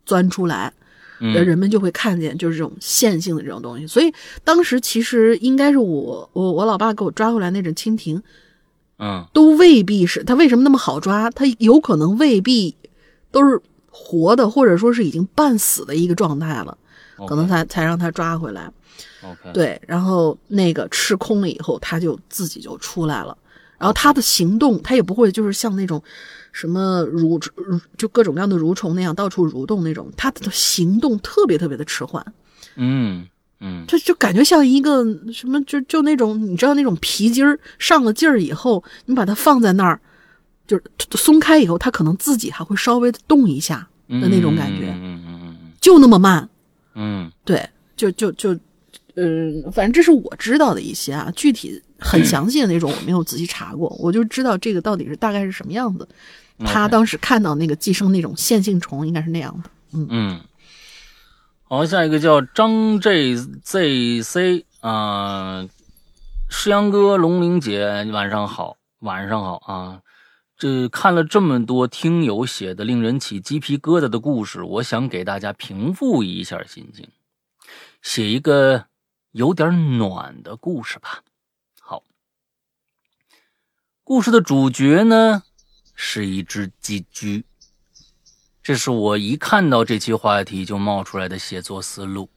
[0.05, 0.73] 钻出来，
[1.31, 3.87] 人们就会看见就是这种线性的这种东西。
[3.87, 4.13] 所以
[4.43, 8.23] 当时其实应该是我我我老爸给我抓回来那只蜻蜓，
[8.99, 12.77] 嗯，都未必是它为什么那么好抓，它有可能未必
[13.31, 16.77] 都是活的，或者说是已经半死的一个状态了，
[17.29, 18.71] 可能才才让它抓回来。
[19.55, 23.37] 对，然后那个吃空了以后，它就自己就出来了。
[23.79, 26.03] 然后它的行动，它也不会就是像那种
[26.53, 27.43] 什么蠕
[27.97, 32.25] 就各种各样的蠕虫那样到处蠕动那种，它的行动特别特别的迟缓。
[32.77, 33.27] 嗯
[33.61, 40.01] 嗯，就就感觉像一个什么，就就那种你知道那种皮筋儿上了劲儿以后，你把它放在那儿，
[40.67, 40.83] 就是
[41.17, 44.91] 松开以后，它可能自己还会稍微动一下的那种感觉。
[44.91, 46.49] 嗯嗯嗯嗯，就那么慢。
[46.95, 48.57] 嗯，对，就就就。
[49.15, 56.09] 嗯，反正这是我知道的一些啊，具体很详细的那种我没有仔细查过，我就知道这个到底是大概是什么样子。
[56.59, 59.71] 他当时看到那个寄生那种线性虫，应该是那样的。
[59.93, 60.41] 嗯嗯。
[61.65, 65.67] 好，下一个叫张 JZC 啊，
[66.51, 70.01] 诗阳哥、龙玲姐，晚上好，晚上好啊。
[70.59, 77.09] 这看了这么多听友写的令人起鸡皮疙瘩的故事，我想给大家平复一下心情，
[78.03, 78.87] 写一个。
[79.33, 81.23] 有点暖的故事吧。
[84.05, 85.45] 故事的主角呢
[85.95, 87.45] 是一只鸡居。
[88.61, 92.29] 这是我一看到这期话题就冒出来的写作思路，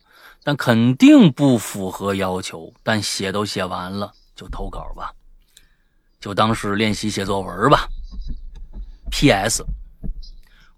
[0.44, 2.72] 但肯定不符合要求。
[2.84, 5.12] 但写都写完了，就投稿吧，
[6.20, 7.88] 就当是练习写作文吧。
[9.10, 9.66] P.S.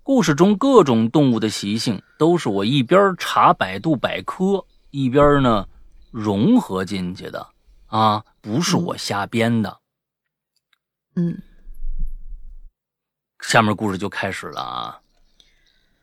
[0.04, 5.68] 故事中各种动物的习性都是我一边查百度百科，一边呢。
[6.10, 7.48] 融合进去的
[7.88, 9.80] 啊，不是我瞎编的。
[13.41, 14.99] 下面故事就开始了啊。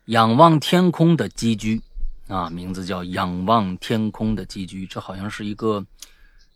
[0.06, 1.80] 仰望天空的寄居
[2.28, 5.84] 啊，名字叫仰望天空的寄居，这好像是一个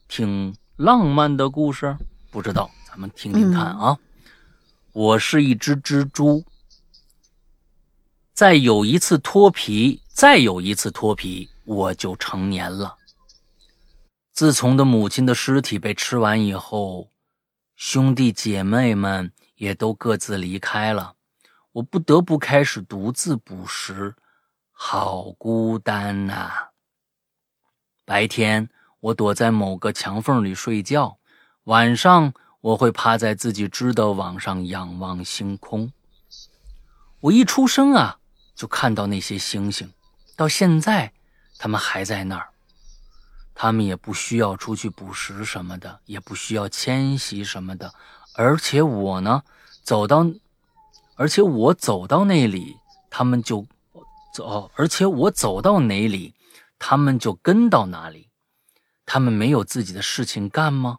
[0.06, 1.97] 挺浪漫的故事，
[2.30, 3.98] 不知道咱们听听看啊。
[4.93, 6.44] 我是一只蜘蛛，
[8.32, 12.97] 再有一次脱皮，再有一次脱皮，我就成年了。
[14.32, 17.10] 自从的母亲的尸体被吃完以后，
[17.79, 21.15] 兄弟姐妹们也都各自离开了，
[21.71, 24.17] 我不得不开始独自捕食，
[24.73, 26.71] 好孤单呐。
[28.05, 28.69] 白天
[28.99, 31.21] 我躲在某个墙缝里睡觉，
[31.65, 35.93] 晚上我会趴在自己织的网上仰望星空。
[37.21, 38.19] 我一出生啊，
[38.57, 39.95] 就看到那些星星，
[40.35, 41.13] 到现在，
[41.59, 42.49] 他们还在那儿。
[43.60, 47.93] 他们也不需要出去捕食什么的，也不需要迁徙什么的，
[48.35, 49.43] 而且我呢，
[49.82, 50.24] 走到，
[51.16, 52.76] 而且我走到那里，
[53.10, 53.66] 他们就
[54.32, 56.35] 走，而且我走到哪里，
[56.78, 58.28] 他们就跟到哪里。
[59.05, 60.98] 他们没有自己的事情干吗？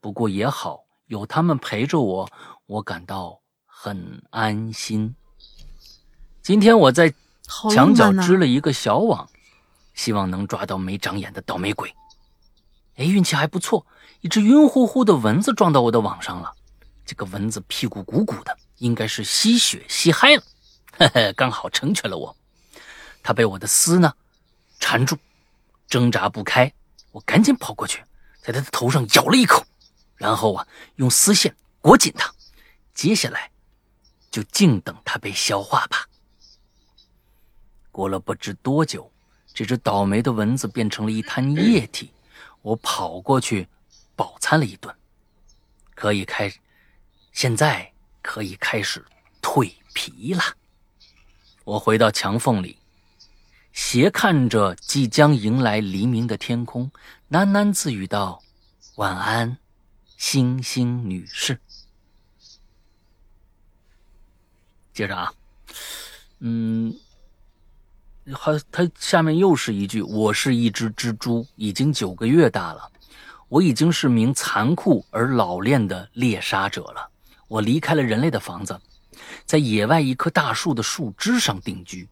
[0.00, 2.30] 不过也好，有他们陪着我，
[2.64, 5.14] 我感到很安心。
[6.40, 7.12] 今天我在
[7.42, 9.28] 墙角织了一个小网。
[9.94, 11.94] 希望能抓到没长眼的倒霉鬼。
[12.96, 13.86] 哎，运气还不错，
[14.20, 16.52] 一只晕乎乎的蚊子撞到我的网上了。
[17.06, 20.42] 这个蚊子屁股鼓鼓的，应该是吸血吸嗨了，
[20.98, 22.36] 嘿嘿，刚好成全了我。
[23.22, 24.14] 它被我的丝呢
[24.78, 25.16] 缠住，
[25.88, 26.72] 挣扎不开。
[27.10, 28.02] 我赶紧跑过去，
[28.42, 29.64] 在它的头上咬了一口，
[30.16, 30.66] 然后啊，
[30.96, 32.32] 用丝线裹紧它。
[32.94, 33.50] 接下来
[34.30, 36.06] 就静等它被消化吧。
[37.90, 39.10] 过了不知多久。
[39.54, 42.10] 这只倒霉的蚊子变成了一滩液体，
[42.60, 43.68] 我跑过去
[44.16, 44.92] 饱餐了一顿，
[45.94, 46.52] 可以开，
[47.32, 49.02] 现在可以开始
[49.40, 50.42] 蜕皮了。
[51.62, 52.76] 我回到墙缝里，
[53.72, 56.90] 斜看着即将迎来黎明的天空，
[57.30, 58.42] 喃喃自语道
[58.96, 59.56] ：“晚安，
[60.16, 61.60] 星星女士。”
[64.92, 65.32] 接着啊，
[66.40, 66.94] 嗯，
[68.32, 72.90] 还他下面又是一句：“我是一只蜘蛛，已经九个月大了。
[73.48, 77.10] 我已经是名残酷而老练的猎杀者了。
[77.48, 78.80] 我离开了人类的房子，
[79.44, 82.08] 在野外一棵大树的树枝上定居。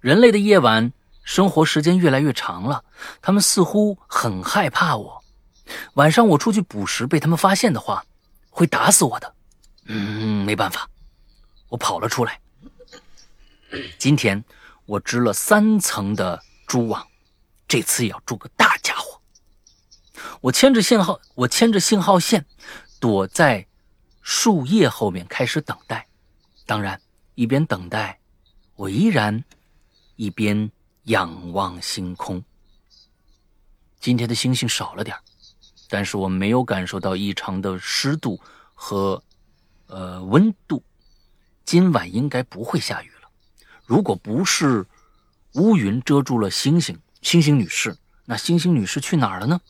[0.00, 0.92] 人类的夜晚
[1.22, 2.84] 生活时间越来越长了，
[3.22, 5.24] 他们似乎很害怕我。
[5.94, 8.04] 晚上我出去捕食，被他们发现的话，
[8.50, 9.34] 会打死我的。
[9.86, 10.88] 嗯，没办法。”
[11.70, 12.38] 我跑了出来。
[13.98, 14.44] 今天
[14.86, 17.06] 我织了三层的蛛网，
[17.66, 19.20] 这次也要捉个大家伙。
[20.40, 22.44] 我牵着信号，我牵着信号线，
[23.00, 23.66] 躲在
[24.20, 26.06] 树叶后面开始等待。
[26.66, 27.00] 当然，
[27.34, 28.20] 一边等待，
[28.76, 29.42] 我依然
[30.16, 30.70] 一边
[31.04, 32.42] 仰望星空。
[34.00, 35.16] 今天的星星少了点
[35.88, 38.38] 但是我没有感受到异常的湿度
[38.74, 39.22] 和
[39.86, 40.82] 呃温度。
[41.64, 43.10] 今晚应该不会下雨。
[43.86, 44.86] 如果不是
[45.54, 49.60] 乌云遮住了星星，星星女士，那星星女士去哪儿了呢？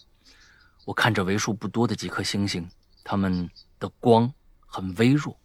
[0.84, 2.68] 我看着为数不多的几颗星星，
[3.02, 4.32] 它们的光
[4.66, 5.36] 很微弱。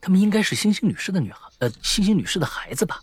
[0.00, 3.00] 它们应该是星星女士的女孩，呃，星星女士的孩子吧？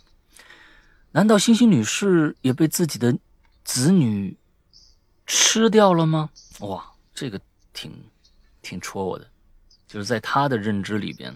[1.11, 3.18] 难道星星女士也被自己的
[3.64, 4.35] 子女
[5.26, 6.30] 吃掉了吗？
[6.60, 7.39] 哇，这个
[7.72, 7.91] 挺
[8.61, 9.30] 挺戳我的，
[9.88, 11.34] 就是在她的认知里边。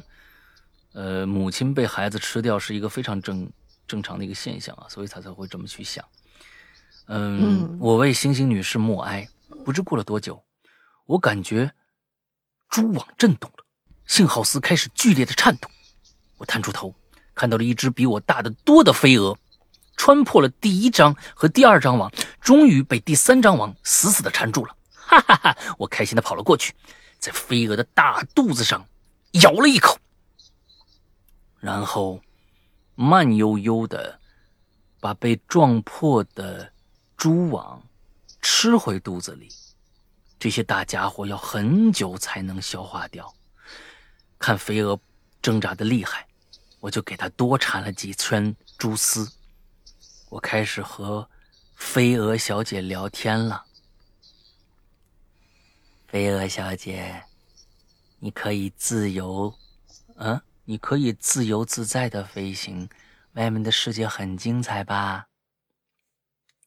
[0.94, 3.50] 呃，母亲被孩子吃掉是一个非常正
[3.88, 6.04] 正常的一个现象啊，所以他才会这么去想。
[7.08, 9.28] 嗯，我为星星女士默哀。
[9.64, 10.42] 不知过了多久，
[11.06, 11.72] 我感觉
[12.70, 13.66] 蛛网震动了，
[14.06, 15.70] 信号丝开始剧烈的颤动。
[16.38, 16.94] 我探出头，
[17.36, 19.38] 看到了一只比我大得多的飞蛾，
[19.98, 24.76] 穿破了第一张和第二张网，终于被第三张网死死的缠住了。
[24.92, 25.58] 哈哈哈！
[25.78, 26.74] 我开心的跑了过去，
[27.20, 28.86] 在飞蛾的大肚子上
[29.44, 29.98] 咬了一口。
[31.60, 32.22] 然后，
[32.96, 34.20] 慢悠悠的
[35.00, 36.72] 把被撞破的
[37.16, 37.82] 蛛网
[38.42, 39.50] 吃回肚子里。
[40.40, 43.34] 这些大家伙要很久才能消化掉。
[44.38, 45.00] 看飞蛾
[45.42, 46.28] 挣扎的厉害，
[46.80, 49.28] 我就给它多缠了几圈蛛丝。
[50.30, 51.28] 我开始和
[51.76, 53.66] 飞蛾小姐聊天了。
[56.08, 57.24] 飞蛾小姐，
[58.20, 59.54] 你可以自由，
[60.18, 60.40] 嗯？
[60.70, 62.90] 你可以自由自在的飞行，
[63.36, 65.28] 外面的世界很精彩吧？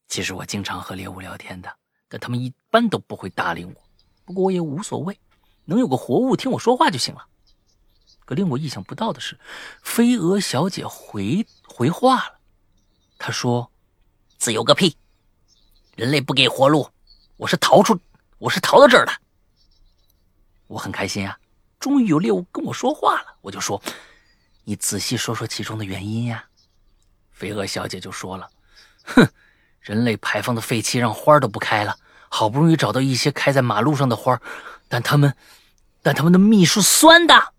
[0.09, 1.70] 其实我经常和猎物聊天的，
[2.09, 3.74] 但他们一般都不会搭理我。
[4.24, 5.20] 不过我也无所谓，
[5.66, 7.27] 能有个活物听我说话就行了。
[8.24, 9.39] 可令我意想不到的是，
[9.82, 12.40] 飞蛾小姐回回话了。
[13.18, 13.70] 她说
[14.39, 14.97] ：“自由个屁！
[15.94, 16.89] 人类不给活路，
[17.36, 18.01] 我是逃出，
[18.39, 19.12] 我是逃到这儿的。
[20.68, 21.39] 我很开心啊。”
[21.78, 23.81] 终于有猎物跟我说话了，我就说
[24.65, 26.45] ：“你仔细说说其中的原因呀。”
[27.33, 28.49] 飞蛾小姐就说了
[29.05, 29.29] ：“哼，
[29.81, 31.97] 人类排放的废气让花都不开了。
[32.29, 34.41] 好不容易找到一些开在马路上的花，
[34.89, 35.35] 但它们，
[36.03, 37.53] 但它们的蜜是酸的。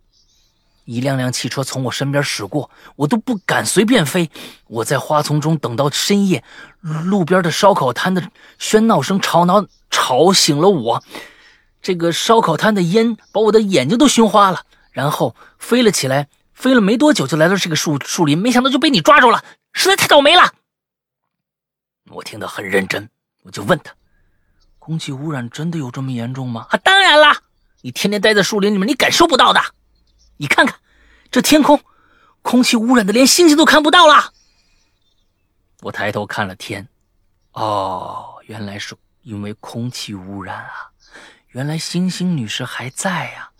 [0.86, 4.32] 一辆辆汽车从我身边驶过，我都不敢随便飞。
[4.68, 6.44] 我在花丛中等到深夜，
[6.82, 11.04] 路边的烧烤摊的喧闹声吵闹吵醒了我。”
[11.82, 19.44] 这个烧烤摊的烟把我的眼睛都熏花了，然后飞了起来，飞了没多久就来到这个树树林，没想到就被你抓住了，
[19.74, 20.54] 实在太倒霉了。
[22.10, 23.10] 我听得很认真，
[23.44, 23.94] 我就问他：
[24.80, 26.68] 空气污染真的有这么严重吗？
[26.70, 27.42] 啊，当然啦，
[27.82, 29.62] 你天天待在树林里面，你感受不到的。
[30.38, 30.80] 你看看
[31.30, 31.82] 这天空，
[32.42, 34.34] 空气污染的连星星都看不到了。
[35.82, 36.88] 我抬头看了天，
[37.54, 40.92] 哦，原来是因为空气污染啊。
[41.50, 43.51] 原来星星女士还在呀，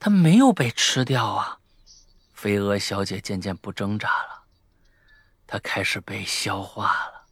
[0.00, 1.58] 它没有被吃掉啊。
[2.32, 4.44] 飞蛾小姐渐渐不挣扎了，
[5.46, 7.26] 她开始被消化了。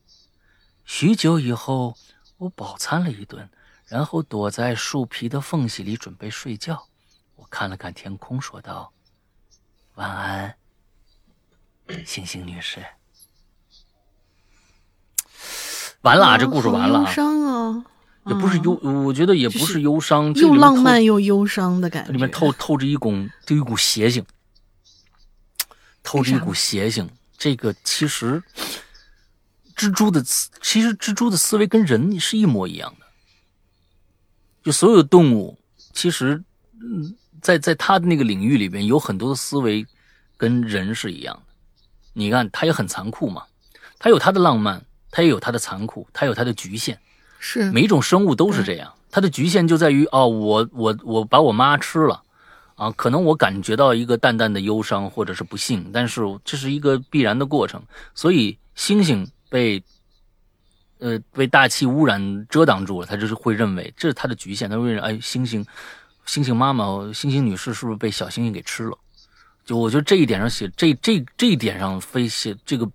[0.84, 1.96] 许久以后，
[2.36, 3.48] 我饱餐了一顿，
[3.86, 6.86] 然后躲在树皮的缝隙里准备睡觉。
[7.36, 8.92] 我看了看天空，说道
[9.96, 10.56] ：“晚安，
[12.04, 12.84] 星星女士。”
[16.02, 17.06] 完了啊，这故事完了。
[18.28, 18.72] 也不是忧，
[19.04, 22.12] 我觉得也不是忧伤，又浪漫又忧伤的感觉。
[22.12, 23.12] 里面透透着一股，
[23.46, 24.24] 就一股邪性，
[26.02, 27.08] 透着一股邪性。
[27.36, 28.42] 这个其实，
[29.76, 33.06] 蜘蛛的其实蜘蛛的思维跟人是一模一样的。
[34.64, 35.56] 就所有的动物，
[35.92, 36.42] 其实，
[36.82, 39.86] 嗯，在在它的那个领域里边，有很多的思维
[40.36, 41.54] 跟人是一样的。
[42.12, 43.44] 你看，它也很残酷嘛，
[43.98, 46.98] 它有它的浪漫，它也有它的残酷，它有它的局限。
[47.38, 52.22] 是每一种生物都是这样，它的局限就在于哦，我我我把我妈吃了，
[52.74, 57.82] 啊，可能我感觉到一个淡淡的忧伤或者是不幸，但是这是一个必然的过程。
[58.14, 59.82] 所以猩猩被
[60.98, 65.64] 呃被大气污染遮挡住了，它就是会认为这是它的局限，它会认为哎，猩猩
[66.26, 68.98] 猩猩妈妈猩猩女士是不是被小猩猩给吃了？
[69.64, 72.90] 就我觉得这一点上写这这这一点上非写这个。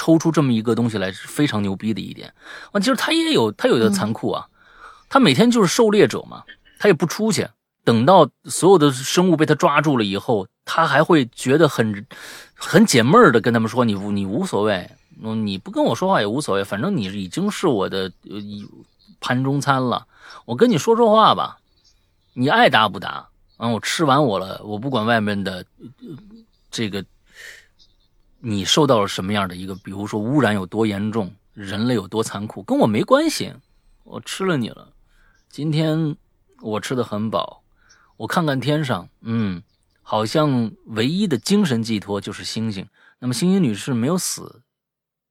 [0.00, 2.32] 抽出这么一个东西来是非常牛逼的一点
[2.72, 2.80] 啊！
[2.80, 4.48] 其实他也有他有的残酷啊，
[5.10, 6.42] 他每天就是狩猎者嘛，
[6.78, 7.46] 他也不出去。
[7.84, 12.06] 等到所有的生物被他抓住了以后，他还会觉得很
[12.54, 14.90] 很解闷儿的跟他们说：“你你无所谓，
[15.44, 18.10] 你不跟我说话也无所谓，反正你已经是我的
[19.20, 20.06] 盘中餐了。
[20.46, 21.58] 我跟你说说话吧，
[22.32, 23.28] 你爱答不答
[23.58, 23.68] 啊？
[23.68, 25.62] 我吃完我了，我不管外面的
[26.70, 27.04] 这个。”
[28.40, 33.52] 你受到了什么样的一个，比如说污染有多严重，人类有多残酷，跟我没关系。
[34.04, 34.92] 我吃了你了，
[35.50, 36.16] 今天
[36.60, 37.62] 我吃的很饱。
[38.16, 39.62] 我看看天上，嗯，
[40.02, 42.88] 好像唯一的精神寄托就是星星。
[43.18, 44.62] 那么星星女士没有死，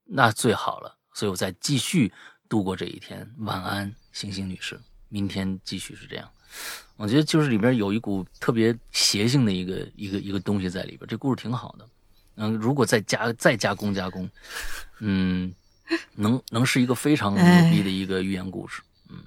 [0.06, 0.98] 那最好了。
[1.14, 2.14] 所以我再继续
[2.48, 3.30] 度过这一天。
[3.40, 4.80] 晚安，星星女士。
[5.10, 6.30] 明天继续是这样。
[6.95, 11.07] 我觉得就是里边有一股特别邪性的一个一个一个东西在里边。
[11.07, 11.88] 这故事挺好的。
[12.40, 14.30] 嗯，如果再加再加工加工，
[14.99, 15.53] 嗯，
[16.16, 19.18] 能能是一个非常牛逼的一个寓言故事，嗯，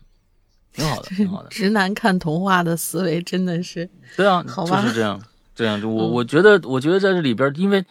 [0.73, 1.49] 挺好的， 挺好的。
[1.51, 5.23] 直男看童话的思维真的是，对啊，就是这样，
[5.55, 7.85] 这样就我我觉得，我觉得在这里边，因为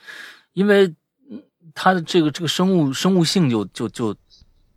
[0.54, 0.94] 因为
[1.76, 4.16] 它的这个这个生物生物性就就就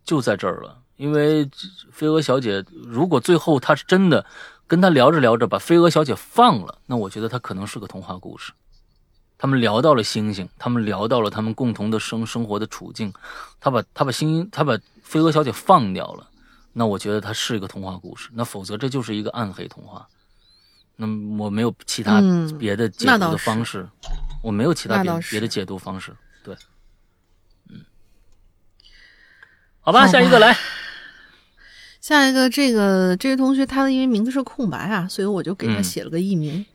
[0.05, 0.79] 就在这儿了。
[0.97, 1.49] 因为
[1.91, 4.25] 飞蛾小姐如果最后她是真的
[4.65, 8.53] 跟他聊着聊着把飞蛾小姐放了，那我觉得她可能是个童话故事。
[9.37, 13.13] 他们聊到了星星，他们聊到了他们共同的生生活的处境。
[13.59, 16.29] 他把他把星他把飞蛾小姐放掉了，
[16.73, 18.29] 那我觉得它是一个童话故事。
[18.33, 20.07] 那否则这就是一个暗黑童话。
[20.97, 21.05] 那
[21.37, 22.21] 我没有其他
[22.57, 23.85] 别的解读的方式，
[24.41, 26.15] 我没有其他别别的解读方式。
[26.41, 26.55] 对，
[27.69, 27.83] 嗯，
[29.81, 30.57] 好吧，下一个来，
[31.99, 36.59] 下一个这个这位同学他的因为名字是空白啊，所以我就给他写了个艺名。
[36.59, 36.65] 嗯，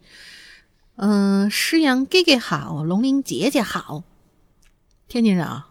[1.51, 4.05] 诗阳哥哥好，龙鳞姐姐好。
[5.09, 5.71] 天津人啊，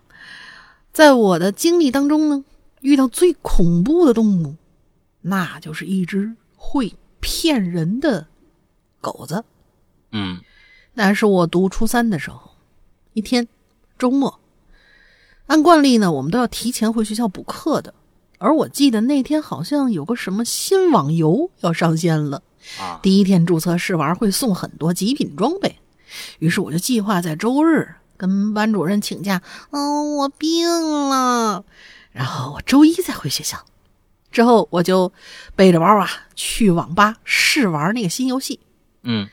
[0.92, 2.44] 在我的经历当中呢，
[2.82, 4.56] 遇到最恐怖的动物，
[5.22, 8.28] 那就是一只会骗人的
[9.00, 9.46] 狗子。
[10.12, 10.42] 嗯，
[10.96, 12.52] 那是我读初三的时候，
[13.14, 13.48] 一天
[13.98, 14.40] 周末，
[15.46, 17.94] 按惯例呢，我们都要提前回学校补课的。
[18.40, 22.42] 而我记得那天好像有个什么新网游要上线了。
[22.80, 25.80] 啊，第一天注册试玩会送很多极品装备，
[26.40, 29.41] 于是我就计划在周日跟班主任请假。
[29.72, 30.68] 嗯，我病
[31.10, 31.64] 了，
[32.11, 33.65] 然后我周一再回学校。
[34.31, 35.11] 之后我就
[35.56, 38.60] 背着包啊去网吧试玩那个新游戏。
[39.02, 39.27] 嗯，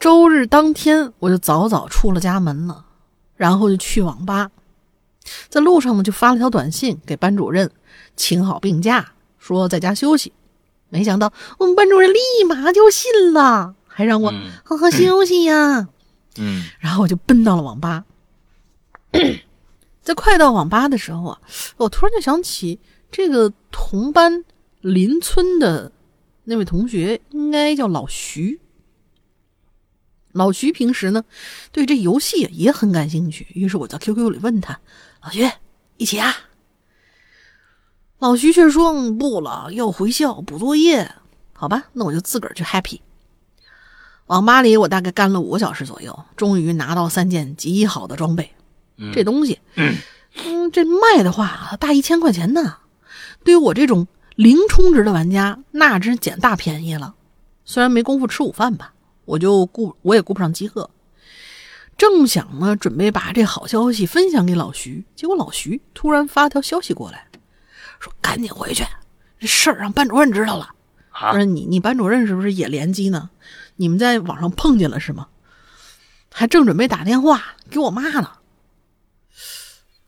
[0.00, 2.86] 周日当天我就早早出了家门了，
[3.36, 4.50] 然后就去网吧，
[5.50, 7.70] 在路上呢就发了条短信给班主任，
[8.16, 10.32] 请好病假，说在家休息。
[10.92, 14.30] 没想到我们班主任立马就信了，还让我
[14.62, 15.88] 好好休息呀。
[16.36, 18.04] 嗯，然后我就奔到了网吧。
[20.02, 21.40] 在快到网吧的时候啊，
[21.78, 22.78] 我突然就想起
[23.10, 24.44] 这个同班
[24.82, 25.90] 邻村的
[26.44, 28.60] 那位同学，应该叫老徐。
[30.32, 31.24] 老徐平时呢
[31.72, 34.78] 对这游戏也很感兴趣，于是我在 QQ 里问他
[35.24, 35.50] ：“老徐，
[35.96, 36.34] 一起啊？”
[38.22, 41.10] 老徐却说：“不了，要回校补作业。”
[41.52, 43.00] 好吧，那我就自个儿去 happy。
[44.26, 48.52] 网吧里我大概干了五个小时左右，终于拿到三件极好的装备。
[49.12, 52.76] 这东西，嗯，这卖的话大一千块钱呢。
[53.42, 57.16] 对于我这种零充值的玩家，那真是捡大便宜了。
[57.64, 58.92] 虽然没工夫吃午饭吧，
[59.24, 60.88] 我就顾我也顾不上饥饿。
[61.98, 67.26] 正想呢，准备把这好消息分享给老徐，结果老徐突然发条消息过来。
[68.02, 68.84] 说赶紧回去，
[69.38, 70.70] 这事儿让班主任知道了。
[71.30, 73.30] 不是你，你班主任是不是也联机呢？
[73.76, 75.28] 你们在网上碰见了是吗？
[76.32, 78.32] 还正准备打电话给我妈呢。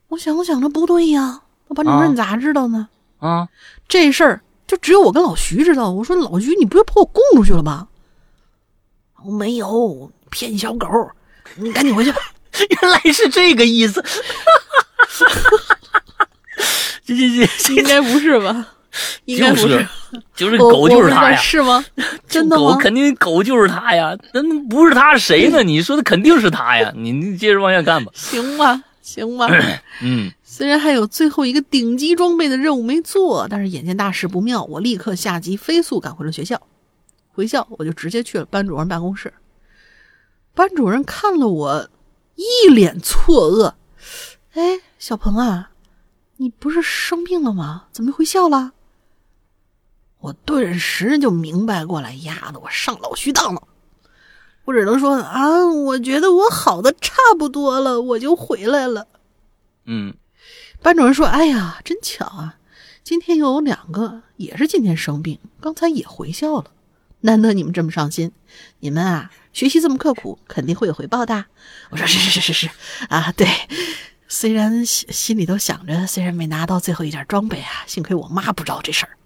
[0.09, 2.89] 我想我想，着不对呀，那班主任咋知道呢？
[3.21, 3.49] 啊，
[3.87, 5.91] 这事儿就只有我跟老徐知道。
[5.93, 7.87] 我说老徐，你不会把我供出去了吧？
[9.25, 10.89] 我没有骗小狗，
[11.57, 12.19] 你赶紧回去吧。
[12.83, 14.03] 原来是这个意思。
[17.05, 18.69] 这这这应该不是吧？
[19.27, 19.87] 应该不是，
[20.37, 21.85] 就是狗就是他呀，是吗？
[22.29, 25.63] 真的狗肯定狗就是他呀，那不是他谁呢？
[25.65, 28.13] 你说的肯定是他呀，你你接着往下干吧。
[28.15, 29.49] 行吧，行吧。
[30.01, 36.61] 嗯，虽然还有最后一个顶级装备的任务没做，但是眼见大事不妙，我立刻下机飞速赶回了学校。
[37.33, 39.35] 回校我就直接去了班主任办公室。
[40.55, 41.91] 班主任看了我，
[42.37, 43.73] 一脸错愕
[44.55, 45.71] ：“哎，小鹏啊，
[46.45, 47.87] 你不是生病了吗？
[47.91, 48.73] 怎么回校了？”
[50.21, 53.63] 我顿时就明白过来，丫的，我上老徐当了。
[54.67, 59.07] 我只能说啊，我觉得我好的差不多了，我就回来了。
[59.87, 60.15] 嗯，
[60.83, 62.57] 班主任说：“哎呀，真巧啊，
[63.03, 66.71] 今天又有两个也是今天生病，刚才也回校了。
[67.21, 68.33] 难得你们这么上心，
[68.81, 71.47] 你们啊学习这么刻苦，肯定会有回报的。”
[71.89, 72.71] 我说：“是是是是是
[73.09, 73.47] 啊，对，
[74.35, 79.17] 虽然心心里都想着，虽然没拿到最后一件装备啊，幸亏我妈不知道这事儿。”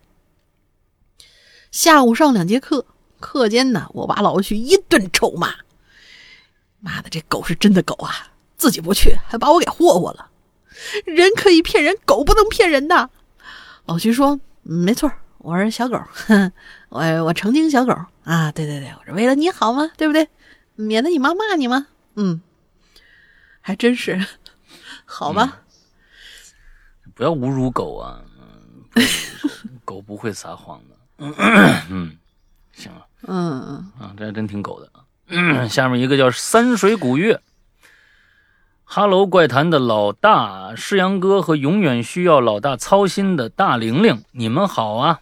[1.72, 2.84] 下午上两节课，
[3.18, 5.54] 课间呢，我把老徐一顿臭骂。
[6.80, 8.32] 妈的，这狗是真的狗啊！
[8.58, 10.28] 自己不去，还把我给霍霍了。
[11.06, 13.08] 人可以骗人，狗不能骗人呐。
[13.86, 16.52] 老徐说：“没错，我是小狗，哼
[16.90, 17.94] 我我成精小狗
[18.24, 18.52] 啊！
[18.52, 20.28] 对对对，我是为了你好嘛，对不对？
[20.74, 21.86] 免得你妈骂你嘛。
[22.16, 22.42] 嗯，
[23.62, 24.26] 还真是，
[25.10, 25.60] 好吧。
[27.14, 28.20] 不要侮辱狗啊！
[28.94, 29.02] 嗯，
[29.84, 30.94] 狗 不会撒谎的。
[31.18, 31.34] ”嗯
[31.90, 32.16] 嗯，
[32.72, 35.66] 行了，嗯嗯啊，这还真挺狗的啊。
[35.66, 37.40] 下面一个叫三水古月，
[38.84, 45.20] 哈喽怪谈的老大世阳哥和永远需要老大操心的大玲玲，你们好啊！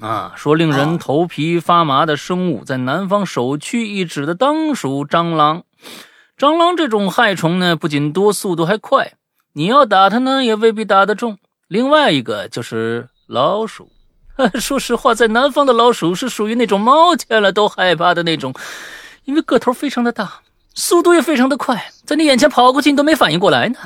[0.00, 5.64] 啊，说令人头皮发麻的生物，在南方首屈一指的当属蟑螂。
[6.38, 9.14] 蟑螂这种害虫呢，不仅多，速度还快，
[9.54, 11.36] 你要打它呢，也未必打得中。
[11.66, 13.90] 另外一个就是老鼠。
[14.60, 18.54] 说实话，在南方的老鼠是属于那种猫见了都害怕的那种，
[19.24, 20.32] 因为个头非常的大，
[20.74, 23.78] 速度也非常的快，在你眼前跑过去，你都没反应过来呢。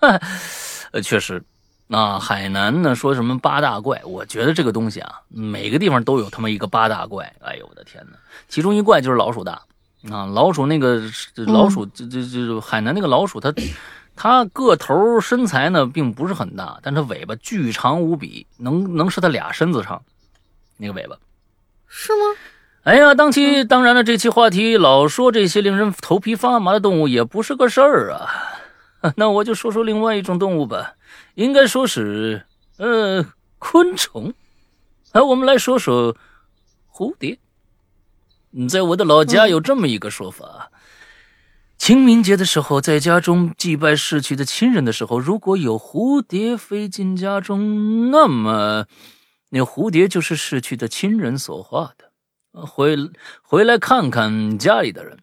[0.92, 1.44] 呃，确实，
[1.90, 7.30] 啊，海南呢说什么八大怪，我觉得这个东西啊，每个地方都有他妈一个八大怪。
[7.42, 8.16] 哎呦我的天哪，
[8.48, 9.60] 其中一怪就是老鼠大
[10.08, 11.02] 啊，老鼠那个
[11.46, 13.52] 老鼠，这这这海南那个老鼠它。
[14.22, 20.02] 它个头身材呢，并不是很大，但它尾巴巨长无比，能能是它俩身子长，
[20.76, 21.16] 那个尾巴，
[21.86, 22.18] 是吗？
[22.82, 28.28] 哎呀，当期当然了，这期话题老说这些令人头皮发麻的动物也不是个事儿啊。
[29.16, 30.92] 那我就说说另外一种动物吧，
[31.34, 32.44] 应该说是
[32.76, 33.24] 呃
[33.58, 34.34] 昆虫。
[35.12, 36.14] 哎，我们来说说
[36.92, 37.38] 蝴蝶。
[38.68, 40.70] 在我的老家有这么一个说法。
[41.78, 48.86] 清明节的时候，在家中祭拜逝去的亲人的时候，如果有蝴蝶飞进家中，那么
[49.48, 52.10] 那蝴蝶就是逝去的亲人所化的。
[52.52, 52.96] 回
[53.42, 55.18] 回来看看家里的人，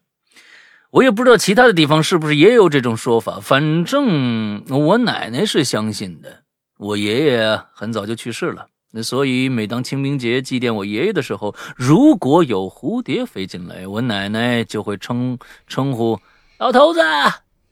[0.90, 3.38] 我也不知道其他的地方是不是也有这种说法。
[3.38, 6.42] 反正我奶奶是相信的。
[6.78, 16.18] 我爷爷很早就去世了，那所以每当清明节祭奠我爷爷的时候，如果有蝴蝶飞进来，我奶奶就会称称呼。
[16.58, 17.00] 老头子，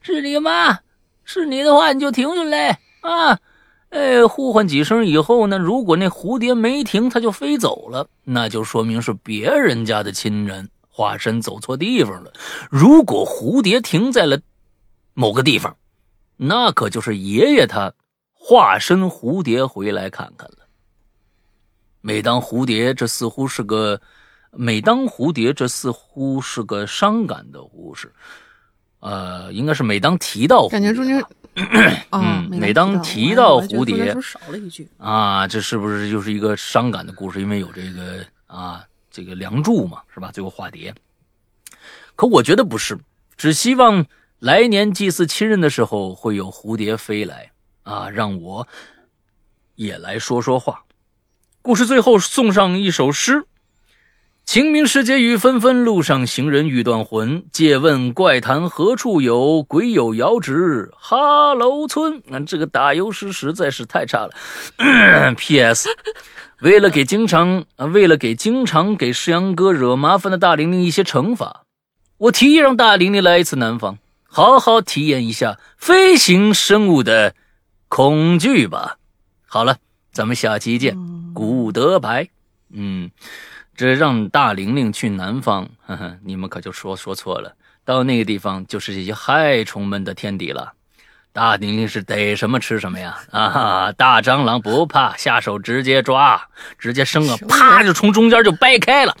[0.01, 0.79] 是你吗？
[1.23, 3.39] 是你的话，你就停下来啊！
[3.89, 12.31] 哎，呼唤几声以后呢，如果那蝴蝶没停，它就飞走了，那就说明是别人家的亲人化身走错地方了。
[12.69, 14.39] 如果蝴蝶停在了
[15.13, 15.75] 某个地方，
[16.35, 17.91] 那可就是爷爷他
[18.33, 20.56] 化身蝴蝶回来看看了。
[22.07, 23.99] 每当蝴蝶，这似乎是个
[24.51, 28.09] 每当蝴蝶，这似乎是个伤感的故事。
[29.01, 31.21] 呃，应该是每当提到感觉中间，
[32.11, 37.41] 嗯，每当提到蝴蝶，少了一句啊，这是不是就是一个伤感的故事？
[37.41, 40.31] 因为有这个啊，这个梁祝嘛，是吧？
[40.31, 40.95] 最后化蝶。
[42.15, 42.97] 可我觉得不是，
[43.35, 44.05] 只希望
[44.39, 47.51] 来年祭祀亲人的时候会有蝴蝶飞来
[47.83, 48.65] 啊，让我
[49.75, 50.85] 也来说说话。
[51.67, 53.43] 故事最后送上一首诗。
[54.45, 57.43] 清明时节雨纷纷，路上行人欲断魂。
[57.51, 59.61] 借问怪谈何处有？
[59.63, 62.23] 鬼有遥指哈喽村。
[62.31, 64.31] 啊，这个打油诗实在是太差了。
[65.35, 65.89] P.S.
[66.61, 71.63] 为了给经常，为了给经常给世阳哥惹麻烦的大玲玲一些惩罚，
[72.17, 77.35] 我提议让大玲玲来一次南方，好好体验一下飞行生物的
[77.89, 78.99] 恐惧吧。
[79.45, 79.79] 好了，
[80.17, 80.97] 咱们下期见。
[81.31, 82.27] 古德白，
[82.73, 83.11] 嗯。
[83.75, 87.53] 这让大玲玲去南方，呵呵，你们可就说说错了。
[87.85, 90.73] 到那个地方就是这些害虫们的天敌了。
[91.31, 93.19] 大玲玲是逮什么吃什么呀？
[93.29, 96.41] 啊，大蟑螂不怕，下手直接抓，
[96.79, 99.15] 直接生啊，啪就从中间就掰开了，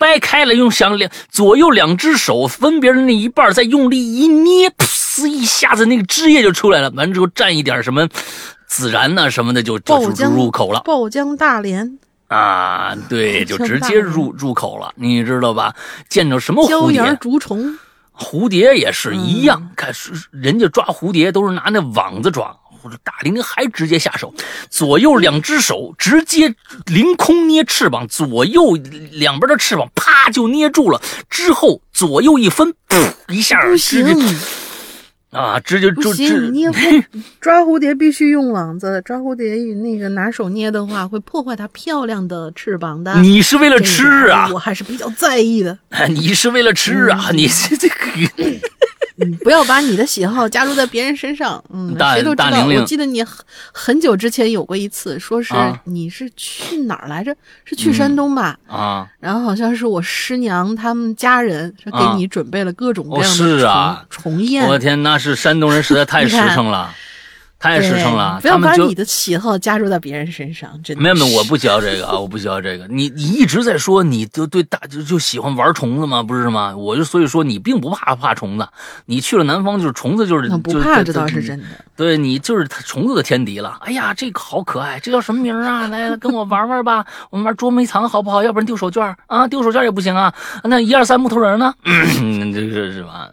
[0.00, 6.90] 掰开了，用想两左右两只手分别的那一半，再用力一捏，噗呲，一下子那个汁液就出来了。
[6.96, 8.08] 完之后蘸一点什么
[8.70, 9.98] 孜然呐、什么的就就
[10.30, 10.80] 入口了。
[10.84, 11.98] 爆浆大连、
[12.28, 15.74] 啊，对，就直接入入口了，你知道吧？
[16.08, 17.76] 见着什么蝴蝶，竹虫，
[18.16, 19.44] 蝴蝶也是一嗯。
[19.44, 24.32] 样，看是人家抓蝴蝶都是拿那网子抓，或者大玲玲还直接下手，
[24.70, 26.54] 左右两只手直接
[26.86, 28.78] 凌空捏翅膀，左右
[29.10, 33.58] 两边的翅膀啪就捏住了，之后左右一分，噗一下
[35.30, 43.14] 啊，直接不就行，捏直不抓蝴蝶必须用网子，抓蝴蝶那个拿手捏的话，会破坏它漂亮的翅膀的。
[43.20, 44.58] 你是为了吃啊我？
[44.58, 45.78] 还是比较在意的。
[46.08, 47.28] 你是为了吃啊？
[47.30, 47.94] 嗯你这这个。
[49.20, 51.62] 嗯，不要把你的喜好加入在别人身上。
[51.72, 52.66] 嗯，谁都知道。
[52.66, 53.36] 我记得你很
[53.72, 57.34] 很久之前有过一次，说是啊你是去哪儿来着？
[57.64, 58.58] 是去山东吧？
[58.66, 64.66] 啊，然后好像是我师娘他们家人说给你准备了各种各样的哦虫、是啊虫宴。
[64.66, 66.92] 我的天，那是山东人实在太 实诚了，
[67.60, 68.38] 太实诚了。
[68.40, 72.86] 不要把你的喜好加入到别人身上，真的没有没有，我不教这个啊，我不教这个。
[72.88, 76.22] 你你一直在说你就对大就就喜欢玩虫子吗？
[76.22, 76.74] 不是吗？
[76.74, 78.66] 我就所以说你并不怕怕虫子，
[79.04, 81.66] 你去了南方就是虫子就是那不就怕，这倒是真的。
[81.94, 83.78] 对你就是虫子的天敌了。
[83.82, 85.86] 哎呀，这个好可爱，这叫什么名啊？
[85.88, 88.42] 来来， 跟我玩玩吧，我们玩捉迷藏好不好？
[88.42, 90.32] 要不然丢手绢啊，丢手绢也不行啊。
[90.64, 91.74] 那一二三木头人呢？
[91.84, 93.28] 嗯，这个是吧？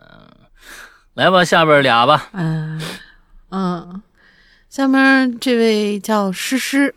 [1.13, 2.27] 来吧，下边俩吧。
[2.33, 2.81] 嗯
[3.49, 4.01] 嗯，
[4.77, 6.93] 下面这位叫诗诗，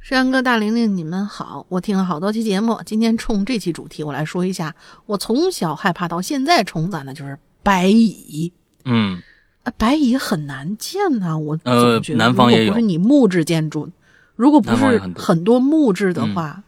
[0.00, 1.66] 山哥大玲玲，你们好！
[1.68, 4.74] 我听了好多期节目，今天冲这期主题，我来说一下
[5.04, 8.50] 我从小害怕到现在虫子，那就是白蚁。
[8.86, 9.20] 嗯，
[9.64, 13.90] 啊，白蚁很难见呐、我呃南方也不是你木质建筑，
[14.36, 16.62] 如果不是很多木质的话，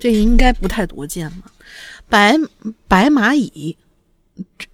[0.00, 1.52] 这应该不太多见了。
[2.08, 2.36] 白
[2.88, 3.76] 白蚂蚁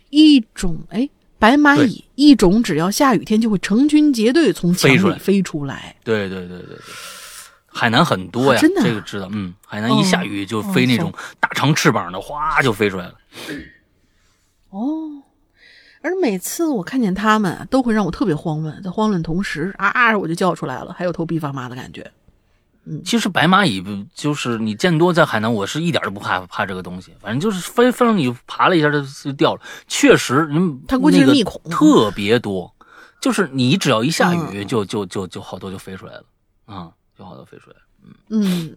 [0.08, 5.96] 一种，哎，白蚂蚁一种，只要下雨天就会成群结队从墙飞出来里飞出来。
[6.02, 6.76] 对对对对对，
[7.66, 9.28] 海南很多呀，啊真的啊这个知道。
[9.32, 13.14] 嗯，海南一下雨就飞那种大长翅膀的，哗就飞出来了。
[14.70, 15.22] 哦，
[16.02, 22.10] 而每次我看见它们，都会让我特别慌乱，在慌乱同时啊，我就叫出来了，还有头皮发麻的感觉。
[23.04, 29.60] 其实白蚂蚁不就是你见多在海南，我是一点都不怕怕这个东西，反正就是飞飞上你爬了一下就就掉了。
[29.86, 31.60] 确实，嗯，它估计是密孔。
[31.70, 32.74] 特别多，
[33.20, 34.54] 就是你只要一下嗯。
[34.54, 36.24] 雨，就就就就好多就飞出来了，
[36.66, 37.82] 啊、就好多飞出来了。
[38.30, 38.76] 嗯。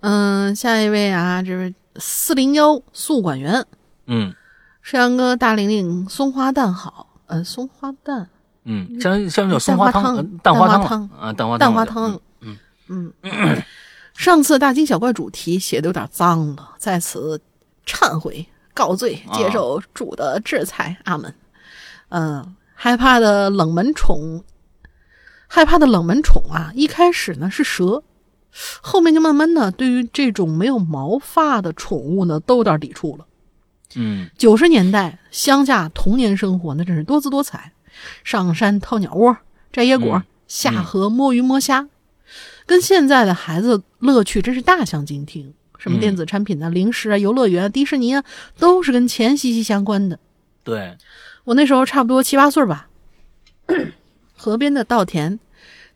[0.00, 3.66] 嗯，下一位啊，这位四零幺宿管员，
[4.06, 4.34] 嗯。
[4.82, 8.30] 山羊哥大玲玲松花蛋好，呃，松花蛋
[8.68, 13.12] 嗯，像像叫松花汤、蛋花汤呃蛋花汤啊，蛋花蛋花汤，嗯。
[13.22, 13.62] 嗯，
[14.14, 17.40] 上次大惊小怪主题写的有点脏了，在此
[17.84, 19.34] 忏悔告罪，啊。
[19.36, 21.34] 接受主的制裁，阿门。
[22.10, 24.44] 嗯，害怕的冷门宠，
[25.48, 28.04] 害怕的冷门宠啊，一开始呢是蛇，
[28.80, 33.26] 后面就慢慢的对于这种没有毛发的宠物呢都有点抵触了。
[33.96, 34.30] 嗯。
[34.38, 37.72] 九十年代乡下童年生活那真是多姿多彩，
[38.24, 39.36] 上山掏鸟窝、
[39.72, 41.88] 摘野果、嗯下河摸鱼摸虾，
[42.66, 45.52] 跟现在的孩子乐趣真是大相径庭。
[45.76, 48.22] 什么嗯电子产品啊、零食啊、游乐园啊、迪士尼啊，
[48.56, 50.18] 都是跟钱息息相关的。
[50.62, 50.96] 对，
[51.42, 52.88] 我那时候差不多七八岁吧，
[54.36, 55.40] 河边的稻田、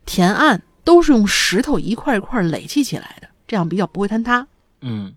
[0.05, 4.49] 田岸都是用石头一块一块垒砌起来的，这样比较不会坍塌。
[4.81, 5.15] 嗯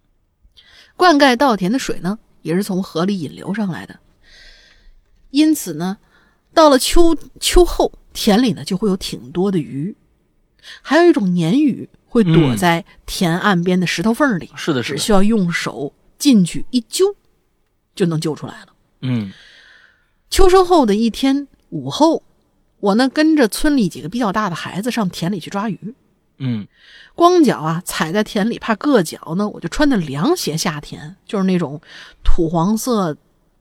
[0.95, 3.99] 灌溉稻田的水呢，也是从河里引流上来的。
[5.31, 5.97] 因此呢，
[6.53, 9.95] 到了秋秋后，田里呢就会有挺多的鱼，
[10.81, 17.15] 还有一种鲶鱼会躲嗯在田岸边的石头缝里，是的，是的，只需要用手进去一揪，
[17.95, 18.67] 就能揪出来了。
[19.01, 19.31] 嗯。
[20.29, 22.23] 秋收后的一天午后，
[22.79, 25.95] 我呢跟着村里几个比较大的孩子上田里去抓鱼。
[26.37, 26.67] 嗯。
[27.15, 31.79] 光脚啊踩在田里怕硌脚呢，我就穿的凉鞋下田，就是那种
[32.23, 33.15] 土黄色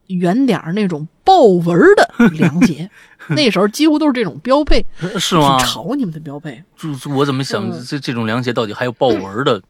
[0.07, 2.91] 圆点儿那种豹纹的凉鞋。
[3.29, 4.85] 那时候几乎都是这种标配，
[5.19, 5.67] 是吗挺？
[5.67, 6.63] 潮你们的标配。
[6.77, 9.63] 就就我怎么想嗯这这种凉鞋到底还有豹纹的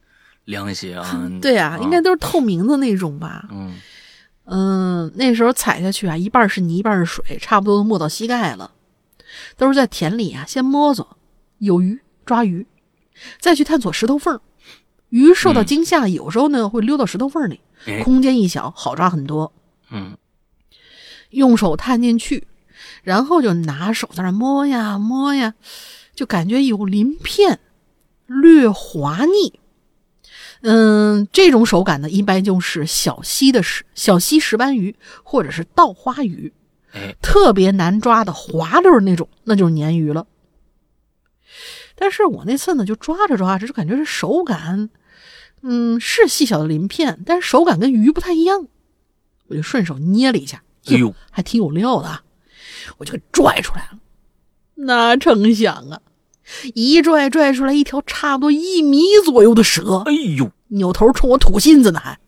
[0.47, 1.05] 凉鞋啊？
[1.43, 3.47] 对啊，应该都是透明的那种吧？
[3.51, 3.75] 嗯
[4.47, 8.71] 嗯，那时候踩下去啊，一半是泥，一半是水，差不多都没到膝盖了。
[9.57, 11.17] 都是在田里啊，先摸索
[11.59, 12.67] 有鱼抓鱼，
[13.39, 14.41] 再去探索石头缝儿。
[15.11, 19.53] 鱼受到嗯惊吓，有时候呢会溜到石头缝里，哎空间一小，好抓很多。
[19.91, 20.17] 嗯
[21.33, 22.47] 用手探进去，
[23.03, 25.55] 然后就拿手在那摸呀摸呀，
[26.15, 27.61] 就感觉有鳞片，
[28.27, 29.59] 略滑腻。
[30.61, 34.95] 嗯，这种手感呢，一般就是小溪的石小溪石斑鱼
[35.25, 36.53] 或者是稻花鱼，
[36.93, 40.27] 哎，特别难抓的滑溜儿那种，那就是鲶鱼了。
[41.97, 44.91] 但是我那次呢，就抓着抓着，就感觉这手感，
[45.63, 48.69] 嗯，是细小的鳞片，但是手感跟鱼不太一样。
[49.49, 52.23] 我就顺手捏了一下，哎呦， 还挺有料的啊，
[52.99, 53.99] 我就给拽出来了。
[54.75, 56.01] 哪成想啊，
[56.75, 62.19] 一拽拽出来一条差不多一米左右的蛇，哎呦，扭头冲我吐信子呢，还，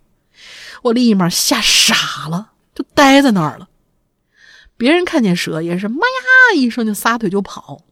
[0.82, 3.68] 我立马吓傻了，就呆在那儿了。
[4.76, 7.82] 别人看见蛇也是妈呀一声就撒腿就跑，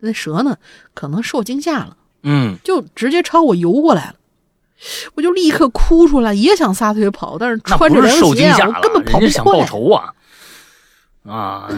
[0.00, 0.56] 那蛇呢
[0.94, 4.14] 可能受惊吓了，嗯，就直接朝我游过来了。
[5.14, 8.52] 我就立刻哭出来，也想撒腿跑，但是穿着凉鞋
[8.82, 9.64] 根本跑不人家想报。
[9.64, 10.12] 仇啊，
[11.24, 11.68] 啊，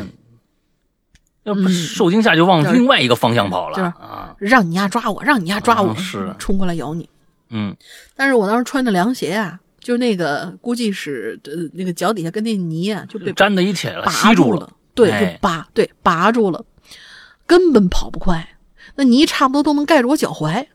[1.43, 3.95] 要不嗯受惊吓就往另外一个方向跑了
[4.39, 5.95] 让你丫抓我，让你丫抓我，
[6.39, 7.09] 冲过来咬你。
[7.51, 7.77] 嗯
[8.17, 16.65] 但是我当时穿着凉鞋啊，就那个估计是呃那个脚底下跟那泥啊就被粘在一起了，吸住了，对，哎就拔，对，拔住了，
[17.47, 18.57] 根本跑不快。
[18.97, 20.67] 那泥差不多都能盖住我脚踝。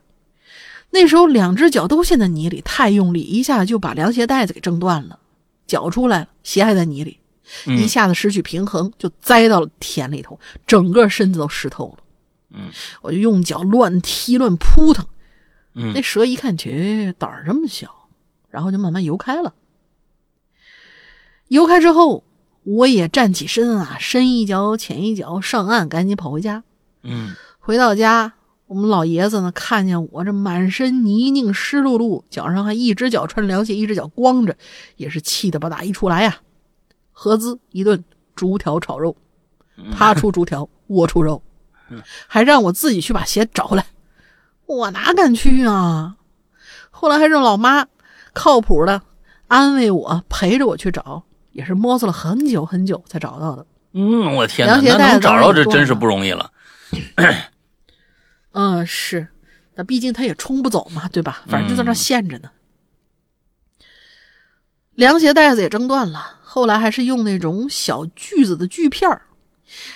[0.90, 5.18] 那时候两只脚都陷在泥里，太用力，一下就把凉鞋带子给挣断了，
[5.66, 7.18] 脚出来了，鞋还在泥里，
[7.66, 12.04] 嗯一下子失去平衡，就栽到了田里头，整个身子都湿透了。
[12.52, 12.70] 嗯，
[13.02, 15.06] 我就用脚乱踢乱扑腾，
[15.74, 18.08] 嗯那蛇一看，去胆儿这么小，
[18.48, 19.54] 然后就慢慢游开了。
[21.46, 22.24] 游开之后，
[22.64, 26.64] 我也站起身啊，深一脚浅一脚上岸，赶紧跑回家。
[27.02, 28.32] 嗯回到家，
[28.70, 34.56] 我们老爷子呢看见我这满身泥泞湿漉漉，脚上还一只脚穿着凉鞋，一只脚光着，
[34.94, 36.36] 也是气得把打一出来呀、
[37.10, 38.04] 合资一顿
[38.36, 39.16] 竹条炒肉，
[39.98, 41.42] 他出竹条，我出肉，
[42.28, 43.84] 还让我自己去把鞋找回来，
[44.66, 46.14] 我哪敢去啊？
[46.92, 47.88] 后来还让老妈
[48.32, 49.02] 靠谱的
[49.48, 53.66] 安慰我，陪着我去找，也是摸索了很久很久才找到的。
[53.94, 56.52] 嗯，我天哪，那能找着这真是不容易了，
[58.52, 59.28] 嗯，是，
[59.74, 61.44] 那毕竟他也冲不走嘛，对吧？
[61.46, 62.50] 反正就在那陷着呢。
[64.94, 69.22] 凉鞋带子也挣断了，后来还是用那种小锯子的锯片儿，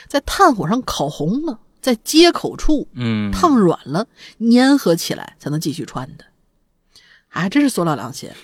[0.08, 4.06] 在炭火上烤红了，在接口处嗯，烫软了，
[4.38, 6.24] 粘合起来才能继续穿的。
[7.28, 8.34] 还真是塑料凉鞋。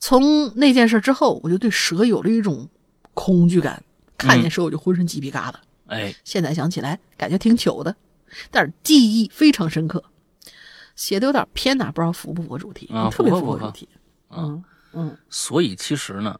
[0.00, 2.68] 从那件事之后，我就对蛇有了一种
[3.14, 3.82] 恐惧感，
[4.16, 5.54] 看见蛇我就浑身鸡皮疙瘩。
[5.86, 7.94] 哎，现在想起来，感觉挺糗的，
[8.50, 10.02] 但是记忆非常深刻。
[10.96, 12.88] 写的有点偏哪，不知道符不符合主题？
[12.92, 13.88] 啊特别符合主题。
[14.30, 16.38] 嗯嗯，所以其实呢，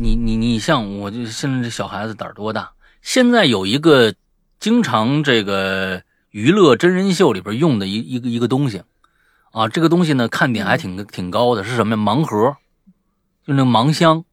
[0.00, 2.72] 你你你像我就现在这小孩子胆儿多大？
[3.02, 4.14] 现在有一个
[4.58, 8.82] 经常这个娱乐真人秀里边用的一一个一个东西
[9.50, 12.02] 啊，这个东西呢看点还挺挺高的，是什么呀？
[12.02, 12.56] 盲盒，
[13.46, 14.24] 就那个盲箱，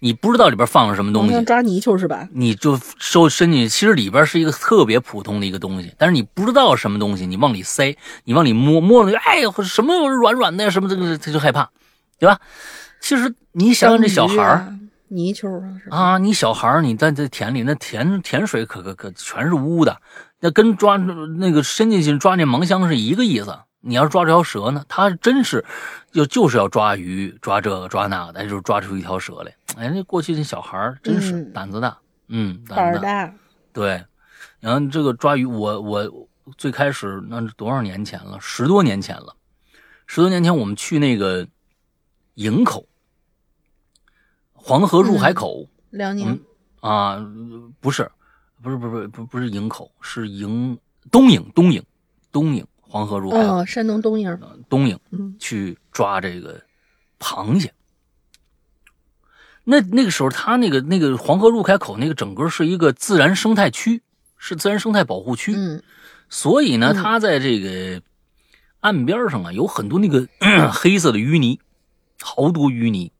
[0.00, 2.28] 你不知道里边放了什么东西好像，抓泥鳅是吧？
[2.32, 11.70] 你就收伸进去，其实里边是一个特别普通的一个东西，但是你不知道什么东西，你往里塞，你往里摸摸哎呦什么软软的呀，什么这个他就害怕，
[12.18, 12.40] 对吧？
[13.00, 14.72] 其实你想想这小孩
[15.08, 15.48] 泥鳅
[15.90, 20.00] 啊，啊，你小孩儿你在这田里，那田田水可可可全是污的，
[20.40, 23.58] 那跟抓那个伸进去抓那盲箱是一个意思。
[23.80, 25.64] 你要是抓这条蛇呢，它真是
[26.12, 29.52] 就就是要抓鱼、抓这个抓那个的，就是抓出一条蛇来。
[29.78, 31.96] 哎，那过去那小孩儿真是嗯胆子大，
[32.26, 33.34] 嗯，胆胆子大。
[33.72, 34.04] 对，
[34.58, 38.36] 然后这个抓鱼，我我最开始那是多少年前了？
[38.40, 39.36] 十多年前了。
[40.08, 41.46] 十多年前我们去那个
[42.34, 42.88] 营口，
[44.52, 45.68] 黄河入海口。
[45.90, 46.40] 辽宁嗯
[46.80, 47.26] 啊，
[47.78, 48.10] 不是，
[48.60, 50.76] 不是，不是，不不是营口，是营
[51.10, 51.80] 东营，东营，
[52.32, 54.36] 东营，黄河入海口，哦，山东东营。
[54.68, 56.60] 东营嗯去抓这个
[57.20, 57.72] 螃蟹。
[59.70, 64.02] 那那个时候，它那个那个黄河入海口那个整个是一个自然生态区，
[64.38, 65.82] 是自然生态保护区，嗯
[66.30, 68.02] 所以呢，嗯它在这个
[68.80, 70.26] 岸边上啊，有很多那个
[70.72, 71.60] 黑色的淤泥，
[72.22, 73.12] 好多淤泥。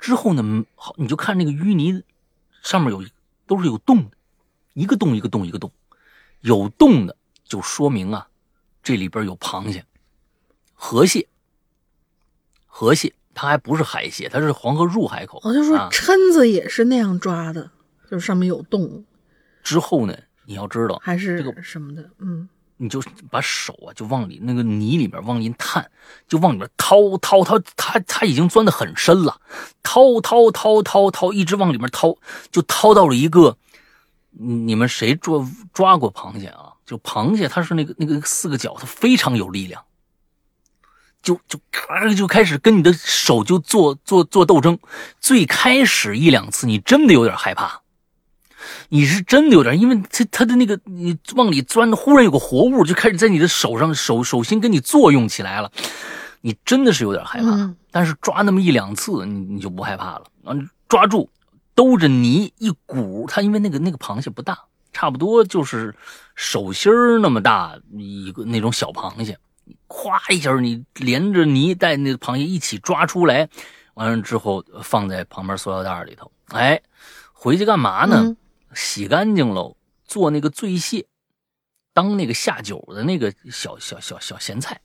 [0.00, 2.02] 之后呢，好，你就看那个淤泥
[2.60, 3.04] 上面有
[3.46, 4.16] 都是有洞的，
[4.72, 5.70] 一个洞一个洞一个洞，
[6.40, 8.26] 有洞的就说明啊，
[8.82, 9.84] 这里边有螃蟹、
[10.74, 11.28] 河蟹。
[12.66, 15.40] 河蟹它还不是海蟹，它是黄河入海口。
[15.42, 17.70] 我就说啊，蛏子也是那样抓的，
[18.10, 19.04] 就是上面有洞，
[19.62, 20.16] 之后呢，
[20.46, 22.08] 你要知道，还是这个什么的。
[22.18, 23.00] 嗯你就
[23.30, 25.88] 把手啊就往里那个泥里面往里探，
[26.26, 29.40] 就往里面掏掏掏，它它已经钻得很深了，
[29.84, 32.16] 掏掏掏掏掏，一直往里面掏，
[32.50, 33.56] 就掏到了一个，
[34.32, 36.72] 你们谁抓抓过螃蟹啊？
[36.84, 39.80] 就螃蟹它是那个那个四个脚，它非常有力量。
[41.24, 44.78] 就就咔就开始跟你的手就做做做斗争，
[45.18, 47.80] 最开始一两次你真的有点害怕，
[48.90, 55.72] 你是真的有点，因为它它的那个你往里钻的，忽然有个活物就开始在你的手上手手心跟你作用起来了，
[56.42, 57.74] 你真的是有点害怕。
[57.90, 60.24] 但是抓那么一两次，你你就不害怕了。
[60.44, 61.30] 嗯，抓住
[61.74, 64.58] 兜着泥一鼓，它因为那个那个螃蟹不大，
[64.92, 65.94] 差不多就是
[66.34, 66.92] 手心
[67.22, 69.38] 那么大一个那种小螃蟹。
[69.88, 73.48] 咵一下，你连着泥带那螃蟹一起抓出来，
[73.94, 76.30] 完了之后放在旁边塑料袋里头。
[76.48, 76.80] 哎，
[77.32, 78.36] 回去干嘛呢？
[78.74, 81.06] 洗干净喽，做那个醉蟹，
[81.92, 84.80] 当那个下酒的那个小小小小咸菜。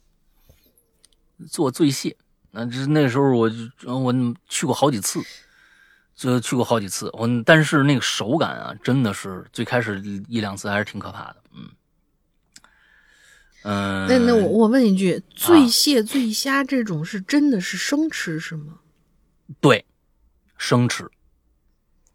[1.50, 2.16] 做醉蟹，
[2.52, 4.14] 那这那时候我就我
[4.48, 5.22] 去过好几次，
[6.14, 7.10] 就去过好几次。
[7.14, 11.39] 我但是那个手感啊，真的是最开始一两次还是挺可怕的。
[13.64, 14.06] 嗯。
[14.06, 18.76] 嗯，那那我我问一句，醉蟹、醉虾这种是真的是生吃是吗？
[19.60, 19.84] 对，
[20.58, 21.10] 生吃，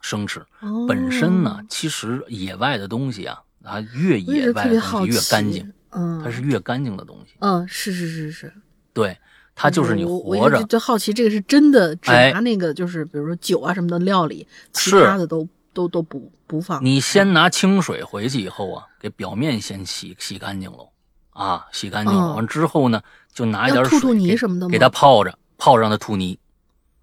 [0.00, 0.40] 生吃。
[0.60, 7.34] 哦本身呢，其实野外的东西啊，它越野外的东西越干净，嗯，它是越干净的东西。
[7.40, 8.52] 嗯，是是是是。
[8.92, 9.18] 对，
[9.54, 10.62] 它就是你活着。
[10.64, 16.84] 就好奇这个是真的，只拿那个就是比如说酒啊什么的料理，其他的都都都不不放。
[16.84, 20.88] 你先拿清水回去以后啊，给表面先洗洗干净喽。
[21.34, 23.02] 啊，洗干净了完之后呢，
[23.34, 26.38] 就拿一点水吐泥什么的给它泡着，泡让它吐泥。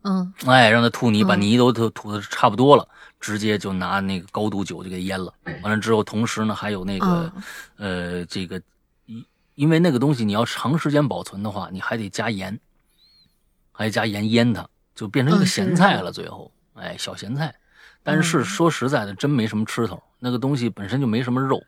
[0.03, 2.87] 嗯，哎，让它吐泥，把泥都吐吐的差不多了，
[3.19, 5.31] 直接就拿那个高度酒就给腌了。
[5.61, 7.31] 完了之后，同时呢，还有那个，
[7.77, 8.59] 呃，这个，
[9.05, 12.59] 因因为那个东西你要长时间保存的话，你还得加盐，
[13.71, 16.11] 还加盐腌它，就变成一个咸菜了。
[16.11, 17.53] 最后，哎，小咸菜。
[18.01, 20.01] 但是说实在的，真没什么吃头。
[20.23, 21.61] 那个东西本身就没什么肉，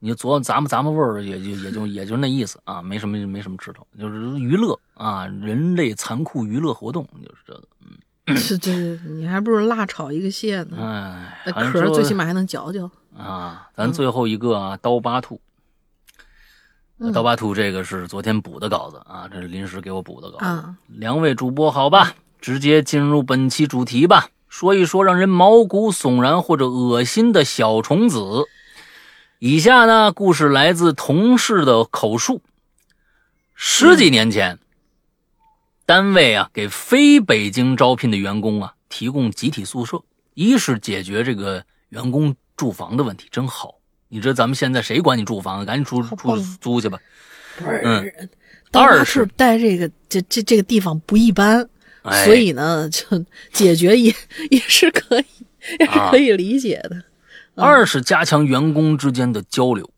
[0.00, 7.62] 你就做咂摸咂摸味儿，也就也就也就那意思啊，没什么没什么吃头，就是娱乐啊，人类残酷娱乐活动就是这个。
[8.26, 8.72] 嗯，是这，
[9.08, 10.76] 你还不如辣炒一个蟹呢。
[10.76, 13.68] 哎，那壳最起码还能嚼嚼啊。
[13.76, 15.40] 咱最后一个啊，刀疤兔。
[17.14, 20.74] 刀疤兔这个是昨天补的稿子啊，这是临时给我补的稿子。
[20.88, 24.28] 两位主播好吧，直接进入本期主题吧。
[24.50, 28.20] 说一说让人毛骨悚然或者恶心的小虫子。
[29.38, 32.42] 以下呢，故事来自同事的口述。
[33.54, 34.58] 十几年前，
[35.86, 40.02] 单位啊给非北京招聘的员工啊提供集体宿舍，
[40.34, 43.76] 一是解决这个员工住房的问题，真好。
[44.08, 45.64] 你知道咱们现在谁管你住房？
[45.64, 46.98] 赶紧出出租去吧。
[47.64, 48.12] 嗯，
[48.72, 51.70] 二是待这个这这这个地方不一般。
[52.24, 53.04] 所以呢，就
[53.52, 54.14] 解决也
[54.50, 55.24] 也是可以，
[55.78, 57.02] 也是可以理解的。
[57.56, 59.88] 二是加强员工之间的交流，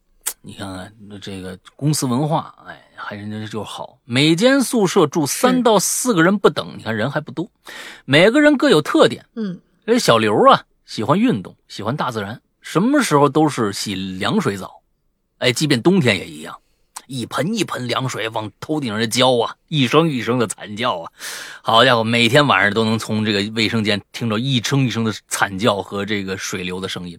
[0.41, 3.99] 你看看这个公司文化，哎，还人家就好。
[4.05, 7.49] 每间宿舍住三到四个人不等，你看人还不多，
[8.05, 9.25] 每个人各有特点。
[9.37, 14.83] 嗯，这小刘啊，喜欢运动，喜欢大自然，什么时候都是洗凉水澡，
[15.39, 16.59] 哎，即便冬天也一样。
[17.07, 21.11] 一盆一盆凉水往头顶上浇啊，一声一声的惨叫啊！
[21.63, 27.19] 好家伙，每天晚上都能从这个卫生间听到一声一声的惨叫和这个水流的声音。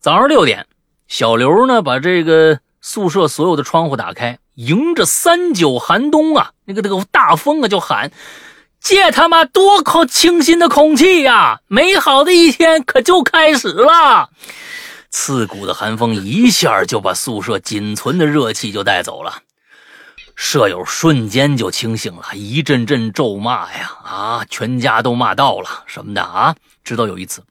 [0.00, 0.66] 早上六点，
[1.06, 8.12] 小刘呢把这个宿舍所有的窗户打开，迎着三九寒冬啊，那个那个大风啊，就喊
[8.80, 11.60] ：“借他妈多口清新的空气呀！
[11.66, 14.30] 美好的一天可就开始了。”
[15.10, 19.42] 刺骨的寒风一下就把宿舍仅存的热气就带走了，
[20.36, 26.54] 舍友瞬间就清醒了，一阵阵咒骂呀啊，全家都骂到了什么的啊！
[26.84, 27.42] 直到有一次，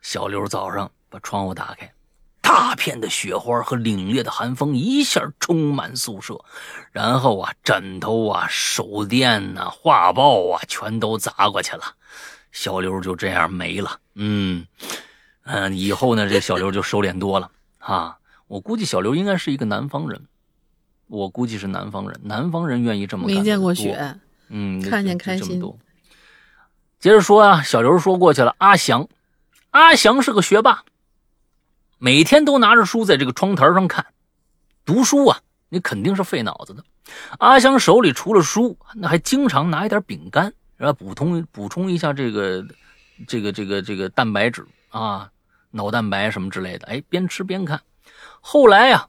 [0.00, 1.92] 小刘早上把窗户打开，
[2.40, 6.42] 大片的雪花和凛冽的寒风一下充满宿舍，
[6.90, 11.82] 然后啊，枕头啊、手电呐、画报啊，全都砸过去了，
[12.50, 13.98] 小刘就这样没了。
[14.14, 14.66] 嗯。
[15.44, 18.18] 嗯，以后呢，这小刘就收敛多了啊。
[18.46, 20.26] 我估计小刘应该是一个南方人，
[21.06, 23.36] 我估计是南方人，南方人愿意这么干。
[23.36, 24.16] 没见过雪，
[24.48, 25.62] 嗯， 看见开心。
[26.98, 28.54] 接着说啊，小刘说过去了。
[28.58, 29.06] 阿翔，
[29.70, 30.84] 阿翔是个学霸，
[31.98, 34.06] 每天都拿着书在这个窗台上看。
[34.86, 36.82] 读书啊，你肯定是费脑子的。
[37.38, 42.64] 阿翔手里除了书，那还经常拿一点饼干，然后补充补充一下这个
[43.26, 45.30] 这个这个这个蛋白质啊。
[45.74, 47.82] 脑蛋白什么之类的，哎，边吃边看。
[48.40, 49.08] 后来呀，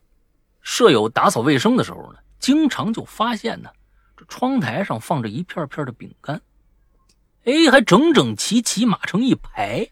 [0.63, 3.69] 舍友打扫卫生的时候呢，经常就发现呢，
[4.17, 6.41] 这窗台上放着一片片的饼干，
[7.43, 9.87] 哎，还整整齐齐码成一排。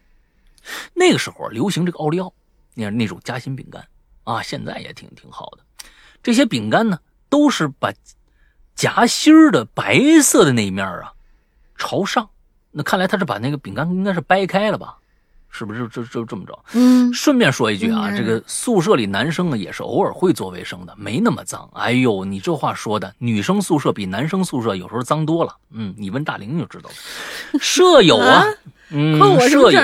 [0.95, 2.34] 那个时候流行这个奥利奥，
[2.74, 3.88] 那那种夹心饼干
[4.24, 5.88] 啊，现在也挺挺好的。
[6.24, 7.94] 这些饼干呢，都是把
[8.74, 11.14] 夹心的白色的那一面啊
[11.78, 12.28] 朝上。
[12.72, 14.98] 那看来他是把那个饼干应该是掰开了吧？
[15.56, 16.60] 是不是就就这么着？
[16.74, 21.70] 嗯，顺便说一句啊，嗯这个宿舍里男生呢也是偶尔会做卫生的，没那么脏。
[21.76, 25.56] 哎呦，你这话说的，女生宿舍比男生宿舍有时候脏多了。
[25.70, 26.96] 嗯，你问大玲就知道了。
[27.62, 28.46] 舍友啊，啊
[28.90, 29.80] 嗯，我舍友？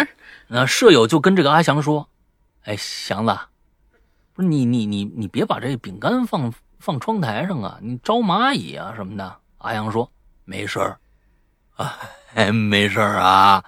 [0.47, 2.09] 那舍友就跟这个阿祥说
[2.65, 3.37] ：“哎，祥子，
[4.33, 10.11] 不是你你你你别把这饼干放放窗台上啊，你招蚂蚁啊什么的。”阿阳说
[10.45, 10.97] ：“没事儿，
[11.75, 11.95] 啊，
[12.33, 13.63] 哎，没事儿啊，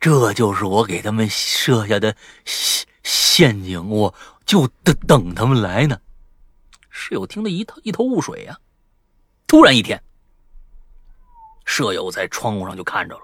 [0.00, 2.16] 这就是我给他们设下的
[2.46, 4.14] 陷陷阱，我
[4.46, 5.98] 就等等他们来呢。”
[6.88, 8.58] 室友听得一头一头雾水呀、
[9.46, 10.02] 突然一天，
[11.64, 13.22] 舍友在窗户上就看着了。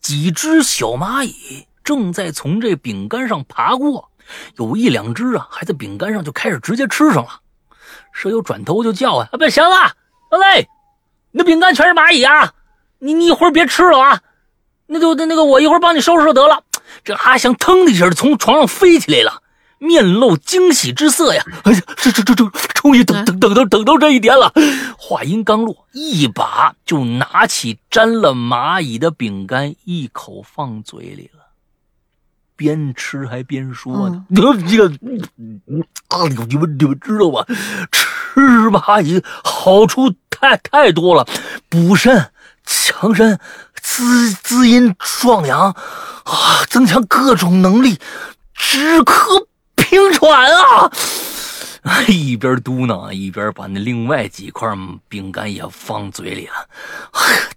[0.00, 4.10] 几只小蚂蚁正在从这饼干上爬过，
[4.56, 7.40] 有一两只啊，还在饼干上就开始直接吃上了。
[8.12, 9.94] 舍友转头就叫啊：“啊，别行了，
[10.30, 10.68] 老雷，
[11.30, 12.54] 你的饼干全是蚂蚁啊！
[12.98, 14.22] 你你一会儿别吃了啊！
[14.86, 16.62] 那就那那个我一会儿帮你收拾收拾得了。”
[17.04, 19.42] 这阿祥腾的一下从床上飞起来了，
[19.78, 21.44] 面露惊喜之色呀！
[21.64, 24.52] 哎呀，这这这这，终于等等等到等到这一天了。
[24.96, 31.42] 话音刚落，一把就拿起沾了蚂蚁的饼干，一口放嘴里了，
[32.56, 34.56] 边吃还边说呢：“你个啊，
[36.48, 37.44] 你们你们知道吗？
[37.92, 38.40] 吃
[38.70, 41.26] 蚂蚁好处太太多了，
[41.68, 42.30] 补肾、
[42.64, 43.38] 强身、
[43.88, 45.70] 滋滋阴壮阳
[46.24, 48.00] 啊，增强各种能力，
[48.52, 49.46] 止咳
[49.76, 50.90] 平喘啊！”
[52.08, 54.68] 一边嘟囔一边把那另外几块
[55.08, 56.68] 饼干也放嘴里了。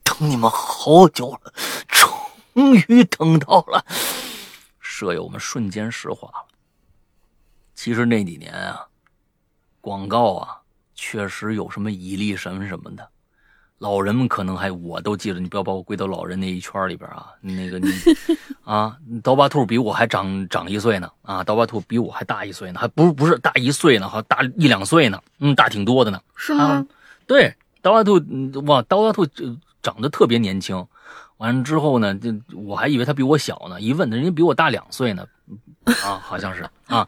[0.03, 1.51] 等你们好久了，
[1.87, 3.83] 终于等到了。
[4.79, 6.45] 舍友们瞬间石化了。
[7.73, 8.85] 其实那几年啊，
[9.81, 10.57] 广告啊，
[10.93, 13.09] 确实有什么蚁力神什么的。
[13.79, 17.27] 老人们可能还我都记得，你不要把我归到老人那一圈里边啊。
[17.41, 17.87] 那个你
[18.63, 26.21] 啊，刀疤兔比我还长长一岁呢啊，刀疤兔比我还大一岁呢，还不是不是大一岁呢，还大一两岁呢，嗯，大挺多的呢。
[26.35, 26.85] 是吗？
[27.25, 29.25] 对，刀疤兔，嗯哇，刀疤兔
[29.81, 30.85] 长得特别年轻。
[31.37, 35.25] 完了之后呢，就我还以为他比我小呢，一问人家比我大两岁呢，
[36.03, 37.07] 啊，好像是啊。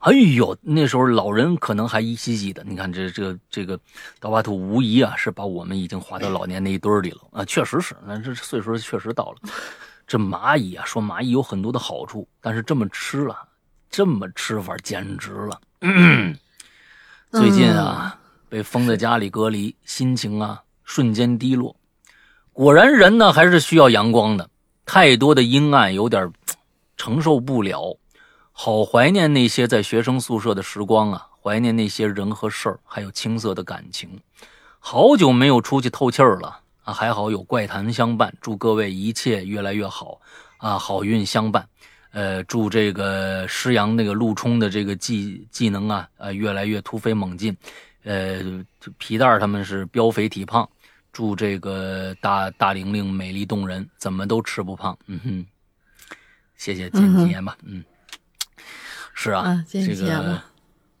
[0.00, 2.64] 哎呦，那时候老人可能还依稀记得。
[2.64, 3.78] 你看这这这个
[4.18, 9.50] 刀疤兔，无疑啊是把我们已经划到老年那一堆里了啊，确实是，那这岁数确实到了。
[10.06, 13.36] 这蚂蚁啊，说蚂蚁有很多的好处，但是这么吃了，
[13.90, 15.60] 这么吃法简直了。
[17.30, 21.76] 最近啊，被封在家里隔离，心情啊瞬间低落。
[22.52, 24.50] 果然，人呢还是需要阳光的，
[24.84, 26.30] 太多的阴暗有点
[26.96, 27.96] 承受不了。
[28.62, 34.20] 好怀念那些在学生宿舍的时光啊，怀念那些人和事儿，还有青涩的感情。
[34.78, 38.30] 好久没有出去透气儿了啊，还好有怪谈相伴。
[38.38, 40.20] 祝各位一切越来越好
[40.58, 41.66] 啊，好运相伴。
[42.10, 47.56] 呃，祝这个施阳那个陆冲的这个技技能啊，呃，越来越突飞猛进。
[48.02, 48.42] 呃，
[48.98, 50.68] 皮蛋儿他们是膘肥体胖。
[51.14, 54.98] 祝这个大大玲玲美丽动人，怎么都吃不胖。
[55.06, 55.46] 嗯哼，
[56.58, 57.56] 谢谢见吉言吧。
[57.64, 57.82] 嗯，
[59.22, 60.42] 是啊，啊这个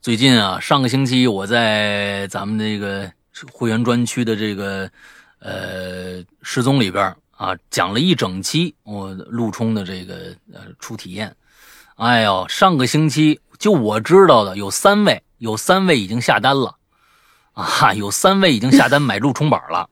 [0.02, 3.10] 最近啊，上个星期我在咱们这个
[3.50, 4.90] 会员专区的这个
[5.38, 11.34] 呃失踪里边啊，讲了一整期我陆冲的这个呃初体验。
[11.96, 16.76] 哎呦，上个星期就我知道的有三位，有三位已经下单了
[17.54, 19.88] 啊，有三位已经下单买陆冲板了。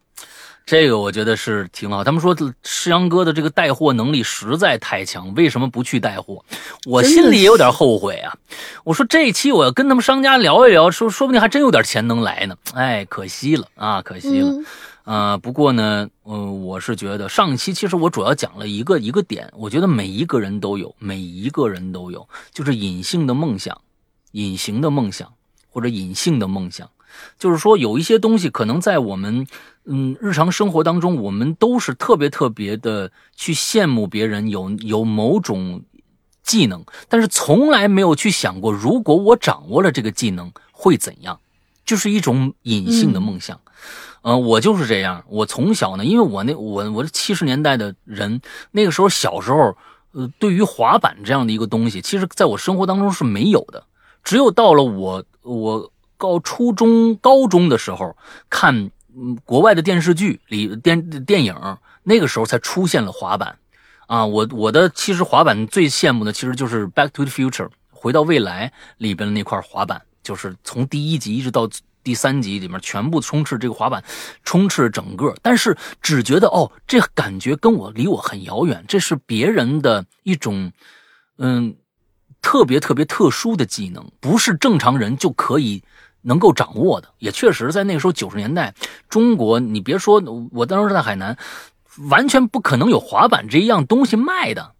[0.69, 2.05] 这个我觉得是挺好。
[2.05, 6.45] 他们说世阳哥的这个带货能力实在太强，为什么不去带货？
[6.85, 8.36] 我心里也有点后悔啊。
[8.85, 12.55] 我说这一期我要跟他们商家聊一聊，说说不定还真有点钱能来呢。
[12.74, 14.51] 哎，可惜了啊，可惜了。
[14.51, 14.66] 嗯
[15.05, 23.81] 啊、不过呢，嗯、我是觉得上一期其实我主要讲了一个一个点，我觉得每一个人都有，每一个人都有，就是隐性的梦想，
[24.32, 25.32] 隐形的梦想
[25.70, 26.90] 或者隐性的梦想，
[27.39, 29.47] 就是说有一些东西可能在我们
[29.85, 35.82] 嗯日常生活当中，我们都是特别特别的去羡慕别人有有某种
[36.43, 41.39] 技能，但是从来没有去想过，如果我掌握了这个技能会怎样，
[41.85, 43.61] 就是一种隐性的梦想。
[44.23, 45.24] 嗯，我就是这样。
[45.28, 48.40] 我从小呢，因为我那我我是七十年代的人，
[48.73, 49.77] 那个时候小时候，
[50.11, 53.85] 呃，对于滑板这样的一个东西，其实在我生活当中是没有的。
[54.24, 58.15] 只有到了我我高初中高中的时候
[58.51, 61.55] 看嗯国外的电视剧里电电影，
[62.03, 63.59] 那个时候才出现了滑板。
[64.07, 71.69] 啊，我我的其实滑板最羡慕的其实就是《Back to the Future》回到未来里边的那块滑板，就是从第一集一直到
[72.03, 74.03] 第三集里面全部充斥这个滑板，
[74.45, 75.35] 充斥整个。
[75.43, 80.73] 但是只觉得哦，这感觉跟我离我很遥远，这是别人的一种
[81.36, 81.77] 嗯
[82.40, 85.82] 特别特别特殊的技能，不是正常人就可以
[86.23, 87.09] 能够掌握的。
[87.19, 88.74] 也确实在那个时候九十年代，
[89.09, 90.23] 中国你别说
[90.53, 91.36] 我当时在海南。
[92.09, 94.70] 完全不可能有滑板这一样东西卖的，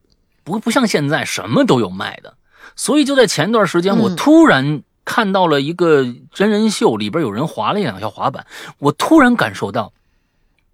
[0.44, 2.36] 不不像现在什么都有卖的。
[2.77, 8.47] 所以就在前段时间，我突然看到了一个真人秀，里边有人滑了一两下滑板，
[8.78, 9.93] 我突然感受到，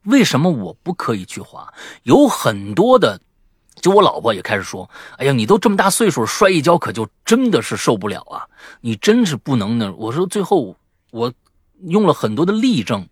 [0.02, 1.72] 为什么我不可以去滑？
[2.02, 3.18] 有很多的，
[3.76, 4.88] 就我老婆也开始说
[5.18, 8.46] ：“哎呀，你都这么大岁数，摔一跤可就真的是受不了啊！
[8.80, 10.76] 你真是不能呢。”我说最后
[11.10, 11.32] 我
[11.82, 13.06] 用了很多的例证，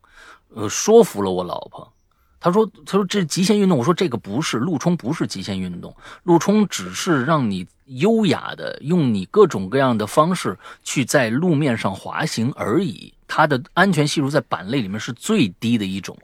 [0.55, 1.93] 呃，说服了我老婆。
[2.41, 5.95] 她说：“她说这极限运动。”我说：“这个不是陆冲，不是极限运动。
[6.25, 16.15] 陆冲只是让你优雅的用你各种各样的方式去在路面上滑行而已。”它的安全系数在板类里面是最低的一种，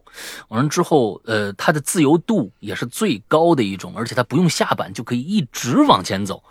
[0.48, 6.44] 完了之后，呃，它的自由度也是最高的一种，而且它不用下板就可以一直往前走，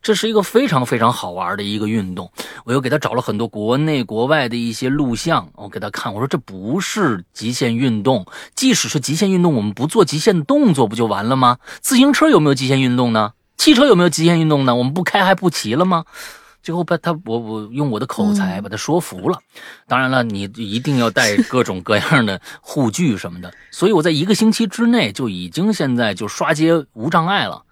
[0.00, 2.30] 这是一个非常非常好玩的一个运动。
[2.64, 8.24] 我又给他找了很多国内国外的一些录像，我给他看，我说这不是极限运动，
[8.54, 11.58] 即使是极限运动，我们不做极限动作不就完了吗？
[11.80, 13.32] 自行车有没有极限运动呢？
[13.56, 14.76] 汽车有没有极限运动呢？
[14.76, 16.04] 我们不开还不骑了吗？
[16.64, 19.38] 最后把他我我用我的口才把他说服了，
[19.86, 23.52] 当然了，你一定要带各种各样的护具什么的。
[23.70, 27.62] 所以我在一个星期之内就已经现在就刷街无障碍了，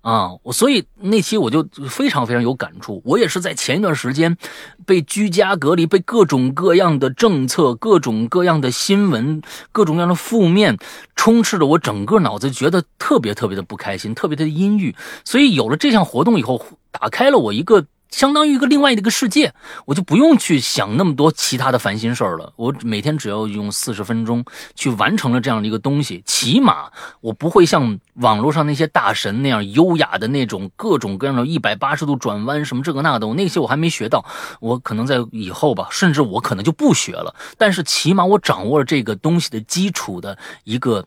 [0.00, 3.00] 啊，我所以那期我就非常非常有感触。
[3.04, 4.36] 我也是在前一段时间
[4.84, 9.40] 被居家隔离，被各种各样的政策、各种各样的新闻、
[9.70, 10.76] 各种各样的负面
[11.14, 14.96] 充斥着我整个脑子，觉得特别特别的不开心，特别的阴郁。
[15.24, 16.60] 所以有了这项活动以后，
[16.90, 17.86] 打开了我一个。
[18.10, 19.52] 相当于一个另外的一个世界，
[19.86, 22.52] 我就不用去想那么多其他的烦心事儿了。
[22.56, 34.24] 我每天只要用四十分钟去完成了这样的一个东西，起码我不会像网络上那些大神那样优雅的那种各种各样的一百八十度转弯什么这个那的，我那些我还没学到，
[34.60, 37.34] 我可能在以后吧，甚至我可能就不学了。
[37.56, 41.04] 但是起码我掌握了这个东西的基础的一个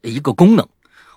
[0.00, 0.66] 一个功能，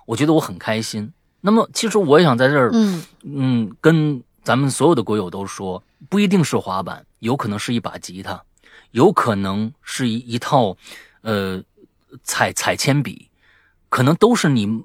[0.06, 1.12] 我觉得我很开心。
[1.40, 4.22] 那么其实我也想在这儿，嗯嗯，跟。
[4.42, 8.42] 咱们所有的国友都说，不一定是滑板，有可能是一把吉他，
[8.90, 10.76] 有可能是一一套，
[11.20, 11.62] 呃，
[12.22, 13.28] 彩彩铅笔，
[13.88, 14.84] 可能都是你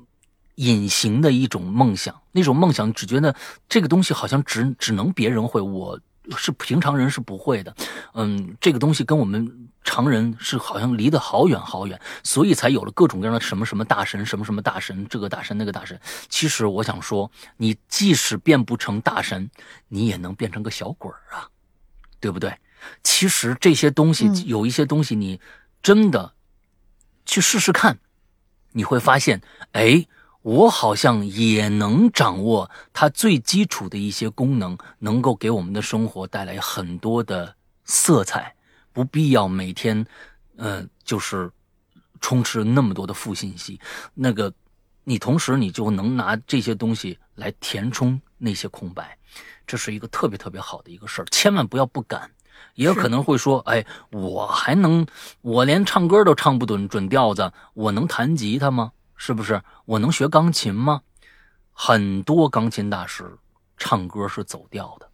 [0.56, 2.22] 隐形的一种梦想。
[2.34, 3.36] 那种梦想，只觉得
[3.70, 6.00] 这个东西好像只只能别人会，我
[6.38, 7.76] 是平常人是不会的。
[8.14, 9.70] 嗯，这个东西跟我们。
[9.88, 15.98] 常人是好像离得好远好远，所以才有了各种各样的什么什么大神，什么什么大神，这个大神那个大神。
[16.28, 19.48] 其实我想说，你即使变不成大神，
[19.88, 21.48] 你也能变成个小鬼儿啊，
[22.20, 22.58] 对不对？
[23.04, 25.40] 其实这些东西有一些东西，你
[25.84, 26.34] 真的
[27.24, 28.00] 去试试看，
[28.72, 29.40] 你会发现，
[29.74, 30.08] 哎，
[30.46, 38.54] 我好像也能掌握它最基础的一些功能，能够给我们的生活带来很多的色彩。
[38.94, 40.06] 不必要每天，
[40.58, 41.52] 嗯，就是
[42.22, 43.80] 充斥那么多的负信息。
[44.14, 44.54] 那个，
[45.04, 49.18] 你同时你就能拿这些东西来填充那些空白，
[49.66, 51.26] 这是一个特别特别好的一个事儿。
[51.32, 52.30] 千万不要不敢，
[52.76, 55.08] 也有可能会说，哎，我还能，
[55.42, 58.92] 我连唱歌都唱不准准调子，我能弹吉他吗？
[59.16, 59.62] 是不是？
[59.86, 61.02] 我能学钢琴吗？
[61.72, 63.38] 很多钢琴大师
[63.78, 65.10] 唱歌是走调的，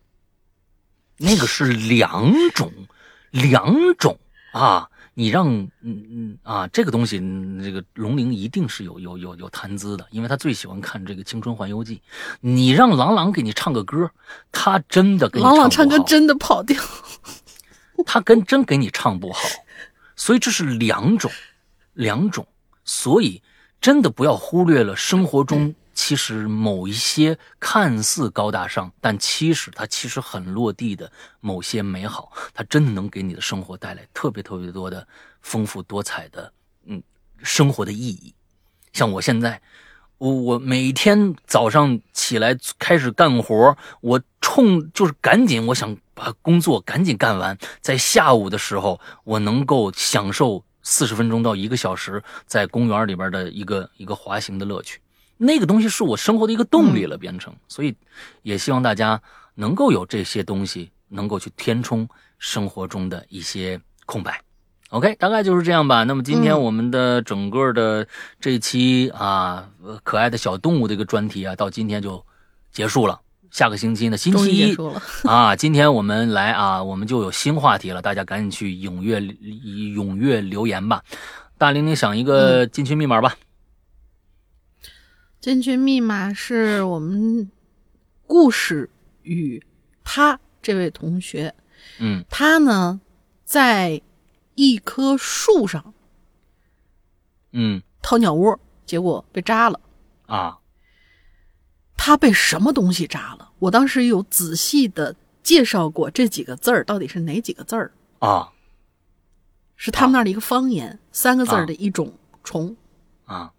[1.17, 2.71] 那个是两种。
[3.31, 4.19] 两种
[4.51, 5.47] 啊，你让
[5.79, 7.17] 嗯嗯啊，这个东西，
[7.63, 11.95] 这个龙玲一定是有有有有谈资的，因为他最喜欢看这个《青春环游记》。
[12.41, 14.11] 你让郎朗给你唱个歌，
[14.51, 16.77] 他真的给你郎朗唱歌真的跑调，
[18.05, 19.39] 他跟真给你唱不好，
[20.17, 21.31] 所以这是两种
[21.93, 22.45] 两种，
[22.83, 23.41] 所以
[23.81, 25.75] 真的不要忽略了生活中。
[25.93, 35.05] 其实某一些看似高大上，但其实它其实很落地的某些美好，它真的能给你的生活带来特别特别多的
[35.41, 36.51] 丰富多彩的
[36.85, 37.03] 嗯
[37.43, 38.33] 生活的意义。
[38.93, 39.61] 像我现在，
[40.17, 54.99] 我我每天早上起来开始干活，我冲就是赶紧，我想把工作赶紧干完，在下午的时候，我能够享受四十分钟到一个小时在公园里边的一个一个滑行的乐趣。
[55.37, 57.95] 那个东西是我生活的一个动力了，变成，所以
[58.43, 59.19] 也希望大家
[59.55, 64.39] 能够有这些东西，能够去填充生活中的一些空白。
[64.89, 66.03] OK，大概就是这样吧。
[66.03, 68.07] 那么今天我们的整个的
[68.39, 69.69] 这期啊，
[70.03, 72.23] 可爱的小动物的一个专题啊，到今天就
[72.71, 73.19] 结束了。
[73.51, 74.75] 下个星期呢，星期一
[75.27, 81.03] 啊，今天我们来啊，我们就有新话题了，大家赶紧去踊跃踊跃留言吧。
[81.57, 83.35] 大玲玲想一个进群密码吧。
[85.39, 87.51] 进群密码是我们
[88.25, 88.89] 故事
[89.21, 89.61] 与
[90.03, 91.53] 他这位同学，
[91.99, 92.99] 嗯，他呢
[93.43, 94.01] 在。
[94.53, 95.93] 一棵树上，
[97.53, 99.79] 嗯，掏鸟窝，结果被扎了，
[100.27, 100.59] 啊，
[102.03, 103.51] 他被什么东西扎了？
[103.59, 108.49] 我当时有仔细的介绍过这几个字儿到底是哪几个字儿啊？
[109.75, 112.11] 是他们那儿的一个方言，三个字儿的一种
[112.43, 112.75] 虫
[113.25, 113.51] 啊。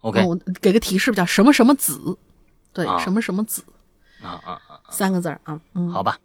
[0.00, 2.18] OK，我给个提示吧，叫什么什么子？
[2.72, 3.62] 对，什么什么子？
[4.20, 6.18] 啊啊啊，三个字儿啊，嗯，好吧。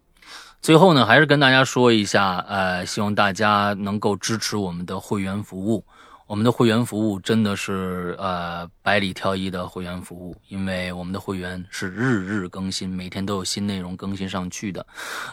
[0.60, 5.86] 最后呢，还是跟大家说一下，呃，希望大家能够支持我们的会员服务。
[6.28, 14.86] 我们的会员服务真的是呃百里挑一的会员服务，因为我们的会员是日日更新，每天都有新内容更新上去的。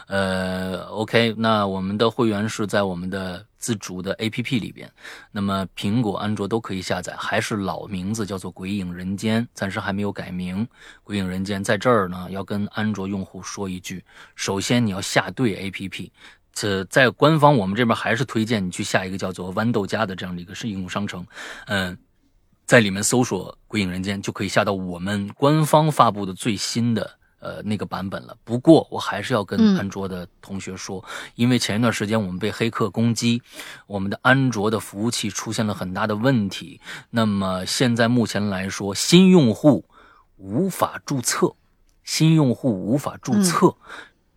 [0.07, 4.87] 呃，OK，那我们的会员是在我们的自主的 APP 里边，
[5.31, 10.63] 那么苹果、安卓都可以下载，还是老名字叫做《鬼影人间》，暂时还没有改名。
[11.03, 14.05] 《鬼影人间》在这儿呢，要跟安卓用户说一句：
[14.35, 16.11] 首先你要下对 APP。
[16.53, 21.25] 这在官方，我们这边还是推荐你去下一个叫做豌豆荚的这样的一个是应用商城，
[21.65, 21.97] 嗯，
[22.65, 28.37] 在里面搜索《鬼影人间》就可以下到我们官方发布的最新的呃那个版本了。
[28.43, 31.03] 不过我还是要跟安卓的同学说，
[31.35, 33.41] 因为前一段时间我们被黑客攻击，
[33.87, 36.79] 我们的安卓的服务器出现了很大的问题。
[37.09, 39.85] 那么现在目前来说，新用户
[40.37, 41.55] 无法注册，
[42.03, 43.75] 新用户无法注册。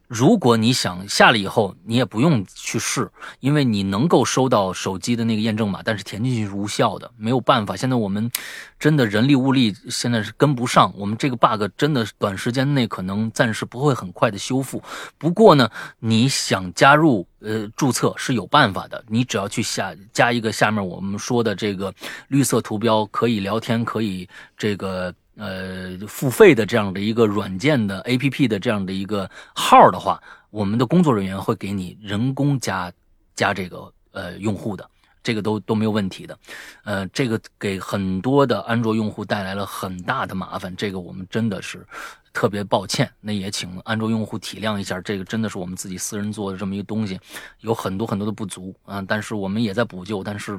[0.08, 3.10] 如果你想下了以后，你也不用去试，
[3.40, 7.76] 因为你能够收到手机的那个验证码，但是填进去是无效的，没有办法。
[7.76, 8.30] 现在我们
[8.78, 14.82] 真的人力物力现在是跟不上，我们这个 bug 真的短时间内可能暂时不会很快的修复。
[15.18, 15.68] 不过呢，
[15.98, 21.92] 你想加入呃注册是有办法的，你只要去下加一个下面我们说的这个
[22.28, 25.12] 绿色图标，可以聊天，可以这个。
[25.36, 30.18] 呃，付费的这样的一个软件的 A P P 的这样的一个号的话，
[30.48, 32.90] 我们的工作人员会给你人工加
[33.34, 34.88] 加这个呃用户的，
[35.22, 36.38] 这个都都没有问题的。
[36.84, 41.86] 呃，这个给很多的安卓用户带来了很大的麻烦，这个我们真的是
[42.32, 43.06] 特别抱歉。
[43.20, 47.20] 那也请安卓用户体谅一下，这个真的是我们自己私人做的这么一个东西，
[47.60, 49.04] 有很多很多的不足啊。
[49.06, 50.58] 但是我们也在补救，但是。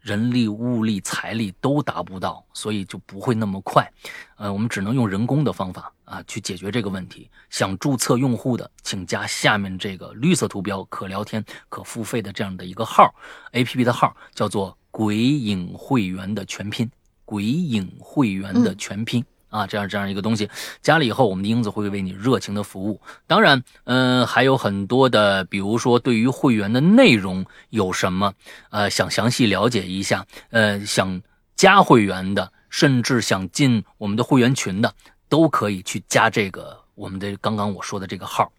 [0.00, 3.90] 人力、物力、财力都达不到，所以就不会那么快。
[4.36, 7.30] 呃，我们只能用人工的方法啊去解决这个问题。
[7.50, 13.14] 想注册用户的，请加下面这个绿色图标可聊天、可付费的这样的一个号
[13.52, 16.90] ，APP 的号叫做“鬼影会员”的全拼
[17.26, 19.24] ，“鬼影会员”的全拼。
[19.50, 20.48] 啊，这样这样一个东西，
[20.80, 23.00] 加了以后，我们的英子会为你热情的服务。
[23.26, 28.32] 当然，嗯，还有很多的，比如说对于会员的内容有什么，
[28.70, 31.20] 呃，想详细了解一下，呃，想
[31.56, 34.94] 加会员的，甚至想进我们的会员群的，
[35.28, 38.50] 都可以去加这个我们的刚刚我说的这个号。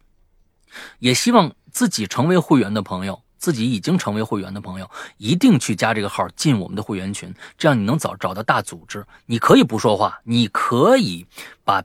[0.99, 3.22] 也希望自己成为会员的朋友。
[3.41, 4.88] 自己已经成为会员的朋友，
[5.18, 9.03] 一定去加这个号进我们的会员群，这样你能找找到大组织。
[9.26, 11.26] 你可以不说话，你可以
[11.65, 11.84] 把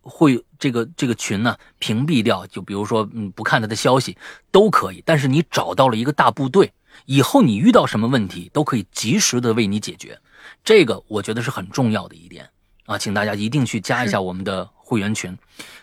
[0.00, 4.18] 会这个这个群呢屏蔽掉，就比如说嗯不看他的消息
[4.50, 5.00] 都可以。
[5.06, 6.72] 但是你找到了一个大部队，
[7.06, 10.18] 以后你遇到什么问题都可以及时的为你解决，
[10.64, 12.50] 这个我觉得是很重要的一点
[12.86, 14.68] 啊，请大家一定去加一下我们的。
[14.92, 15.38] 会员群，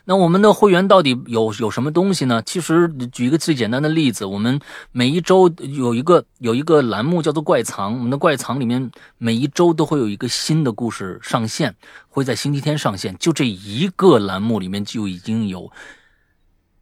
[0.06, 2.44] 那我们的会员到底有有什么东西呢？
[2.46, 4.60] 其实举一个最简单的例子，我们
[4.92, 11.76] 每一周有一个有一个栏目叫做怪藏，我们的怪藏里面每一周都会有一个新的故事上线，
[12.08, 13.18] 会在星期天上线。
[13.18, 15.72] 就这一个栏目里面就已经有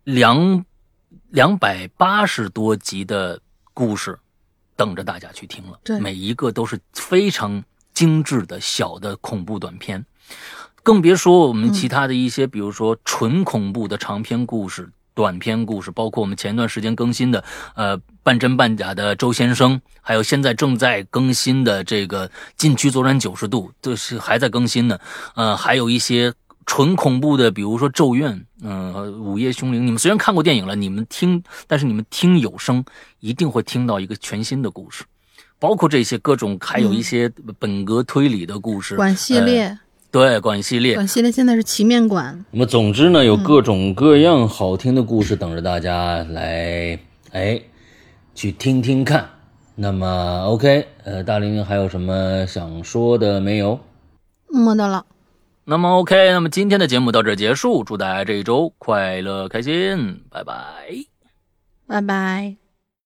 [0.04, 0.66] 两
[1.30, 3.40] 两百八十多集的
[3.74, 4.20] 故事
[4.76, 7.64] 等着大家去听了，对，每一个都是非常
[7.94, 10.06] 精致的小的恐怖短片。
[10.88, 17.44] 更别说我们其他的一些，比如说纯恐怖的长篇故事、短篇故事，包括我们前段时间更新的，
[17.76, 24.98] 呃，半真半假的周先生，还有现在正在更新的这个禁区左转九十度，都是还在更新呢。
[25.36, 26.34] 呃，还有一些
[26.66, 29.86] 纯恐怖的，比如说咒怨，嗯，午夜凶铃。
[29.86, 32.86] 你们虽然看过电影了，你们听，但是你们听有声，
[33.20, 35.04] 一定会听到一个全新的故事，
[35.60, 39.78] 包括这些各种，还有一些本格推理的故事，管系列。
[40.10, 40.96] 对，馆系列。
[40.96, 42.46] 馆系列现在是奇面馆。
[42.52, 46.98] 那么，总之呢，有各种各样好听的故事等着大家来，
[47.32, 47.62] 哎，
[48.34, 49.30] 去听听看。
[49.76, 53.80] 那么，OK，呃，大玲玲还有什么想说的没有？
[54.50, 55.06] 没得了。
[55.66, 60.56] 那么 OK，那么今天的节目到这结束，祝大家这一周快乐开心，拜拜，
[61.86, 62.67] 拜拜。